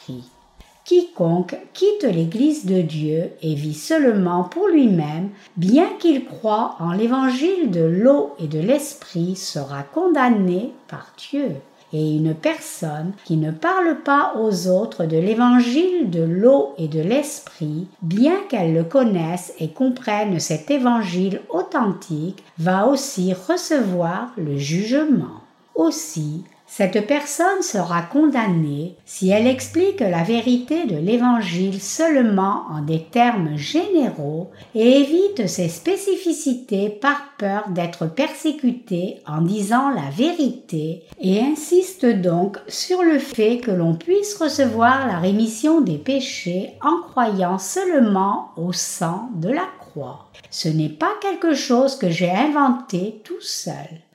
Quiconque 0.84 1.56
quitte 1.72 2.04
l'Église 2.04 2.66
de 2.66 2.82
Dieu 2.82 3.30
et 3.40 3.54
vit 3.54 3.72
seulement 3.72 4.44
pour 4.44 4.68
lui-même, 4.68 5.30
bien 5.56 5.88
qu'il 5.98 6.26
croie 6.26 6.76
en 6.78 6.92
l'évangile 6.92 7.70
de 7.70 7.80
l'eau 7.80 8.34
et 8.38 8.48
de 8.48 8.58
l'esprit, 8.58 9.34
sera 9.34 9.82
condamné 9.82 10.72
par 10.88 11.14
Dieu. 11.16 11.52
Et 11.94 12.16
une 12.16 12.34
personne 12.34 13.12
qui 13.24 13.38
ne 13.38 13.50
parle 13.50 14.02
pas 14.04 14.34
aux 14.38 14.68
autres 14.68 15.06
de 15.06 15.16
l'évangile 15.16 16.10
de 16.10 16.22
l'eau 16.22 16.74
et 16.76 16.88
de 16.88 17.00
l'esprit, 17.00 17.86
bien 18.02 18.36
qu'elle 18.50 18.74
le 18.74 18.84
connaisse 18.84 19.54
et 19.60 19.68
comprenne 19.68 20.38
cet 20.38 20.70
évangile 20.70 21.40
authentique, 21.48 22.42
va 22.58 22.88
aussi 22.88 23.32
recevoir 23.32 24.32
le 24.36 24.58
jugement. 24.58 25.40
Aussi, 25.74 26.44
cette 26.76 27.06
personne 27.06 27.62
sera 27.62 28.02
condamnée 28.02 28.96
si 29.04 29.30
elle 29.30 29.46
explique 29.46 30.00
la 30.00 30.24
vérité 30.24 30.86
de 30.86 30.96
l'Évangile 30.96 31.80
seulement 31.80 32.64
en 32.68 32.82
des 32.82 33.04
termes 33.04 33.56
généraux 33.56 34.50
et 34.74 35.02
évite 35.02 35.46
ses 35.46 35.68
spécificités 35.68 36.88
par 36.88 37.28
peur 37.38 37.68
d'être 37.68 38.06
persécutée 38.06 39.18
en 39.24 39.42
disant 39.42 39.90
la 39.90 40.10
vérité 40.10 41.04
et 41.20 41.40
insiste 41.40 42.06
donc 42.06 42.58
sur 42.66 43.04
le 43.04 43.20
fait 43.20 43.58
que 43.58 43.70
l'on 43.70 43.94
puisse 43.94 44.36
recevoir 44.36 45.06
la 45.06 45.20
rémission 45.20 45.80
des 45.80 45.98
péchés 45.98 46.72
en 46.82 47.08
croyant 47.08 47.58
seulement 47.58 48.50
au 48.56 48.72
sang 48.72 49.28
de 49.36 49.50
la 49.50 49.68
croix. 49.78 50.26
Ce 50.50 50.68
n'est 50.68 50.88
pas 50.88 51.12
quelque 51.20 51.54
chose 51.54 51.94
que 51.94 52.10
j'ai 52.10 52.32
inventé 52.32 53.20
tout 53.22 53.40
seul. 53.40 53.74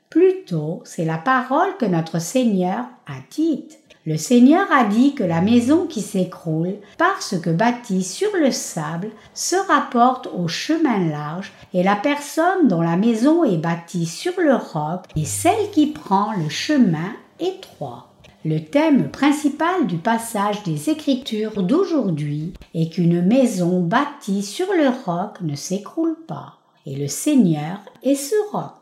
Plutôt, 0.09 0.81
c'est 0.85 1.05
la 1.05 1.19
parole 1.19 1.77
que 1.77 1.85
notre 1.85 2.19
Seigneur 2.19 2.85
a 3.05 3.13
dite. 3.29 3.77
Le 4.07 4.17
Seigneur 4.17 4.65
a 4.71 4.85
dit 4.85 5.13
que 5.13 5.23
la 5.23 5.39
maison 5.39 5.85
qui 5.85 6.01
s'écroule, 6.01 6.77
parce 6.97 7.39
que 7.39 7.51
bâtie 7.51 8.03
sur 8.03 8.29
le 8.35 8.49
sable, 8.49 9.11
se 9.35 9.55
rapporte 9.55 10.27
au 10.35 10.47
chemin 10.47 10.97
large, 11.09 11.51
et 11.75 11.83
la 11.83 11.95
personne 11.95 12.67
dont 12.67 12.81
la 12.81 12.95
maison 12.95 13.43
est 13.43 13.57
bâtie 13.57 14.07
sur 14.07 14.33
le 14.39 14.55
roc 14.55 15.01
est 15.15 15.25
celle 15.25 15.69
qui 15.71 15.85
prend 15.85 16.31
le 16.33 16.49
chemin 16.49 17.11
étroit. 17.39 18.07
Le 18.45 18.61
thème 18.61 19.11
principal 19.11 19.85
du 19.85 19.97
passage 19.97 20.63
des 20.63 20.89
Écritures 20.89 21.61
d'aujourd'hui 21.61 22.53
est 22.73 22.91
qu'une 22.91 23.21
maison 23.21 23.81
bâtie 23.81 24.41
sur 24.41 24.73
le 24.73 24.89
roc 25.05 25.39
ne 25.41 25.55
s'écroule 25.55 26.17
pas, 26.25 26.53
et 26.87 26.95
le 26.95 27.07
Seigneur 27.07 27.81
est 28.01 28.15
ce 28.15 28.33
roc. 28.51 28.78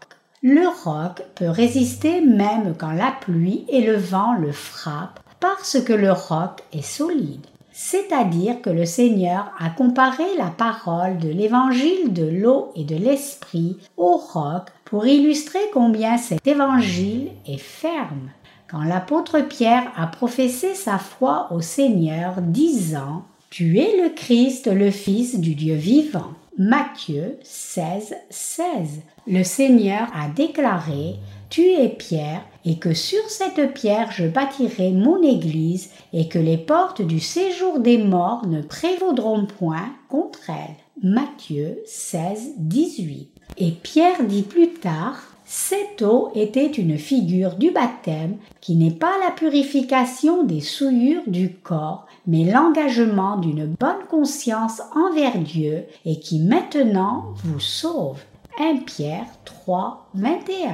Le 0.50 0.66
roc 0.86 1.26
peut 1.36 1.50
résister 1.50 2.22
même 2.22 2.74
quand 2.78 2.93
la 2.93 3.12
pluie 3.20 3.66
et 3.68 3.82
le 3.82 3.98
vent 3.98 4.34
le 4.36 4.54
frappent 4.54 5.20
parce 5.41 5.78
que 5.82 5.91
le 5.91 6.14
roc 6.14 6.64
est 6.72 6.86
solide. 6.86 7.45
C'est-à-dire 7.74 8.62
que 8.62 8.70
le 8.70 8.86
Seigneur 8.86 9.52
a 9.60 9.70
comparé 9.70 10.24
la 10.38 10.45
parole 10.45 11.18
de 11.18 11.28
l'évangile 11.28 12.14
de 12.14 12.26
l'eau 12.26 12.72
et 12.78 12.86
de 12.86 12.95
l'esprit 12.95 13.76
au 13.98 14.16
roc 14.16 14.70
pour 14.86 15.06
illustrer 15.06 15.60
combien 15.74 16.18
cet 16.18 16.48
évangile 16.48 17.32
est 17.45 17.60
ferme. 17.60 18.30
Quand 18.72 18.84
l'apôtre 18.84 19.41
Pierre 19.41 19.91
a 19.98 20.08
professé 20.08 20.76
sa 20.76 20.98
foi 20.98 21.50
au 21.52 21.60
Seigneur, 21.60 22.36
disant 22.41 23.26
Tu 23.50 23.80
es 23.80 24.02
le 24.02 24.16
Christ, 24.16 24.68
le 24.68 24.91
Fils 24.91 25.41
du 25.41 25.56
Dieu 25.56 25.76
vivant. 25.76 26.36
Matthieu 26.60 27.38
16, 27.43 28.16
16. 28.32 29.01
Le 29.28 29.43
Seigneur 29.43 30.08
a 30.16 30.28
déclaré 30.28 31.18
Tu 31.51 31.62
es 31.62 31.88
Pierre, 31.89 32.41
et 32.66 32.80
que 32.80 32.95
sur 32.95 33.22
cette 33.30 33.76
pierre 33.76 34.12
je 34.12 34.26
bâtirai 34.26 34.89
mon 34.89 35.22
Église, 35.22 35.91
et 36.14 36.28
que 36.28 36.39
les 36.39 36.58
portes 36.58 37.03
du 37.03 37.20
séjour 37.20 37.80
des 37.80 37.99
morts 37.99 38.47
ne 38.47 38.64
prévaudront 38.64 39.45
point 39.45 39.89
contre 40.10 40.49
elle. 40.49 40.76
Matthieu 41.03 41.78
16, 41.86 42.53
18. 42.58 43.30
Et 43.60 43.72
Pierre 43.72 44.24
dit 44.24 44.41
plus 44.41 44.70
tard 44.70 45.38
cette 45.45 46.01
eau 46.01 46.32
était 46.34 46.72
une 46.72 46.97
figure 46.97 47.55
du 47.55 47.70
baptême 47.70 48.38
qui 48.62 48.76
n'est 48.76 48.91
pas 48.91 49.14
la 49.24 49.32
purification 49.32 50.43
des 50.43 50.60
souillures 50.60 51.24
du 51.28 51.53
corps, 51.53 52.07
mais 52.28 52.43
l'engagement 52.43 53.38
d'une 53.38 53.65
bonne 53.65 54.05
conscience 54.09 54.82
envers 54.93 55.38
Dieu 55.39 55.86
et 56.05 56.19
qui 56.19 56.39
maintenant 56.39 57.34
vous 57.43 57.59
sauve. 57.59 58.19
1 58.59 58.78
Pierre 58.86 59.25
3, 59.45 60.09
21. 60.13 60.69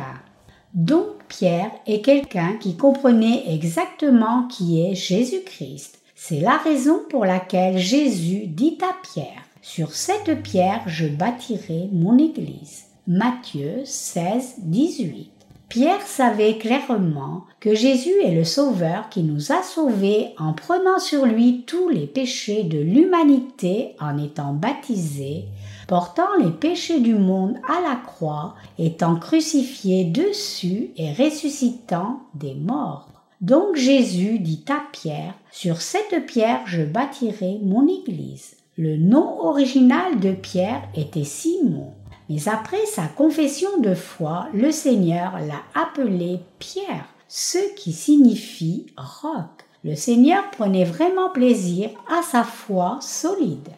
Donc 0.74 1.06
Pierre 1.28 1.72
est 1.86 2.02
quelqu'un 2.02 2.58
qui 2.60 2.76
comprenait 2.76 3.54
exactement 3.54 4.48
qui 4.48 4.82
est 4.82 4.96
Jésus-Christ. 4.96 6.00
C'est 6.16 6.40
la 6.40 6.58
raison 6.58 7.02
pour 7.10 7.26
laquelle 7.26 7.78
Jésus 7.78 8.48
dit 8.48 8.78
à 8.82 8.96
Pierre, 9.04 9.44
Sur 9.62 9.94
cette 9.94 10.42
pierre 10.42 10.82
je 10.88 11.06
bâtirai 11.06 11.90
mon 11.92 12.18
Église. 12.18 12.86
Matthieu 13.06 13.82
16, 13.84 14.56
18. 14.60 15.33
Pierre 15.74 16.06
savait 16.06 16.60
clairement 16.60 17.46
que 17.60 17.74
Jésus 17.74 18.14
est 18.24 18.36
le 18.36 18.44
Sauveur 18.44 19.10
qui 19.10 19.24
nous 19.24 19.52
a 19.52 19.64
sauvés 19.64 20.28
en 20.38 20.54
prenant 20.54 21.00
sur 21.00 21.26
lui 21.26 21.64
tous 21.66 21.90
les 21.90 22.06
péchés 22.06 22.62
de 22.62 22.78
l'humanité 22.78 23.96
en 24.00 24.24
étant 24.24 24.54
baptisé, 24.54 25.46
portant 25.88 26.28
les 26.40 26.52
péchés 26.52 27.00
du 27.00 27.16
monde 27.16 27.56
à 27.68 27.82
la 27.82 27.96
croix, 27.96 28.54
étant 28.78 29.16
crucifié 29.16 30.06
dessus 30.06 30.92
et 30.96 31.12
ressuscitant 31.12 32.20
des 32.36 32.54
morts. 32.54 33.10
Donc 33.42 33.76
Jésus 33.76 34.38
dit 34.38 34.66
à 34.70 34.80
Pierre, 34.92 35.34
Sur 35.52 35.82
cette 35.82 36.28
pierre 36.28 36.62
je 36.68 36.84
bâtirai 36.84 37.58
mon 37.64 37.88
Église. 37.88 38.58
Le 38.78 38.96
nom 38.96 39.40
original 39.42 40.20
de 40.20 40.34
Pierre 40.34 40.84
était 40.94 41.24
Simon. 41.24 41.94
Mais 42.30 42.48
après 42.48 42.86
sa 42.86 43.08
confession 43.08 43.80
de 43.80 43.94
foi, 43.94 44.48
le 44.54 44.72
Seigneur 44.72 45.34
l'a 45.40 45.62
appelé 45.76 46.40
Pierre, 46.60 47.06
ce 47.28 47.58
qui 47.76 47.92
signifie 47.92 48.88
roc. 48.98 49.50
Le 49.84 49.96
Seigneur 49.96 50.50
prenait 50.52 50.86
vraiment 50.86 51.30
plaisir 51.30 51.90
à 52.10 52.22
sa 52.22 52.44
foi 52.44 53.00
solide. 53.02 53.70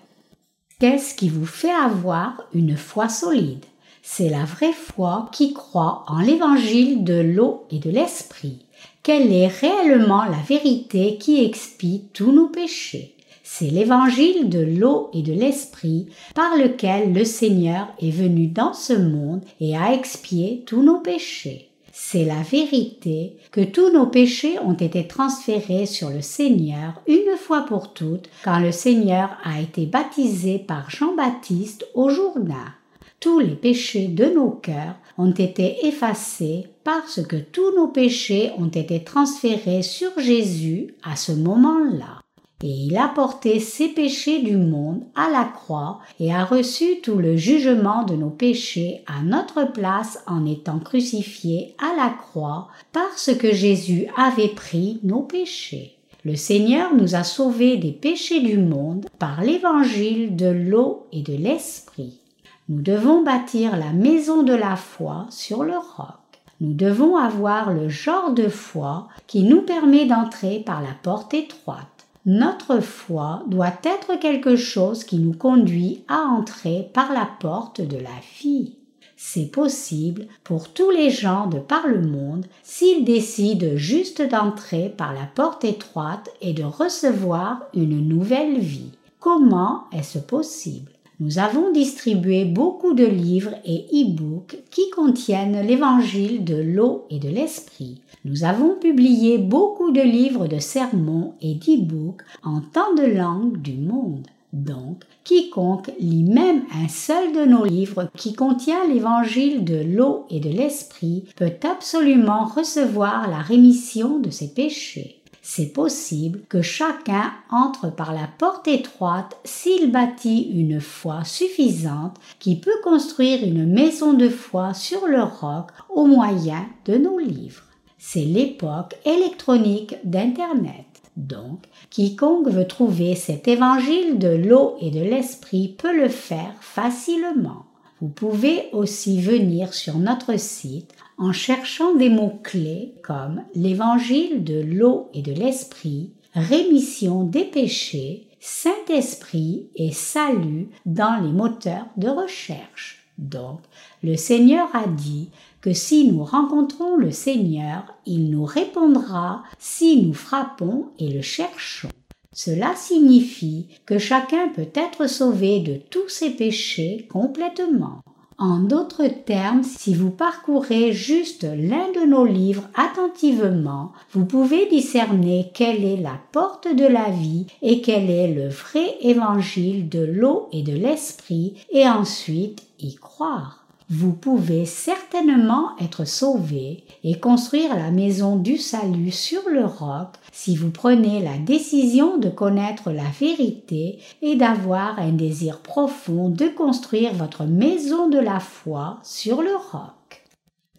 Qu'est-ce 0.80 1.16
qui 1.16 1.30
vous 1.30 1.48
fait 1.48 1.74
avoir 1.74 2.43
une 2.54 2.78
foi 2.78 3.10
solide? 3.10 3.66
C'est 4.04 4.30
la 4.30 4.46
vraie 4.46 4.74
foi 4.74 5.30
qui 5.32 5.54
croit 5.54 6.04
en 6.08 6.20
l'évangile 6.20 7.04
de 7.04 7.20
l'eau 7.20 7.66
et 7.72 7.80
de 7.80 7.89
l'esprit. 7.89 8.60
Quelle 9.02 9.34
est 9.34 9.48
réellement 9.48 10.26
la 10.26 10.41
vérité 10.48 11.18
qui 11.18 11.43
expie 11.43 12.04
tous 12.14 12.32
nos 12.32 12.50
péchés? 12.50 13.14
C'est 13.58 13.70
l'évangile 13.70 14.49
de 14.49 14.60
l'eau 14.60 15.10
et 15.14 15.22
de 15.22 15.32
l'esprit 15.32 16.08
par 16.34 16.58
lequel 16.58 17.14
le 17.14 17.24
Seigneur 17.24 17.88
est 18.01 18.12
venu 18.12 18.47
dans 18.47 18.74
ce 18.74 18.91
monde 18.91 19.45
et 19.62 19.78
a 19.78 19.93
expié 19.93 20.64
tous 20.66 20.84
nos 20.84 20.99
péchés. 20.99 21.70
C'est 21.93 22.26
la 22.26 22.41
vérité 22.41 23.38
que 23.51 23.62
tous 23.62 23.93
nos 23.93 24.08
péchés 24.08 24.60
ont 24.60 24.74
été 24.74 25.08
transférés 25.08 25.86
sur 25.86 26.10
le 26.10 26.22
Seigneur 26.22 27.01
une 27.08 27.38
fois 27.38 27.62
pour 27.62 27.93
toutes 27.93 28.30
quand 28.43 28.60
le 28.60 28.74
Seigneur 28.74 29.38
a 29.45 29.62
été 29.62 29.86
baptisé 29.86 30.60
par 30.60 30.89
Jean-Baptiste 30.89 31.88
au 31.93 32.10
Jourdain. 32.10 32.74
Tous 33.22 33.39
les 33.39 33.56
péchés 33.56 34.08
de 34.08 34.26
nos 34.26 34.49
cœurs 34.51 34.95
ont 35.18 35.32
été 35.32 35.88
effacés 35.88 36.68
parce 36.84 37.24
que 37.24 37.38
tous 37.38 37.74
nos 37.78 37.88
péchés 37.88 38.51
ont 38.58 38.68
été 38.68 39.06
transférés 39.06 39.82
sur 39.82 40.12
Jésus 40.20 40.93
à 41.03 41.16
ce 41.16 41.32
moment-là 41.32 42.24
et 42.64 42.70
il 42.70 42.97
a 42.97 43.10
porté 43.10 43.60
ses 43.60 43.89
péchés 43.89 44.41
du 44.41 44.56
monde 44.56 45.03
à 45.16 45.30
la 45.30 45.43
croix 45.43 45.99
et 46.20 46.34
a 46.34 46.45
reçu 46.45 47.01
tout 47.01 47.18
le 47.18 47.36
jugement 47.36 48.03
de 48.03 48.16
nos 48.16 48.30
péchés 48.30 49.03
à 49.08 49.24
notre 49.24 49.72
place 49.72 50.24
en 50.26 50.45
étant 50.45 50.80
crucifié 50.80 51.76
à 51.80 51.95
la 51.97 52.10
croix 52.10 52.70
parce 52.93 53.36
que 53.36 53.53
Jésus 53.53 54.08
avait 54.16 54.47
pris 54.47 54.99
nos 55.03 55.22
péchés. 55.22 55.97
Le 56.24 56.36
Seigneur 56.36 56.95
nous 56.95 57.14
a 57.14 57.24
sauvés 57.24 57.78
des 57.78 57.91
péchés 57.91 58.39
du 58.39 58.58
monde 58.58 59.06
par 59.20 59.43
l'évangile 59.43 60.36
de 60.36 60.47
l'eau 60.47 61.06
et 61.12 61.22
de 61.22 61.36
l'esprit. 61.36 62.20
Nous 62.68 62.82
devons 62.82 63.22
bâtir 63.22 63.78
la 63.78 63.91
maison 63.91 64.41
de 64.41 64.53
la 64.53 64.76
foi 64.76 65.28
sur 65.30 65.64
le 65.64 65.78
roc. 65.78 66.16
Nous 66.62 66.74
devons 66.74 67.18
avoir 67.18 67.74
le 67.74 67.89
genre 67.89 68.32
de 68.32 68.47
foi 68.47 69.08
qui 69.28 69.43
nous 69.43 69.62
permet 69.62 70.06
d'entrer 70.06 70.62
par 70.66 70.82
la 70.82 70.95
porte 71.03 71.34
étroite 71.34 71.95
notre 72.26 72.80
foi 72.80 73.43
doit 73.47 73.73
être 73.84 74.19
quelque 74.19 74.55
chose 74.55 75.03
qui 75.03 75.17
nous 75.17 75.34
conduit 75.34 76.03
à 76.07 76.21
entrer 76.21 76.89
par 76.93 77.13
la 77.13 77.30
porte 77.39 77.82
de 77.82 77.97
la 77.97 78.09
vie. 78.41 78.73
C'est 79.15 79.51
possible 79.51 80.26
pour 80.43 80.69
tous 80.69 80.89
les 80.89 81.09
gens 81.09 81.47
de 81.47 81.59
par 81.59 81.88
le 81.88 82.01
monde 82.01 82.45
s'ils 82.63 83.05
décident 83.05 83.76
juste 83.76 84.21
d'entrer 84.21 84.89
par 84.89 85.13
la 85.13 85.26
porte 85.26 85.63
étroite 85.63 86.30
et 86.41 86.53
de 86.53 86.63
recevoir 86.63 87.61
une 87.73 88.07
nouvelle 88.07 88.59
vie. 88.59 88.91
Comment 89.19 89.86
est-ce 89.91 90.19
possible? 90.19 90.95
Nous 91.22 91.39
avons 91.39 91.72
distribué 91.72 92.43
beaucoup 92.43 92.93
de 92.93 93.05
livres 93.05 93.55
et 93.63 93.86
e-books 93.93 94.57
qui 94.70 94.89
contiennent 94.89 95.66
l'évangile 95.66 96.43
de 96.43 96.57
l'eau 96.57 97.05
et 97.09 97.20
de 97.20 97.30
l'esprit. 97.30 98.01
Nous 98.26 98.43
avons 98.43 98.76
publié 98.76 99.38
beaucoup 99.38 99.91
de 99.91 100.01
livres 100.01 100.47
de 100.47 100.59
sermons 100.59 101.36
et 101.41 101.53
d'e-books 101.55 102.22
en 102.43 102.59
tant 102.59 102.93
de 102.95 103.05
langues 103.05 103.61
du 103.61 103.78
monde. 103.78 104.28
Donc, 104.51 105.03
quiconque 105.24 105.91
lit 105.99 106.24
même 106.24 106.63
un 106.74 106.89
seul 106.89 107.34
de 107.34 107.45
nos 107.45 107.63
livres 107.63 108.09
qui 108.18 108.34
contient 108.34 108.86
l'évangile 108.88 109.63
de 109.63 109.76
l'eau 109.76 110.26
et 110.30 110.39
de 110.39 110.49
l'esprit 110.49 111.26
peut 111.38 111.53
absolument 111.63 112.45
recevoir 112.45 113.30
la 113.30 113.39
rémission 113.39 114.20
de 114.20 114.30
ses 114.30 114.53
péchés. 114.53 115.22
C'est 115.48 115.74
possible 115.74 116.41
que 116.50 116.64
chacun 116.64 117.32
entre 117.52 117.91
par 117.91 118.14
la 118.14 118.28
porte 118.39 118.68
étroite 118.68 119.38
s'il 119.43 119.91
bâtit 119.91 120.50
une 120.52 120.82
foi 120.82 121.24
suffisante 121.24 122.18
qui 122.39 122.56
peut 122.56 122.82
construire 122.84 123.43
une 123.43 123.72
maison 123.72 124.14
de 124.14 124.28
foi 124.28 124.74
sur 124.74 125.06
le 125.06 125.22
roc 125.22 125.68
au 125.89 126.08
moyen 126.08 126.66
de 126.86 126.98
nos 126.98 127.20
livres. 127.20 127.62
c'est 128.00 128.26
l'époque 128.26 128.96
électronique 129.06 129.96
d'Internet. 130.04 130.88
Donc, 131.16 131.66
quiconque 131.91 132.50
veut 132.50 132.68
trouver 132.68 133.14
cet 133.14 133.48
évangile 133.48 134.18
de 134.18 134.30
l'eau 134.30 134.76
et 134.82 134.89
de 134.89 135.02
l'esprit 135.02 135.76
peut 135.78 135.96
le 135.96 136.10
faire 136.10 136.56
facilement. 136.60 137.66
Vous 138.02 138.10
pouvez 138.10 138.70
aussi 138.74 139.22
venir 139.22 139.76
sur 139.76 140.00
notre 140.00 140.39
site 140.39 140.91
en 141.18 141.32
cherchant 141.32 141.95
des 141.95 142.09
mots-clés 142.09 142.95
comme 143.03 143.43
l'évangile 143.53 144.43
de 144.43 144.61
l'eau 144.61 145.09
et 145.13 145.22
de 145.22 145.34
l'esprit, 145.34 146.11
rémission 146.34 147.24
des 147.24 147.45
péchés, 147.45 148.28
Saint-Esprit 148.39 149.70
et 149.76 149.91
salut 149.91 150.70
dans 150.86 151.22
les 151.24 151.32
moteurs 151.32 151.88
de 151.97 152.09
recherche. 152.09 153.07
Donc, 153.18 153.61
le 154.03 154.18
Seigneur 154.18 154.68
a 154.76 154.88
dit 154.88 155.30
que 155.61 155.74
si 155.74 156.11
nous 156.11 156.24
rencontrons 156.24 156.95
le 156.95 157.11
Seigneur, 157.11 157.86
il 158.05 158.30
nous 158.30 158.45
répondra 158.45 159.43
si 159.57 160.01
nous 160.03 160.13
frappons 160.13 160.89
et 160.99 161.09
le 161.09 161.22
cherchons. 161.22 161.89
Cela 162.34 162.76
signifie 162.76 163.68
que 163.86 163.97
chacun 163.97 164.49
peut 164.49 164.70
être 164.76 165.07
sauvé 165.07 165.61
de 165.61 165.78
tous 165.78 166.09
ses 166.09 166.32
péchés 166.32 167.07
complètement. 167.09 168.01
En 168.38 168.59
d'autres 168.59 169.07
termes, 169.07 169.63
si 169.63 169.95
vous 169.95 170.09
parcourez 170.09 170.91
juste 170.91 171.43
l'un 171.43 171.91
de 171.93 172.05
nos 172.05 172.25
livres 172.25 172.67
attentivement, 172.75 173.93
vous 174.11 174.25
pouvez 174.25 174.67
discerner 174.67 175.51
quelle 175.53 175.86
est 175.86 176.01
la 176.01 176.19
porte 176.33 176.67
de 176.67 176.86
la 176.86 177.09
vie 177.11 177.47
et 177.61 177.81
quel 177.81 178.09
est 178.09 178.33
le 178.33 178.49
vrai 178.49 178.97
évangile 179.01 179.88
de 179.88 180.03
l'eau 180.03 180.49
et 180.51 180.63
de 180.63 180.73
l'esprit 180.73 181.55
et 181.71 181.88
ensuite 181.88 182.63
y 182.79 182.95
croire. 182.95 183.64
Vous 183.89 184.13
pouvez 184.13 184.65
certainement 184.65 185.77
être 185.79 186.05
sauvé 186.05 186.83
et 187.03 187.19
construire 187.19 187.75
la 187.75 187.91
maison 187.91 188.36
du 188.36 188.57
salut 188.57 189.11
sur 189.11 189.47
le 189.47 189.63
roc 189.63 190.07
si 190.31 190.55
vous 190.55 190.71
prenez 190.71 191.21
la 191.21 191.38
décision 191.38 192.17
de 192.17 192.29
connaître 192.29 192.91
la 192.91 193.03
vérité 193.19 193.99
et 194.23 194.36
d'avoir 194.36 194.97
un 194.97 195.11
désir 195.11 195.59
profond 195.59 196.29
de 196.29 196.47
construire 196.47 197.13
votre 197.13 197.43
maison 197.43 198.09
de 198.09 198.17
la 198.17 198.39
foi 198.39 198.97
sur 199.03 199.43
le 199.43 199.55
roc. 199.71 200.23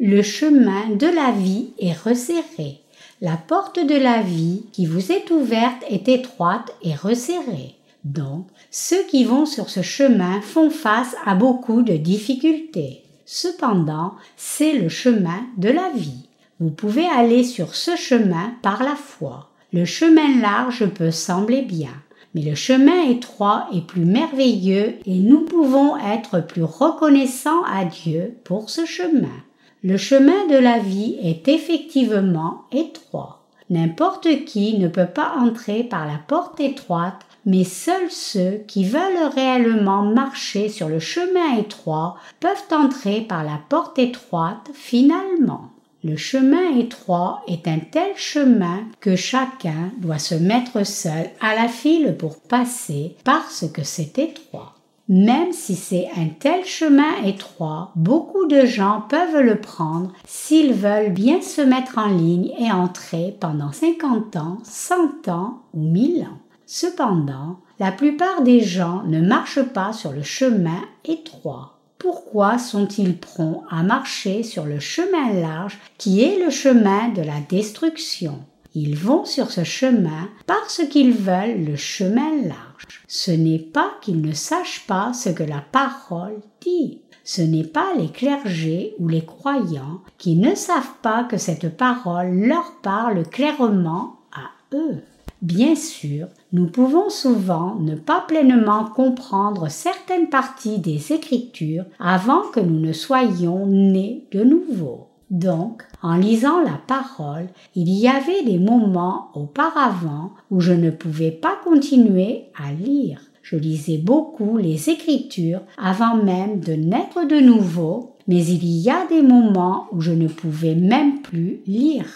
Le 0.01 0.23
chemin 0.23 0.91
de 0.91 1.07
la 1.07 1.31
vie 1.31 1.69
est 1.79 1.97
resserré. 1.97 2.81
La 3.21 3.37
porte 3.37 3.79
de 3.79 3.95
la 3.95 4.21
vie 4.21 4.65
qui 4.73 4.85
vous 4.85 5.13
est 5.13 5.31
ouverte 5.31 5.85
est 5.89 6.09
étroite 6.09 6.75
et 6.83 6.95
resserrée. 6.95 7.76
Donc, 8.07 8.47
ceux 8.71 9.05
qui 9.09 9.25
vont 9.25 9.47
sur 9.47 9.69
ce 9.69 9.83
chemin 9.83 10.41
font 10.41 10.71
face 10.71 11.17
à 11.25 11.35
beaucoup 11.35 11.83
de 11.83 11.95
difficultés. 11.95 13.03
Cependant, 13.25 14.15
c'est 14.37 14.75
le 14.75 14.89
chemin 14.89 15.41
de 15.57 15.71
la 15.71 15.91
vie. 15.91 16.29
Vous 16.61 16.71
pouvez 16.71 17.05
aller 17.05 17.43
sur 17.43 17.75
ce 17.75 17.97
chemin 17.97 18.53
par 18.63 18.85
la 18.85 18.95
foi. 18.95 19.51
Le 19.73 19.85
chemin 19.85 20.41
large 20.41 20.87
peut 20.87 21.11
sembler 21.11 21.63
bien, 21.63 21.91
mais 22.37 22.43
le 22.43 22.55
chemin 22.55 23.11
étroit 23.11 23.67
est 23.75 23.85
plus 23.85 24.05
merveilleux 24.05 24.95
et 25.05 25.19
nous 25.19 25.41
pouvons 25.41 25.97
être 25.97 26.47
plus 26.47 26.63
reconnaissants 26.63 27.65
à 27.65 27.85
Dieu 27.85 28.37
pour 28.45 28.71
ce 28.71 28.87
chemin. 28.87 29.43
Le 29.83 29.97
chemin 29.97 30.47
de 30.49 30.57
la 30.57 30.79
vie 30.79 31.17
est 31.21 31.49
effectivement 31.49 32.63
étroit. 32.71 33.43
N'importe 33.69 34.45
qui 34.45 34.79
ne 34.79 34.87
peut 34.87 35.09
pas 35.13 35.35
entrer 35.41 35.83
par 35.83 36.07
la 36.07 36.21
porte 36.29 36.61
étroite 36.61 37.26
mais 37.47 37.65
seuls 37.65 38.11
ceux 38.11 38.65
qui 38.67 38.85
veulent 38.85 39.31
réellement 39.35 40.03
marcher 40.03 40.69
sur 40.69 40.89
le 40.89 40.99
chemin 40.99 41.57
étroit 41.59 42.17
peuvent 42.41 42.51
entrer 42.73 43.23
par 43.23 43.45
la 43.45 43.61
porte 43.69 43.99
étroite 43.99 44.69
finalement. 44.75 45.71
Le 46.05 46.17
chemin 46.17 46.77
étroit 46.79 47.43
est 47.49 47.67
un 47.67 47.79
tel 47.79 48.13
chemin 48.17 48.81
que 49.01 49.17
chacun 49.17 49.93
doit 49.99 50.19
se 50.19 50.35
mettre 50.35 50.85
seul 50.85 51.31
à 51.41 51.55
la 51.55 51.69
file 51.69 52.15
pour 52.19 52.39
passer 52.39 53.17
parce 53.25 53.65
que 53.73 53.83
c'est 53.83 54.19
étroit. 54.19 54.75
Même 55.09 55.53
si 55.53 55.77
c'est 55.77 56.09
un 56.17 56.27
tel 56.27 56.65
chemin 56.65 57.23
étroit, 57.25 57.93
beaucoup 57.95 58.47
de 58.47 58.67
gens 58.67 59.03
peuvent 59.09 59.41
le 59.41 59.61
prendre 59.61 60.13
s'ils 60.27 60.73
veulent 60.73 61.13
bien 61.13 61.41
se 61.41 61.61
mettre 61.61 61.99
en 61.99 62.09
ligne 62.09 62.53
et 62.59 62.73
entrer 62.73 63.37
pendant 63.39 63.71
50 63.71 64.35
ans, 64.37 64.59
100 64.65 65.29
ans 65.29 65.63
ou 65.75 65.83
1000 65.83 66.23
ans. 66.23 66.39
Cependant, 66.67 67.61
la 67.79 67.93
plupart 67.93 68.43
des 68.43 68.61
gens 68.61 69.05
ne 69.05 69.21
marchent 69.21 69.63
pas 69.63 69.93
sur 69.93 70.11
le 70.11 70.25
chemin 70.25 70.83
étroit. 71.05 71.79
Pourquoi 71.99 72.59
sont-ils 72.59 73.17
prompts 73.17 73.65
à 73.71 73.83
marcher 73.83 74.43
sur 74.43 74.65
le 74.65 74.81
chemin 74.81 75.33
large 75.33 75.79
qui 75.97 76.23
est 76.23 76.45
le 76.45 76.51
chemin 76.51 77.09
de 77.11 77.23
la 77.23 77.41
destruction? 77.49 78.41
Ils 78.75 78.97
vont 78.97 79.25
sur 79.25 79.51
ce 79.51 79.65
chemin 79.65 80.29
parce 80.47 80.83
qu'ils 80.91 81.15
veulent 81.15 81.65
le 81.65 81.77
chemin 81.77 82.31
large. 82.43 83.03
Ce 83.07 83.31
n'est 83.31 83.59
pas 83.61 83.93
qu'ils 84.03 84.21
ne 84.21 84.33
sachent 84.33 84.87
pas 84.87 85.13
ce 85.15 85.31
que 85.31 85.45
la 85.45 85.63
parole 85.73 86.41
dit. 86.61 87.01
Ce 87.25 87.43
n'est 87.43 87.65
pas 87.65 87.95
les 87.97 88.09
clergés 88.09 88.95
ou 88.99 89.09
les 89.09 89.25
croyants 89.25 90.03
qui 90.19 90.37
ne 90.37 90.55
savent 90.55 90.95
pas 91.01 91.25
que 91.25 91.39
cette 91.39 91.77
parole 91.77 92.35
leur 92.35 92.73
parle 92.83 93.27
clairement 93.27 94.21
à 94.33 94.77
eux. 94.77 95.01
Bien 95.43 95.75
sûr, 95.75 96.29
nous 96.57 96.69
pouvons 96.69 97.11
souvent 97.11 97.75
ne 97.81 97.95
pas 97.95 98.25
pleinement 98.27 98.87
comprendre 98.87 99.69
certaines 99.69 100.31
parties 100.31 100.79
des 100.79 101.13
Écritures 101.13 101.85
avant 102.01 102.45
que 102.51 102.61
nous 102.61 102.81
ne 102.81 102.95
soyons 102.95 103.67
nés 103.67 104.25
de 104.33 104.43
nouveau. 104.43 105.09
Donc, 105.29 105.83
en 106.01 106.17
lisant 106.17 106.63
la 106.63 106.81
parole, 106.87 107.49
il 107.75 107.91
y 107.91 108.09
avait 108.09 108.43
des 108.43 108.59
moments 108.59 109.29
auparavant 109.35 110.31
où 110.51 110.61
je 110.61 110.73
ne 110.73 110.89
pouvais 110.89 111.31
pas 111.31 111.59
continuer 111.63 112.45
à 112.57 112.73
lire. 112.73 113.21
Je 113.43 113.57
lisais 113.57 113.99
beaucoup 113.99 114.57
les 114.57 114.89
Écritures 114.89 115.61
avant 115.77 116.17
même 116.17 116.61
de 116.61 116.73
naître 116.73 117.27
de 117.29 117.39
nouveau, 117.39 118.17
mais 118.29 118.43
il 118.43 118.65
y 118.65 118.89
a 118.89 119.07
des 119.09 119.21
moments 119.21 119.89
où 119.93 120.01
je 120.01 120.13
ne 120.13 120.27
pouvais 120.27 120.75
même 120.75 121.21
plus 121.21 121.61
lire. 121.67 122.07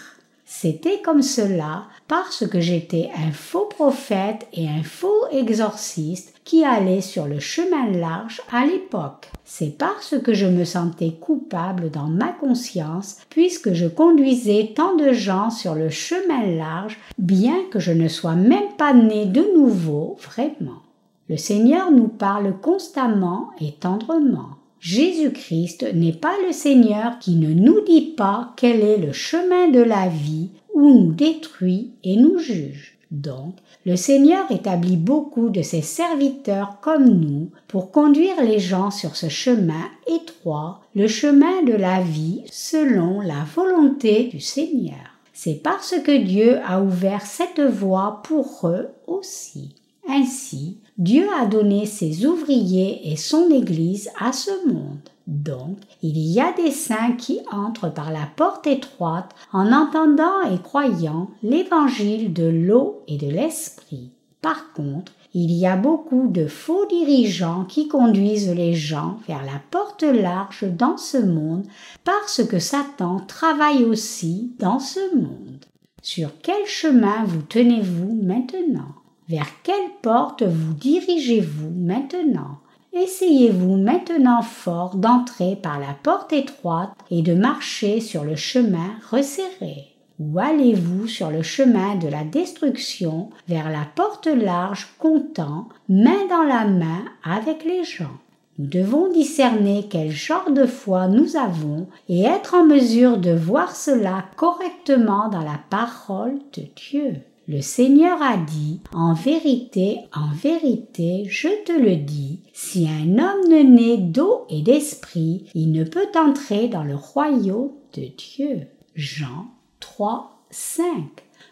C'était 0.53 1.01
comme 1.01 1.21
cela 1.21 1.85
parce 2.09 2.45
que 2.45 2.59
j'étais 2.59 3.09
un 3.15 3.31
faux 3.31 3.69
prophète 3.69 4.49
et 4.51 4.67
un 4.67 4.83
faux 4.83 5.25
exorciste 5.31 6.33
qui 6.43 6.65
allait 6.65 6.99
sur 6.99 7.25
le 7.25 7.39
chemin 7.39 7.89
large 7.89 8.41
à 8.51 8.65
l'époque. 8.65 9.31
C'est 9.45 9.77
parce 9.77 10.19
que 10.19 10.33
je 10.33 10.45
me 10.45 10.65
sentais 10.65 11.13
coupable 11.13 11.89
dans 11.89 12.09
ma 12.09 12.33
conscience 12.33 13.19
puisque 13.29 13.71
je 13.71 13.87
conduisais 13.87 14.73
tant 14.75 14.97
de 14.97 15.13
gens 15.13 15.51
sur 15.51 15.73
le 15.73 15.89
chemin 15.89 16.45
large 16.57 16.99
bien 17.17 17.63
que 17.71 17.79
je 17.79 17.93
ne 17.93 18.09
sois 18.09 18.35
même 18.35 18.75
pas 18.77 18.93
né 18.93 19.27
de 19.27 19.55
nouveau 19.55 20.17
vraiment. 20.19 20.81
Le 21.29 21.37
Seigneur 21.37 21.91
nous 21.91 22.09
parle 22.09 22.59
constamment 22.59 23.51
et 23.61 23.71
tendrement. 23.71 24.60
Jésus-Christ 24.81 25.93
n'est 25.93 26.11
pas 26.11 26.33
le 26.47 26.51
Seigneur 26.51 27.19
qui 27.19 27.35
ne 27.35 27.53
nous 27.53 27.81
dit 27.81 28.13
pas 28.17 28.51
quel 28.57 28.81
est 28.81 28.97
le 28.97 29.13
chemin 29.13 29.67
de 29.67 29.79
la 29.79 30.07
vie 30.07 30.49
ou 30.73 30.89
nous 30.89 31.11
détruit 31.13 31.91
et 32.03 32.17
nous 32.17 32.39
juge. 32.39 32.97
Donc, 33.11 33.53
le 33.85 33.95
Seigneur 33.95 34.49
établit 34.51 34.97
beaucoup 34.97 35.49
de 35.49 35.61
ses 35.61 35.83
serviteurs 35.83 36.79
comme 36.81 37.07
nous 37.07 37.51
pour 37.67 37.91
conduire 37.91 38.41
les 38.43 38.57
gens 38.57 38.89
sur 38.89 39.15
ce 39.15 39.29
chemin 39.29 39.85
étroit, 40.07 40.81
le 40.95 41.07
chemin 41.07 41.61
de 41.61 41.73
la 41.73 42.01
vie 42.01 42.41
selon 42.49 43.21
la 43.21 43.45
volonté 43.55 44.23
du 44.23 44.39
Seigneur. 44.39 45.19
C'est 45.31 45.61
parce 45.61 45.93
que 46.03 46.23
Dieu 46.23 46.57
a 46.65 46.81
ouvert 46.81 47.21
cette 47.21 47.61
voie 47.61 48.21
pour 48.23 48.67
eux 48.67 48.89
aussi. 49.05 49.75
Ainsi, 50.09 50.77
Dieu 51.01 51.25
a 51.35 51.47
donné 51.47 51.87
ses 51.87 52.27
ouvriers 52.27 53.11
et 53.11 53.15
son 53.15 53.49
Église 53.49 54.11
à 54.19 54.31
ce 54.31 54.51
monde. 54.71 54.99
Donc, 55.25 55.79
il 56.03 56.15
y 56.15 56.39
a 56.39 56.53
des 56.53 56.69
saints 56.69 57.13
qui 57.13 57.39
entrent 57.51 57.91
par 57.91 58.11
la 58.11 58.27
porte 58.35 58.67
étroite 58.67 59.33
en 59.51 59.71
entendant 59.71 60.43
et 60.43 60.61
croyant 60.61 61.31
l'évangile 61.41 62.31
de 62.31 62.43
l'eau 62.43 63.01
et 63.07 63.17
de 63.17 63.25
l'esprit. 63.25 64.11
Par 64.43 64.73
contre, 64.73 65.11
il 65.33 65.51
y 65.51 65.65
a 65.65 65.75
beaucoup 65.75 66.27
de 66.27 66.45
faux 66.45 66.85
dirigeants 66.85 67.65
qui 67.65 67.87
conduisent 67.87 68.53
les 68.53 68.75
gens 68.75 69.17
vers 69.27 69.43
la 69.43 69.59
porte 69.71 70.03
large 70.03 70.65
dans 70.69 70.97
ce 70.97 71.17
monde 71.17 71.65
parce 72.03 72.45
que 72.45 72.59
Satan 72.59 73.21
travaille 73.27 73.85
aussi 73.85 74.51
dans 74.59 74.77
ce 74.77 75.15
monde. 75.15 75.65
Sur 76.03 76.29
quel 76.43 76.67
chemin 76.67 77.23
vous 77.25 77.41
tenez-vous 77.41 78.21
maintenant? 78.21 79.00
Vers 79.29 79.47
quelle 79.63 79.89
porte 80.01 80.43
vous 80.43 80.73
dirigez-vous 80.73 81.69
maintenant? 81.69 82.59
Essayez-vous 82.93 83.77
maintenant 83.77 84.41
fort 84.41 84.95
d'entrer 84.95 85.55
par 85.55 85.79
la 85.79 85.95
porte 86.03 86.33
étroite 86.33 86.91
et 87.09 87.21
de 87.21 87.33
marcher 87.33 88.01
sur 88.01 88.25
le 88.25 88.35
chemin 88.35 88.95
resserré. 89.09 89.87
Ou 90.19 90.39
allez-vous 90.39 91.07
sur 91.07 91.31
le 91.31 91.41
chemin 91.41 91.95
de 91.95 92.09
la 92.09 92.23
destruction 92.23 93.29
vers 93.47 93.69
la 93.69 93.85
porte 93.95 94.27
large 94.27 94.89
comptant 94.99 95.69
main 95.87 96.27
dans 96.29 96.43
la 96.43 96.65
main 96.65 97.05
avec 97.23 97.63
les 97.63 97.85
gens? 97.85 98.19
Nous 98.59 98.67
devons 98.67 99.09
discerner 99.09 99.87
quel 99.89 100.11
genre 100.11 100.51
de 100.51 100.65
foi 100.65 101.07
nous 101.07 101.37
avons 101.37 101.87
et 102.09 102.23
être 102.23 102.53
en 102.53 102.65
mesure 102.65 103.17
de 103.17 103.31
voir 103.31 103.75
cela 103.75 104.25
correctement 104.35 105.29
dans 105.29 105.41
la 105.41 105.59
parole 105.69 106.37
de 106.55 106.63
Dieu. 106.75 107.21
Le 107.51 107.59
Seigneur 107.59 108.21
a 108.21 108.37
dit, 108.37 108.79
En 108.93 109.13
vérité, 109.13 109.99
en 110.13 110.33
vérité, 110.33 111.25
je 111.27 111.49
te 111.65 111.73
le 111.73 111.97
dis, 111.97 112.39
si 112.53 112.87
un 112.87 113.17
homme 113.17 113.49
ne 113.49 113.61
naît 113.61 113.97
d'eau 113.97 114.45
et 114.49 114.61
d'esprit, 114.61 115.49
il 115.53 115.73
ne 115.73 115.83
peut 115.83 116.07
entrer 116.15 116.69
dans 116.69 116.85
le 116.85 116.95
royaume 116.95 117.71
de 117.93 118.03
Dieu. 118.17 118.67
Jean 118.95 119.47
3, 119.81 120.45
5. 120.49 120.85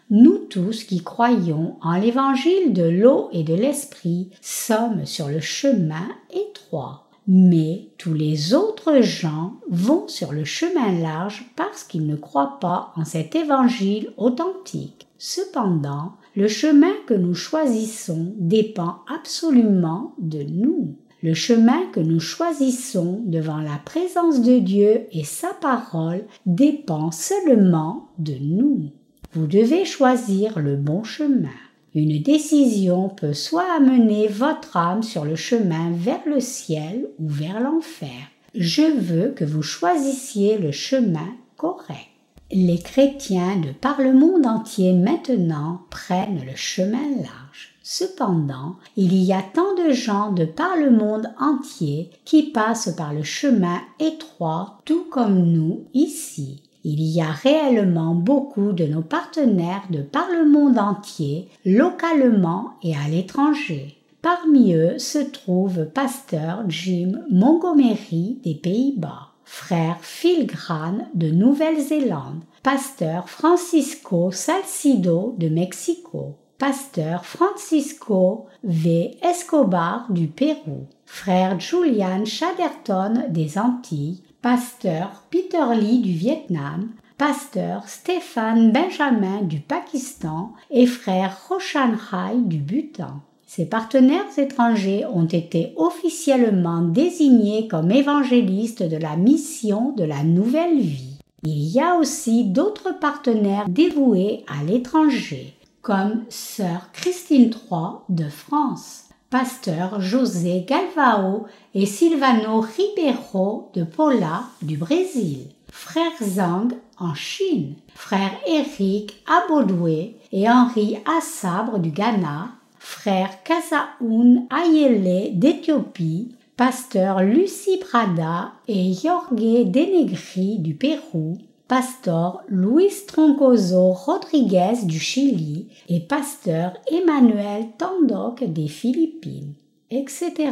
Nous 0.08 0.38
tous 0.48 0.84
qui 0.84 1.04
croyons 1.04 1.76
en 1.82 1.98
l'évangile 1.98 2.72
de 2.72 2.84
l'eau 2.84 3.28
et 3.32 3.42
de 3.42 3.52
l'esprit 3.52 4.30
sommes 4.40 5.04
sur 5.04 5.28
le 5.28 5.40
chemin 5.40 6.08
étroit. 6.30 7.10
Mais 7.28 7.88
tous 7.98 8.14
les 8.14 8.54
autres 8.54 9.02
gens 9.02 9.52
vont 9.68 10.08
sur 10.08 10.32
le 10.32 10.46
chemin 10.46 10.98
large 10.98 11.44
parce 11.56 11.84
qu'ils 11.84 12.06
ne 12.06 12.16
croient 12.16 12.56
pas 12.58 12.94
en 12.96 13.04
cet 13.04 13.34
évangile 13.34 14.14
authentique. 14.16 15.09
Cependant, 15.22 16.14
le 16.34 16.48
chemin 16.48 16.94
que 17.06 17.12
nous 17.12 17.34
choisissons 17.34 18.32
dépend 18.38 19.00
absolument 19.06 20.14
de 20.16 20.42
nous. 20.42 20.96
Le 21.22 21.34
chemin 21.34 21.84
que 21.92 22.00
nous 22.00 22.20
choisissons 22.20 23.22
devant 23.26 23.58
la 23.58 23.76
présence 23.84 24.40
de 24.40 24.58
Dieu 24.58 25.02
et 25.12 25.24
sa 25.24 25.52
parole 25.60 26.24
dépend 26.46 27.10
seulement 27.10 28.08
de 28.16 28.32
nous. 28.40 28.92
Vous 29.34 29.46
devez 29.46 29.84
choisir 29.84 30.58
le 30.58 30.76
bon 30.76 31.04
chemin. 31.04 31.50
Une 31.94 32.22
décision 32.22 33.10
peut 33.10 33.34
soit 33.34 33.70
amener 33.76 34.26
votre 34.26 34.78
âme 34.78 35.02
sur 35.02 35.26
le 35.26 35.36
chemin 35.36 35.90
vers 35.92 36.22
le 36.24 36.40
ciel 36.40 37.06
ou 37.18 37.28
vers 37.28 37.60
l'enfer. 37.60 38.08
Je 38.54 38.98
veux 38.98 39.32
que 39.32 39.44
vous 39.44 39.62
choisissiez 39.62 40.56
le 40.56 40.72
chemin 40.72 41.28
correct. 41.58 42.09
Les 42.52 42.78
chrétiens 42.78 43.58
de 43.58 43.70
par 43.70 44.00
le 44.00 44.12
monde 44.12 44.44
entier 44.44 44.92
maintenant 44.92 45.82
prennent 45.88 46.44
le 46.44 46.56
chemin 46.56 47.08
large. 47.18 47.76
Cependant, 47.84 48.74
il 48.96 49.14
y 49.14 49.32
a 49.32 49.40
tant 49.40 49.76
de 49.76 49.92
gens 49.92 50.32
de 50.32 50.44
par 50.44 50.76
le 50.76 50.90
monde 50.90 51.28
entier 51.38 52.10
qui 52.24 52.50
passent 52.50 52.92
par 52.96 53.14
le 53.14 53.22
chemin 53.22 53.78
étroit 54.00 54.80
tout 54.84 55.04
comme 55.12 55.44
nous 55.44 55.84
ici. 55.94 56.60
Il 56.82 57.00
y 57.00 57.20
a 57.20 57.30
réellement 57.30 58.16
beaucoup 58.16 58.72
de 58.72 58.84
nos 58.84 59.02
partenaires 59.02 59.84
de 59.90 60.02
par 60.02 60.26
le 60.28 60.44
monde 60.44 60.78
entier, 60.78 61.48
localement 61.64 62.72
et 62.82 62.96
à 62.96 63.08
l'étranger. 63.08 63.96
Parmi 64.22 64.74
eux 64.74 64.98
se 64.98 65.18
trouve 65.18 65.84
pasteur 65.84 66.64
Jim 66.68 67.20
Montgomery 67.30 68.40
des 68.42 68.56
Pays-Bas 68.56 69.29
frère 69.50 69.98
Filgran 70.00 71.08
de 71.12 71.28
Nouvelle-Zélande, 71.28 72.44
pasteur 72.62 73.28
Francisco 73.28 74.30
Salcido 74.30 75.34
de 75.38 75.48
Mexico, 75.48 76.36
pasteur 76.56 77.26
Francisco 77.26 78.46
V. 78.62 79.18
Escobar 79.22 80.06
du 80.12 80.28
Pérou, 80.28 80.86
frère 81.04 81.58
Julian 81.58 82.24
Chatterton 82.24 83.24
des 83.30 83.58
Antilles, 83.58 84.22
pasteur 84.40 85.24
Peter 85.30 85.74
Lee 85.74 85.98
du 85.98 86.12
Vietnam, 86.12 86.90
pasteur 87.18 87.88
Stéphane 87.88 88.70
Benjamin 88.70 89.42
du 89.42 89.58
Pakistan 89.58 90.52
et 90.70 90.86
frère 90.86 91.36
Roshan 91.48 91.94
Rai 92.12 92.36
du 92.36 92.58
Bhoutan. 92.58 93.20
Ces 93.52 93.66
partenaires 93.66 94.38
étrangers 94.38 95.04
ont 95.12 95.26
été 95.26 95.72
officiellement 95.74 96.82
désignés 96.82 97.66
comme 97.66 97.90
évangélistes 97.90 98.84
de 98.84 98.96
la 98.96 99.16
mission 99.16 99.90
de 99.96 100.04
la 100.04 100.22
nouvelle 100.22 100.78
vie. 100.78 101.18
Il 101.42 101.66
y 101.66 101.80
a 101.80 101.96
aussi 101.96 102.44
d'autres 102.44 102.96
partenaires 103.00 103.68
dévoués 103.68 104.44
à 104.46 104.62
l'étranger, 104.62 105.52
comme 105.82 106.22
Sœur 106.28 106.92
Christine 106.92 107.50
III 107.50 108.04
de 108.08 108.28
France, 108.28 109.06
Pasteur 109.30 110.00
José 110.00 110.64
Galvao 110.64 111.46
et 111.74 111.86
Silvano 111.86 112.60
Ribeiro 112.60 113.72
de 113.74 113.82
Pola 113.82 114.44
du 114.62 114.76
Brésil, 114.76 115.48
Frère 115.72 116.22
Zhang 116.22 116.68
en 117.00 117.14
Chine, 117.14 117.74
Frère 117.96 118.30
Eric 118.46 119.24
Abodoué 119.26 120.14
et 120.30 120.48
Henri 120.48 120.98
Assabre 121.18 121.80
du 121.80 121.90
Ghana, 121.90 122.50
frère 122.90 123.42
Kasaoun 123.44 124.48
Ayele 124.50 125.38
d'Éthiopie, 125.38 126.34
pasteur 126.56 127.22
Lucie 127.22 127.78
Prada 127.78 128.52
et 128.66 128.92
Jorge 128.92 129.64
Denegri 129.64 130.58
du 130.58 130.74
Pérou, 130.74 131.38
pasteur 131.68 132.42
Luis 132.48 133.06
Troncoso 133.06 133.92
Rodriguez 133.92 134.84
du 134.84 134.98
Chili 134.98 135.68
et 135.88 136.00
pasteur 136.00 136.72
Emmanuel 136.90 137.68
Tandoc 137.78 138.42
des 138.42 138.68
Philippines, 138.68 139.54
etc. 139.90 140.50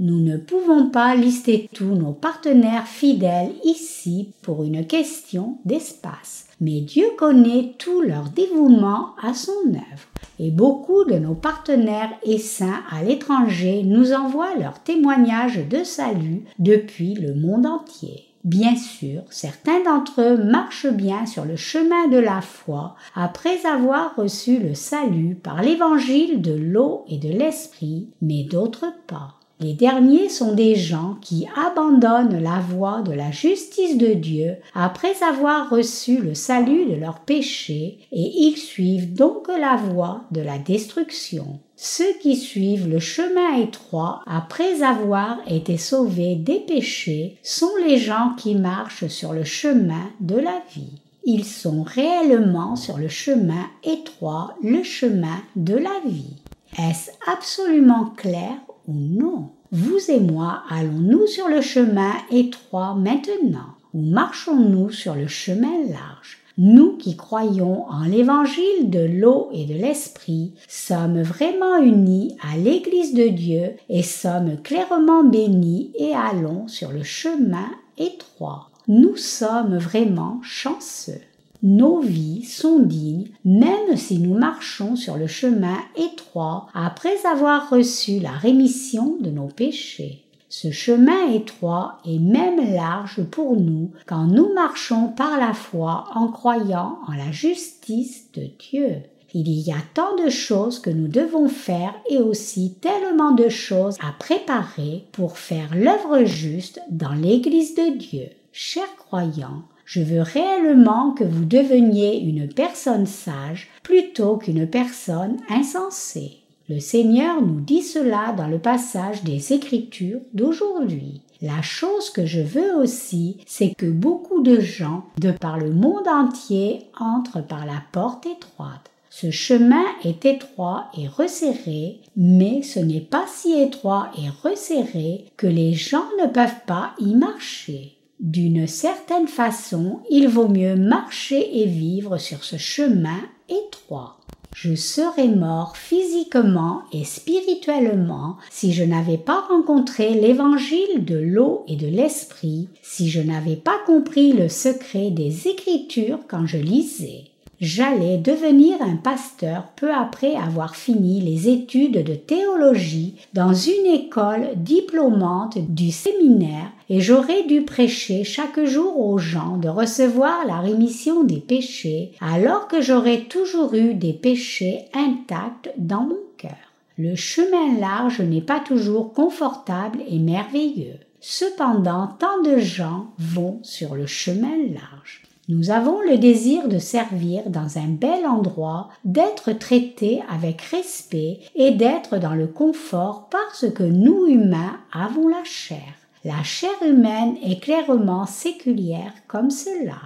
Nous 0.00 0.20
ne 0.20 0.36
pouvons 0.36 0.88
pas 0.90 1.14
lister 1.14 1.68
tous 1.72 1.94
nos 1.94 2.12
partenaires 2.12 2.88
fidèles 2.88 3.52
ici 3.64 4.30
pour 4.42 4.64
une 4.64 4.86
question 4.86 5.58
d'espace, 5.64 6.48
mais 6.60 6.80
Dieu 6.80 7.06
connaît 7.16 7.74
tout 7.78 8.00
leur 8.00 8.30
dévouement 8.30 9.14
à 9.22 9.34
son 9.34 9.52
œuvre 9.68 10.08
et 10.40 10.50
beaucoup 10.50 11.04
de 11.04 11.14
nos 11.14 11.34
partenaires 11.34 12.12
et 12.24 12.38
saints 12.38 12.82
à 12.90 13.02
l'étranger 13.02 13.82
nous 13.84 14.12
envoient 14.12 14.56
leurs 14.56 14.80
témoignages 14.80 15.60
de 15.68 15.84
salut 15.84 16.44
depuis 16.58 17.14
le 17.14 17.34
monde 17.34 17.66
entier. 17.66 18.24
Bien 18.42 18.76
sûr, 18.76 19.22
certains 19.30 19.82
d'entre 19.84 20.20
eux 20.20 20.36
marchent 20.36 20.92
bien 20.92 21.24
sur 21.24 21.46
le 21.46 21.56
chemin 21.56 22.08
de 22.08 22.18
la 22.18 22.42
foi 22.42 22.94
après 23.14 23.64
avoir 23.64 24.16
reçu 24.16 24.58
le 24.58 24.74
salut 24.74 25.34
par 25.34 25.62
l'évangile 25.62 26.42
de 26.42 26.52
l'eau 26.52 27.04
et 27.08 27.16
de 27.16 27.30
l'esprit, 27.30 28.08
mais 28.20 28.42
d'autres 28.42 28.92
pas. 29.06 29.36
Les 29.60 29.72
derniers 29.72 30.28
sont 30.28 30.54
des 30.54 30.74
gens 30.74 31.16
qui 31.20 31.46
abandonnent 31.56 32.42
la 32.42 32.58
voie 32.58 33.02
de 33.02 33.12
la 33.12 33.30
justice 33.30 33.96
de 33.96 34.12
Dieu 34.12 34.56
après 34.74 35.14
avoir 35.22 35.70
reçu 35.70 36.18
le 36.18 36.34
salut 36.34 36.86
de 36.86 36.96
leurs 36.96 37.20
péchés 37.20 37.98
et 38.10 38.32
ils 38.46 38.56
suivent 38.56 39.14
donc 39.14 39.46
la 39.48 39.76
voie 39.76 40.24
de 40.32 40.40
la 40.40 40.58
destruction. 40.58 41.60
Ceux 41.76 42.12
qui 42.20 42.36
suivent 42.36 42.88
le 42.88 42.98
chemin 42.98 43.58
étroit 43.58 44.22
après 44.26 44.82
avoir 44.82 45.38
été 45.46 45.78
sauvés 45.78 46.34
des 46.34 46.58
péchés 46.58 47.38
sont 47.44 47.76
les 47.86 47.96
gens 47.96 48.32
qui 48.36 48.56
marchent 48.56 49.06
sur 49.06 49.32
le 49.32 49.44
chemin 49.44 50.10
de 50.20 50.36
la 50.36 50.62
vie. 50.74 51.00
Ils 51.24 51.44
sont 51.44 51.84
réellement 51.84 52.74
sur 52.74 52.98
le 52.98 53.08
chemin 53.08 53.66
étroit, 53.84 54.56
le 54.62 54.82
chemin 54.82 55.38
de 55.54 55.76
la 55.76 56.00
vie. 56.06 56.36
Est-ce 56.76 57.10
absolument 57.30 58.10
clair 58.16 58.52
ou 58.86 58.94
non. 58.94 59.50
Vous 59.70 59.98
et 60.08 60.20
moi 60.20 60.62
allons-nous 60.70 61.26
sur 61.26 61.48
le 61.48 61.60
chemin 61.60 62.12
étroit 62.30 62.94
maintenant 62.94 63.74
ou 63.92 64.02
marchons-nous 64.02 64.90
sur 64.90 65.14
le 65.14 65.26
chemin 65.26 65.86
large? 65.88 66.38
Nous 66.56 66.96
qui 66.96 67.16
croyons 67.16 67.84
en 67.88 68.04
l'évangile 68.04 68.88
de 68.88 69.00
l'eau 69.00 69.48
et 69.52 69.64
de 69.64 69.74
l'esprit 69.74 70.54
sommes 70.68 71.20
vraiment 71.22 71.78
unis 71.78 72.36
à 72.40 72.56
l'Église 72.56 73.14
de 73.14 73.26
Dieu 73.28 73.72
et 73.88 74.04
sommes 74.04 74.62
clairement 74.62 75.24
bénis 75.24 75.90
et 75.96 76.14
allons 76.14 76.68
sur 76.68 76.92
le 76.92 77.02
chemin 77.02 77.70
étroit. 77.98 78.70
Nous 78.86 79.16
sommes 79.16 79.78
vraiment 79.78 80.38
chanceux 80.42 81.20
nos 81.64 82.00
vies 82.00 82.44
sont 82.44 82.78
dignes, 82.78 83.28
même 83.44 83.96
si 83.96 84.18
nous 84.18 84.34
marchons 84.34 84.96
sur 84.96 85.16
le 85.16 85.26
chemin 85.26 85.78
étroit 85.96 86.68
après 86.74 87.24
avoir 87.24 87.70
reçu 87.70 88.20
la 88.20 88.32
rémission 88.32 89.16
de 89.18 89.30
nos 89.30 89.48
péchés. 89.48 90.24
Ce 90.50 90.70
chemin 90.70 91.32
étroit 91.32 92.00
est 92.04 92.18
même 92.18 92.74
large 92.74 93.24
pour 93.24 93.56
nous 93.56 93.90
quand 94.04 94.26
nous 94.26 94.52
marchons 94.52 95.08
par 95.08 95.38
la 95.38 95.54
foi 95.54 96.04
en 96.14 96.28
croyant 96.28 96.98
en 97.08 97.12
la 97.12 97.32
justice 97.32 98.30
de 98.34 98.50
Dieu. 98.70 98.96
Il 99.32 99.48
y 99.48 99.72
a 99.72 99.82
tant 99.94 100.14
de 100.22 100.28
choses 100.28 100.78
que 100.78 100.90
nous 100.90 101.08
devons 101.08 101.48
faire 101.48 101.94
et 102.10 102.18
aussi 102.18 102.74
tellement 102.74 103.32
de 103.32 103.48
choses 103.48 103.96
à 104.00 104.12
préparer 104.12 105.06
pour 105.12 105.38
faire 105.38 105.74
l'œuvre 105.74 106.24
juste 106.24 106.80
dans 106.90 107.14
l'Église 107.14 107.74
de 107.74 107.96
Dieu. 107.96 108.28
Chers 108.52 108.94
croyants, 108.96 109.62
je 109.84 110.00
veux 110.00 110.22
réellement 110.22 111.12
que 111.12 111.24
vous 111.24 111.44
deveniez 111.44 112.18
une 112.18 112.48
personne 112.48 113.06
sage 113.06 113.68
plutôt 113.82 114.36
qu'une 114.36 114.66
personne 114.66 115.36
insensée. 115.48 116.38
Le 116.68 116.80
Seigneur 116.80 117.42
nous 117.42 117.60
dit 117.60 117.82
cela 117.82 118.32
dans 118.32 118.48
le 118.48 118.58
passage 118.58 119.22
des 119.22 119.52
Écritures 119.52 120.20
d'aujourd'hui. 120.32 121.20
La 121.42 121.60
chose 121.60 122.08
que 122.08 122.24
je 122.24 122.40
veux 122.40 122.74
aussi, 122.76 123.36
c'est 123.46 123.74
que 123.74 123.84
beaucoup 123.84 124.40
de 124.40 124.60
gens, 124.60 125.04
de 125.18 125.30
par 125.30 125.58
le 125.58 125.70
monde 125.70 126.08
entier, 126.08 126.84
entrent 126.98 127.46
par 127.46 127.66
la 127.66 127.82
porte 127.92 128.24
étroite. 128.24 128.90
Ce 129.10 129.30
chemin 129.30 129.84
est 130.02 130.24
étroit 130.24 130.86
et 130.96 131.06
resserré, 131.06 132.00
mais 132.16 132.62
ce 132.62 132.80
n'est 132.80 133.00
pas 133.00 133.26
si 133.28 133.52
étroit 133.52 134.10
et 134.18 134.28
resserré 134.42 135.26
que 135.36 135.46
les 135.46 135.74
gens 135.74 136.06
ne 136.20 136.26
peuvent 136.26 136.64
pas 136.66 136.94
y 136.98 137.14
marcher. 137.14 137.93
D'une 138.20 138.66
certaine 138.66 139.28
façon, 139.28 140.00
il 140.10 140.28
vaut 140.28 140.48
mieux 140.48 140.76
marcher 140.76 141.60
et 141.62 141.66
vivre 141.66 142.18
sur 142.18 142.44
ce 142.44 142.56
chemin 142.56 143.20
étroit. 143.48 144.18
Je 144.54 144.76
serais 144.76 145.28
mort 145.28 145.76
physiquement 145.76 146.82
et 146.92 147.04
spirituellement 147.04 148.36
si 148.50 148.72
je 148.72 148.84
n'avais 148.84 149.18
pas 149.18 149.40
rencontré 149.40 150.14
l'évangile 150.14 151.04
de 151.04 151.18
l'eau 151.18 151.64
et 151.66 151.74
de 151.74 151.88
l'esprit, 151.88 152.68
si 152.80 153.10
je 153.10 153.20
n'avais 153.20 153.56
pas 153.56 153.78
compris 153.84 154.32
le 154.32 154.48
secret 154.48 155.10
des 155.10 155.48
Écritures 155.48 156.20
quand 156.28 156.46
je 156.46 156.58
lisais. 156.58 157.33
J'allais 157.60 158.18
devenir 158.18 158.82
un 158.82 158.96
pasteur 158.96 159.68
peu 159.76 159.92
après 159.92 160.34
avoir 160.34 160.74
fini 160.74 161.20
les 161.20 161.48
études 161.48 162.02
de 162.04 162.14
théologie 162.14 163.14
dans 163.32 163.54
une 163.54 163.86
école 163.86 164.48
diplômante 164.56 165.58
du 165.58 165.92
séminaire 165.92 166.72
et 166.90 167.00
j'aurais 167.00 167.44
dû 167.44 167.62
prêcher 167.62 168.24
chaque 168.24 168.64
jour 168.64 168.98
aux 168.98 169.18
gens 169.18 169.56
de 169.56 169.68
recevoir 169.68 170.44
la 170.46 170.58
rémission 170.58 171.22
des 171.22 171.40
péchés 171.40 172.12
alors 172.20 172.66
que 172.66 172.80
j'aurais 172.82 173.20
toujours 173.22 173.74
eu 173.74 173.94
des 173.94 174.12
péchés 174.12 174.86
intacts 174.92 175.72
dans 175.78 176.02
mon 176.02 176.18
cœur. 176.36 176.50
Le 176.98 177.14
chemin 177.14 177.78
large 177.78 178.20
n'est 178.20 178.40
pas 178.40 178.60
toujours 178.60 179.12
confortable 179.12 180.00
et 180.08 180.18
merveilleux. 180.18 180.98
Cependant, 181.20 182.08
tant 182.18 182.42
de 182.42 182.58
gens 182.58 183.06
vont 183.18 183.58
sur 183.62 183.94
le 183.94 184.06
chemin 184.06 184.56
large. 184.72 185.22
Nous 185.46 185.70
avons 185.70 186.00
le 186.00 186.16
désir 186.16 186.68
de 186.68 186.78
servir 186.78 187.50
dans 187.50 187.76
un 187.76 187.88
bel 187.88 188.24
endroit, 188.24 188.88
d'être 189.04 189.52
traités 189.52 190.22
avec 190.30 190.62
respect 190.62 191.40
et 191.54 191.72
d'être 191.72 192.16
dans 192.16 192.32
le 192.32 192.46
confort 192.46 193.28
parce 193.28 193.70
que 193.70 193.82
nous 193.82 194.26
humains 194.26 194.78
avons 194.90 195.28
la 195.28 195.44
chair. 195.44 195.92
La 196.24 196.42
chair 196.42 196.72
humaine 196.82 197.36
est 197.44 197.60
clairement 197.62 198.24
séculière 198.24 199.12
comme 199.28 199.50
cela. 199.50 200.00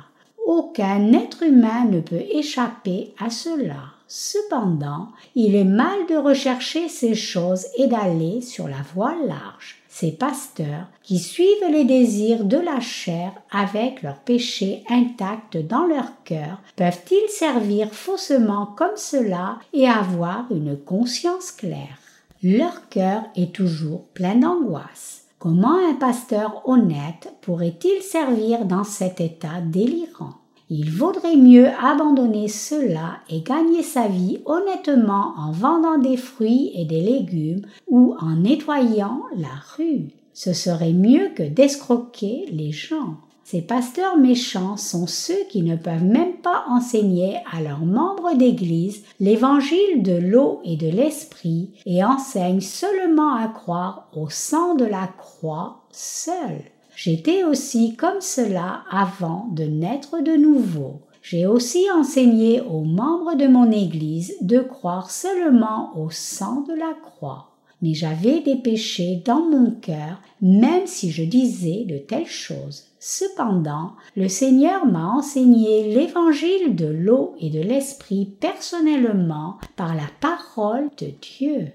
Aucun 0.45 1.13
être 1.13 1.45
humain 1.45 1.85
ne 1.85 2.01
peut 2.01 2.25
échapper 2.33 3.15
à 3.21 3.31
cela. 3.31 3.95
Cependant, 4.09 5.09
il 5.37 5.55
est 5.55 5.63
mal 5.63 6.07
de 6.09 6.17
rechercher 6.17 6.89
ces 6.89 7.15
choses 7.15 7.67
et 7.77 7.87
d'aller 7.87 8.41
sur 8.41 8.67
la 8.67 8.83
voie 8.93 9.15
large 9.25 9.77
ces 9.99 10.13
pasteurs 10.13 10.87
qui 11.03 11.19
suivent 11.19 11.71
les 11.73 11.85
désirs 11.85 12.45
de 12.45 12.57
la 12.57 12.79
chair 12.79 13.33
avec 13.51 14.03
leurs 14.03 14.21
péchés 14.21 14.85
intacts 14.89 15.57
dans 15.57 15.87
leur 15.87 16.23
cœur, 16.23 16.61
peuvent-ils 16.77 17.29
servir 17.29 17.93
faussement 17.93 18.67
comme 18.77 18.97
cela 18.97 19.59
et 19.73 19.89
avoir 19.89 20.45
une 20.53 20.77
conscience 20.77 21.51
claire? 21.51 21.99
Leur 22.45 22.89
cœur 22.89 23.25
est 23.35 23.53
toujours 23.53 24.05
plein 24.15 24.37
d'angoisse. 24.37 25.25
Comment 25.41 25.79
un 25.91 25.95
pasteur 25.95 26.63
honnête 26.69 27.33
pourrait-il 27.41 28.01
servir 28.01 28.67
dans 28.67 28.85
cet 28.85 29.21
état 29.21 29.61
délirant? 29.65 30.35
Il 30.71 30.91
vaudrait 30.91 31.37
mieux 31.37 31.69
abandonner 31.83 32.49
cela 32.49 33.21
et 33.31 33.41
gagner 33.41 33.83
sa 33.83 34.07
vie 34.07 34.41
honnêtement 34.45 35.33
en 35.39 35.51
vendant 35.51 35.99
des 35.99 36.17
fruits 36.17 36.71
et 36.75 36.85
des 36.85 37.01
légumes 37.01 37.63
ou 37.87 38.15
en 38.21 38.37
nettoyant 38.37 39.23
la 39.37 39.49
rue. 39.77 40.09
Ce 40.35 40.53
serait 40.53 40.93
mieux 40.93 41.31
que 41.35 41.43
d'escroquer 41.43 42.47
les 42.53 42.71
gens. 42.71 43.17
Ces 43.45 43.63
pasteurs 43.63 44.19
méchants 44.19 44.77
sont 44.77 45.07
ceux 45.07 45.43
qui 45.49 45.63
ne 45.63 45.75
peuvent 45.75 46.05
même 46.05 46.35
pas 46.43 46.65
enseigner 46.69 47.39
à 47.51 47.63
leurs 47.63 47.87
membres 47.87 48.37
d'Église 48.37 49.05
l'évangile 49.21 50.03
de 50.03 50.13
l'eau 50.13 50.61
et 50.65 50.77
de 50.77 50.89
l'esprit 50.89 51.71
et 51.87 52.05
enseignent 52.05 52.61
seulement 52.61 53.35
à 53.35 53.49
croire 53.49 54.11
au 54.15 54.29
sang 54.29 54.75
de 54.75 54.85
la 54.85 55.07
croix 55.07 55.87
seul. 55.91 56.61
J'étais 57.01 57.45
aussi 57.45 57.95
comme 57.95 58.21
cela 58.21 58.83
avant 58.91 59.47
de 59.53 59.63
naître 59.63 60.21
de 60.21 60.33
nouveau. 60.33 61.03
J'ai 61.23 61.47
aussi 61.47 61.89
enseigné 61.95 62.61
aux 62.61 62.83
membres 62.83 63.37
de 63.37 63.47
mon 63.47 63.71
Église 63.71 64.35
de 64.41 64.59
croire 64.59 65.09
seulement 65.09 65.97
au 65.97 66.11
sang 66.11 66.63
de 66.63 66.73
la 66.73 66.95
croix. 67.01 67.51
Mais 67.83 67.95
j'avais 67.95 68.41
des 68.41 68.57
péchés 68.57 69.23
dans 69.25 69.49
mon 69.49 69.71
cœur, 69.71 70.21
même 70.43 70.89
si 70.89 71.13
je 71.13 71.23
disais 71.23 71.85
de 71.85 71.99
telles 71.99 72.27
choses. 72.27 72.87
Cependant, 72.99 73.93
le 74.17 74.27
Seigneur 74.27 74.85
m'a 74.85 75.07
enseigné 75.07 75.95
l'évangile 75.95 76.75
de 76.75 76.87
l'eau 76.87 77.37
et 77.39 77.51
de 77.51 77.61
l'esprit 77.61 78.27
personnellement 78.41 79.59
par 79.77 79.95
la 79.95 80.11
parole 80.21 80.91
de 81.01 81.13
Dieu. 81.23 81.69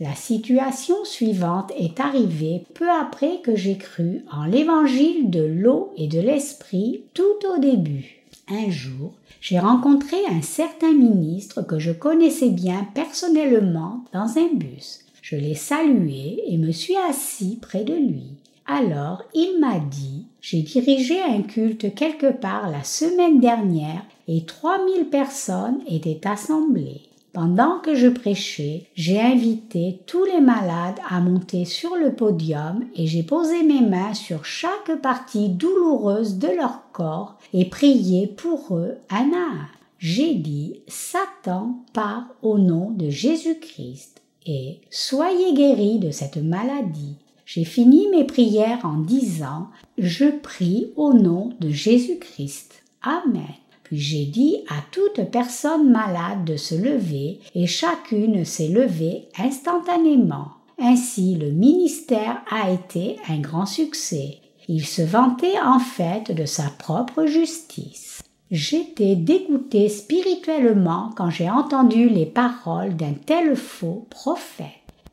La 0.00 0.14
situation 0.14 0.94
suivante 1.04 1.72
est 1.76 1.98
arrivée 1.98 2.62
peu 2.74 2.88
après 2.88 3.40
que 3.42 3.56
j'ai 3.56 3.76
cru 3.76 4.24
en 4.30 4.44
l'évangile 4.44 5.28
de 5.28 5.42
l'eau 5.42 5.92
et 5.96 6.06
de 6.06 6.20
l'esprit 6.20 7.02
tout 7.14 7.24
au 7.52 7.58
début. 7.58 8.22
Un 8.48 8.70
jour, 8.70 9.12
j'ai 9.40 9.58
rencontré 9.58 10.16
un 10.30 10.40
certain 10.40 10.92
ministre 10.92 11.62
que 11.62 11.80
je 11.80 11.90
connaissais 11.90 12.50
bien 12.50 12.86
personnellement 12.94 14.04
dans 14.12 14.38
un 14.38 14.54
bus. 14.54 15.00
Je 15.20 15.34
l'ai 15.34 15.56
salué 15.56 16.42
et 16.46 16.58
me 16.58 16.70
suis 16.70 16.96
assis 17.10 17.58
près 17.60 17.82
de 17.82 17.94
lui. 17.94 18.34
Alors 18.66 19.24
il 19.34 19.58
m'a 19.58 19.80
dit 19.80 20.26
J'ai 20.40 20.62
dirigé 20.62 21.20
un 21.20 21.42
culte 21.42 21.92
quelque 21.96 22.30
part 22.30 22.70
la 22.70 22.84
semaine 22.84 23.40
dernière 23.40 24.04
et 24.28 24.44
trois 24.44 24.84
mille 24.84 25.06
personnes 25.06 25.80
étaient 25.88 26.20
assemblées. 26.24 27.07
Pendant 27.32 27.78
que 27.80 27.94
je 27.94 28.08
prêchais, 28.08 28.86
j'ai 28.94 29.20
invité 29.20 30.00
tous 30.06 30.24
les 30.24 30.40
malades 30.40 30.98
à 31.08 31.20
monter 31.20 31.64
sur 31.64 31.94
le 31.94 32.14
podium 32.14 32.84
et 32.94 33.06
j'ai 33.06 33.22
posé 33.22 33.62
mes 33.62 33.82
mains 33.82 34.14
sur 34.14 34.44
chaque 34.44 35.00
partie 35.02 35.50
douloureuse 35.50 36.38
de 36.38 36.48
leur 36.48 36.90
corps 36.92 37.38
et 37.52 37.66
prié 37.66 38.26
pour 38.26 38.74
eux 38.76 38.96
un 39.10 39.32
à 39.32 39.52
un. 39.52 39.68
J'ai 39.98 40.34
dit 40.34 40.80
Satan 40.88 41.84
part 41.92 42.28
au 42.42 42.56
nom 42.58 42.90
de 42.92 43.10
Jésus-Christ 43.10 44.22
et 44.46 44.80
soyez 44.90 45.52
guéris 45.54 45.98
de 45.98 46.10
cette 46.10 46.38
maladie. 46.38 47.16
J'ai 47.44 47.64
fini 47.64 48.08
mes 48.08 48.24
prières 48.24 48.84
en 48.84 48.98
disant 48.98 49.68
Je 49.98 50.26
prie 50.26 50.92
au 50.96 51.12
nom 51.12 51.50
de 51.60 51.68
Jésus-Christ. 51.70 52.82
Amen. 53.02 53.54
J'ai 53.90 54.26
dit 54.26 54.58
à 54.68 54.82
toute 54.90 55.30
personne 55.30 55.90
malade 55.90 56.44
de 56.44 56.56
se 56.56 56.74
lever, 56.74 57.40
et 57.54 57.66
chacune 57.66 58.44
s'est 58.44 58.68
levée 58.68 59.28
instantanément. 59.38 60.48
Ainsi 60.78 61.34
le 61.34 61.50
ministère 61.50 62.42
a 62.50 62.70
été 62.70 63.16
un 63.28 63.38
grand 63.38 63.66
succès. 63.66 64.38
Il 64.68 64.84
se 64.84 65.02
vantait 65.02 65.58
en 65.64 65.78
fait 65.78 66.30
de 66.30 66.44
sa 66.44 66.64
propre 66.78 67.26
justice. 67.26 68.22
J'étais 68.50 69.16
dégoûté 69.16 69.88
spirituellement 69.88 71.10
quand 71.16 71.30
j'ai 71.30 71.50
entendu 71.50 72.08
les 72.08 72.26
paroles 72.26 72.96
d'un 72.96 73.12
tel 73.12 73.56
faux 73.56 74.06
prophète. 74.10 74.66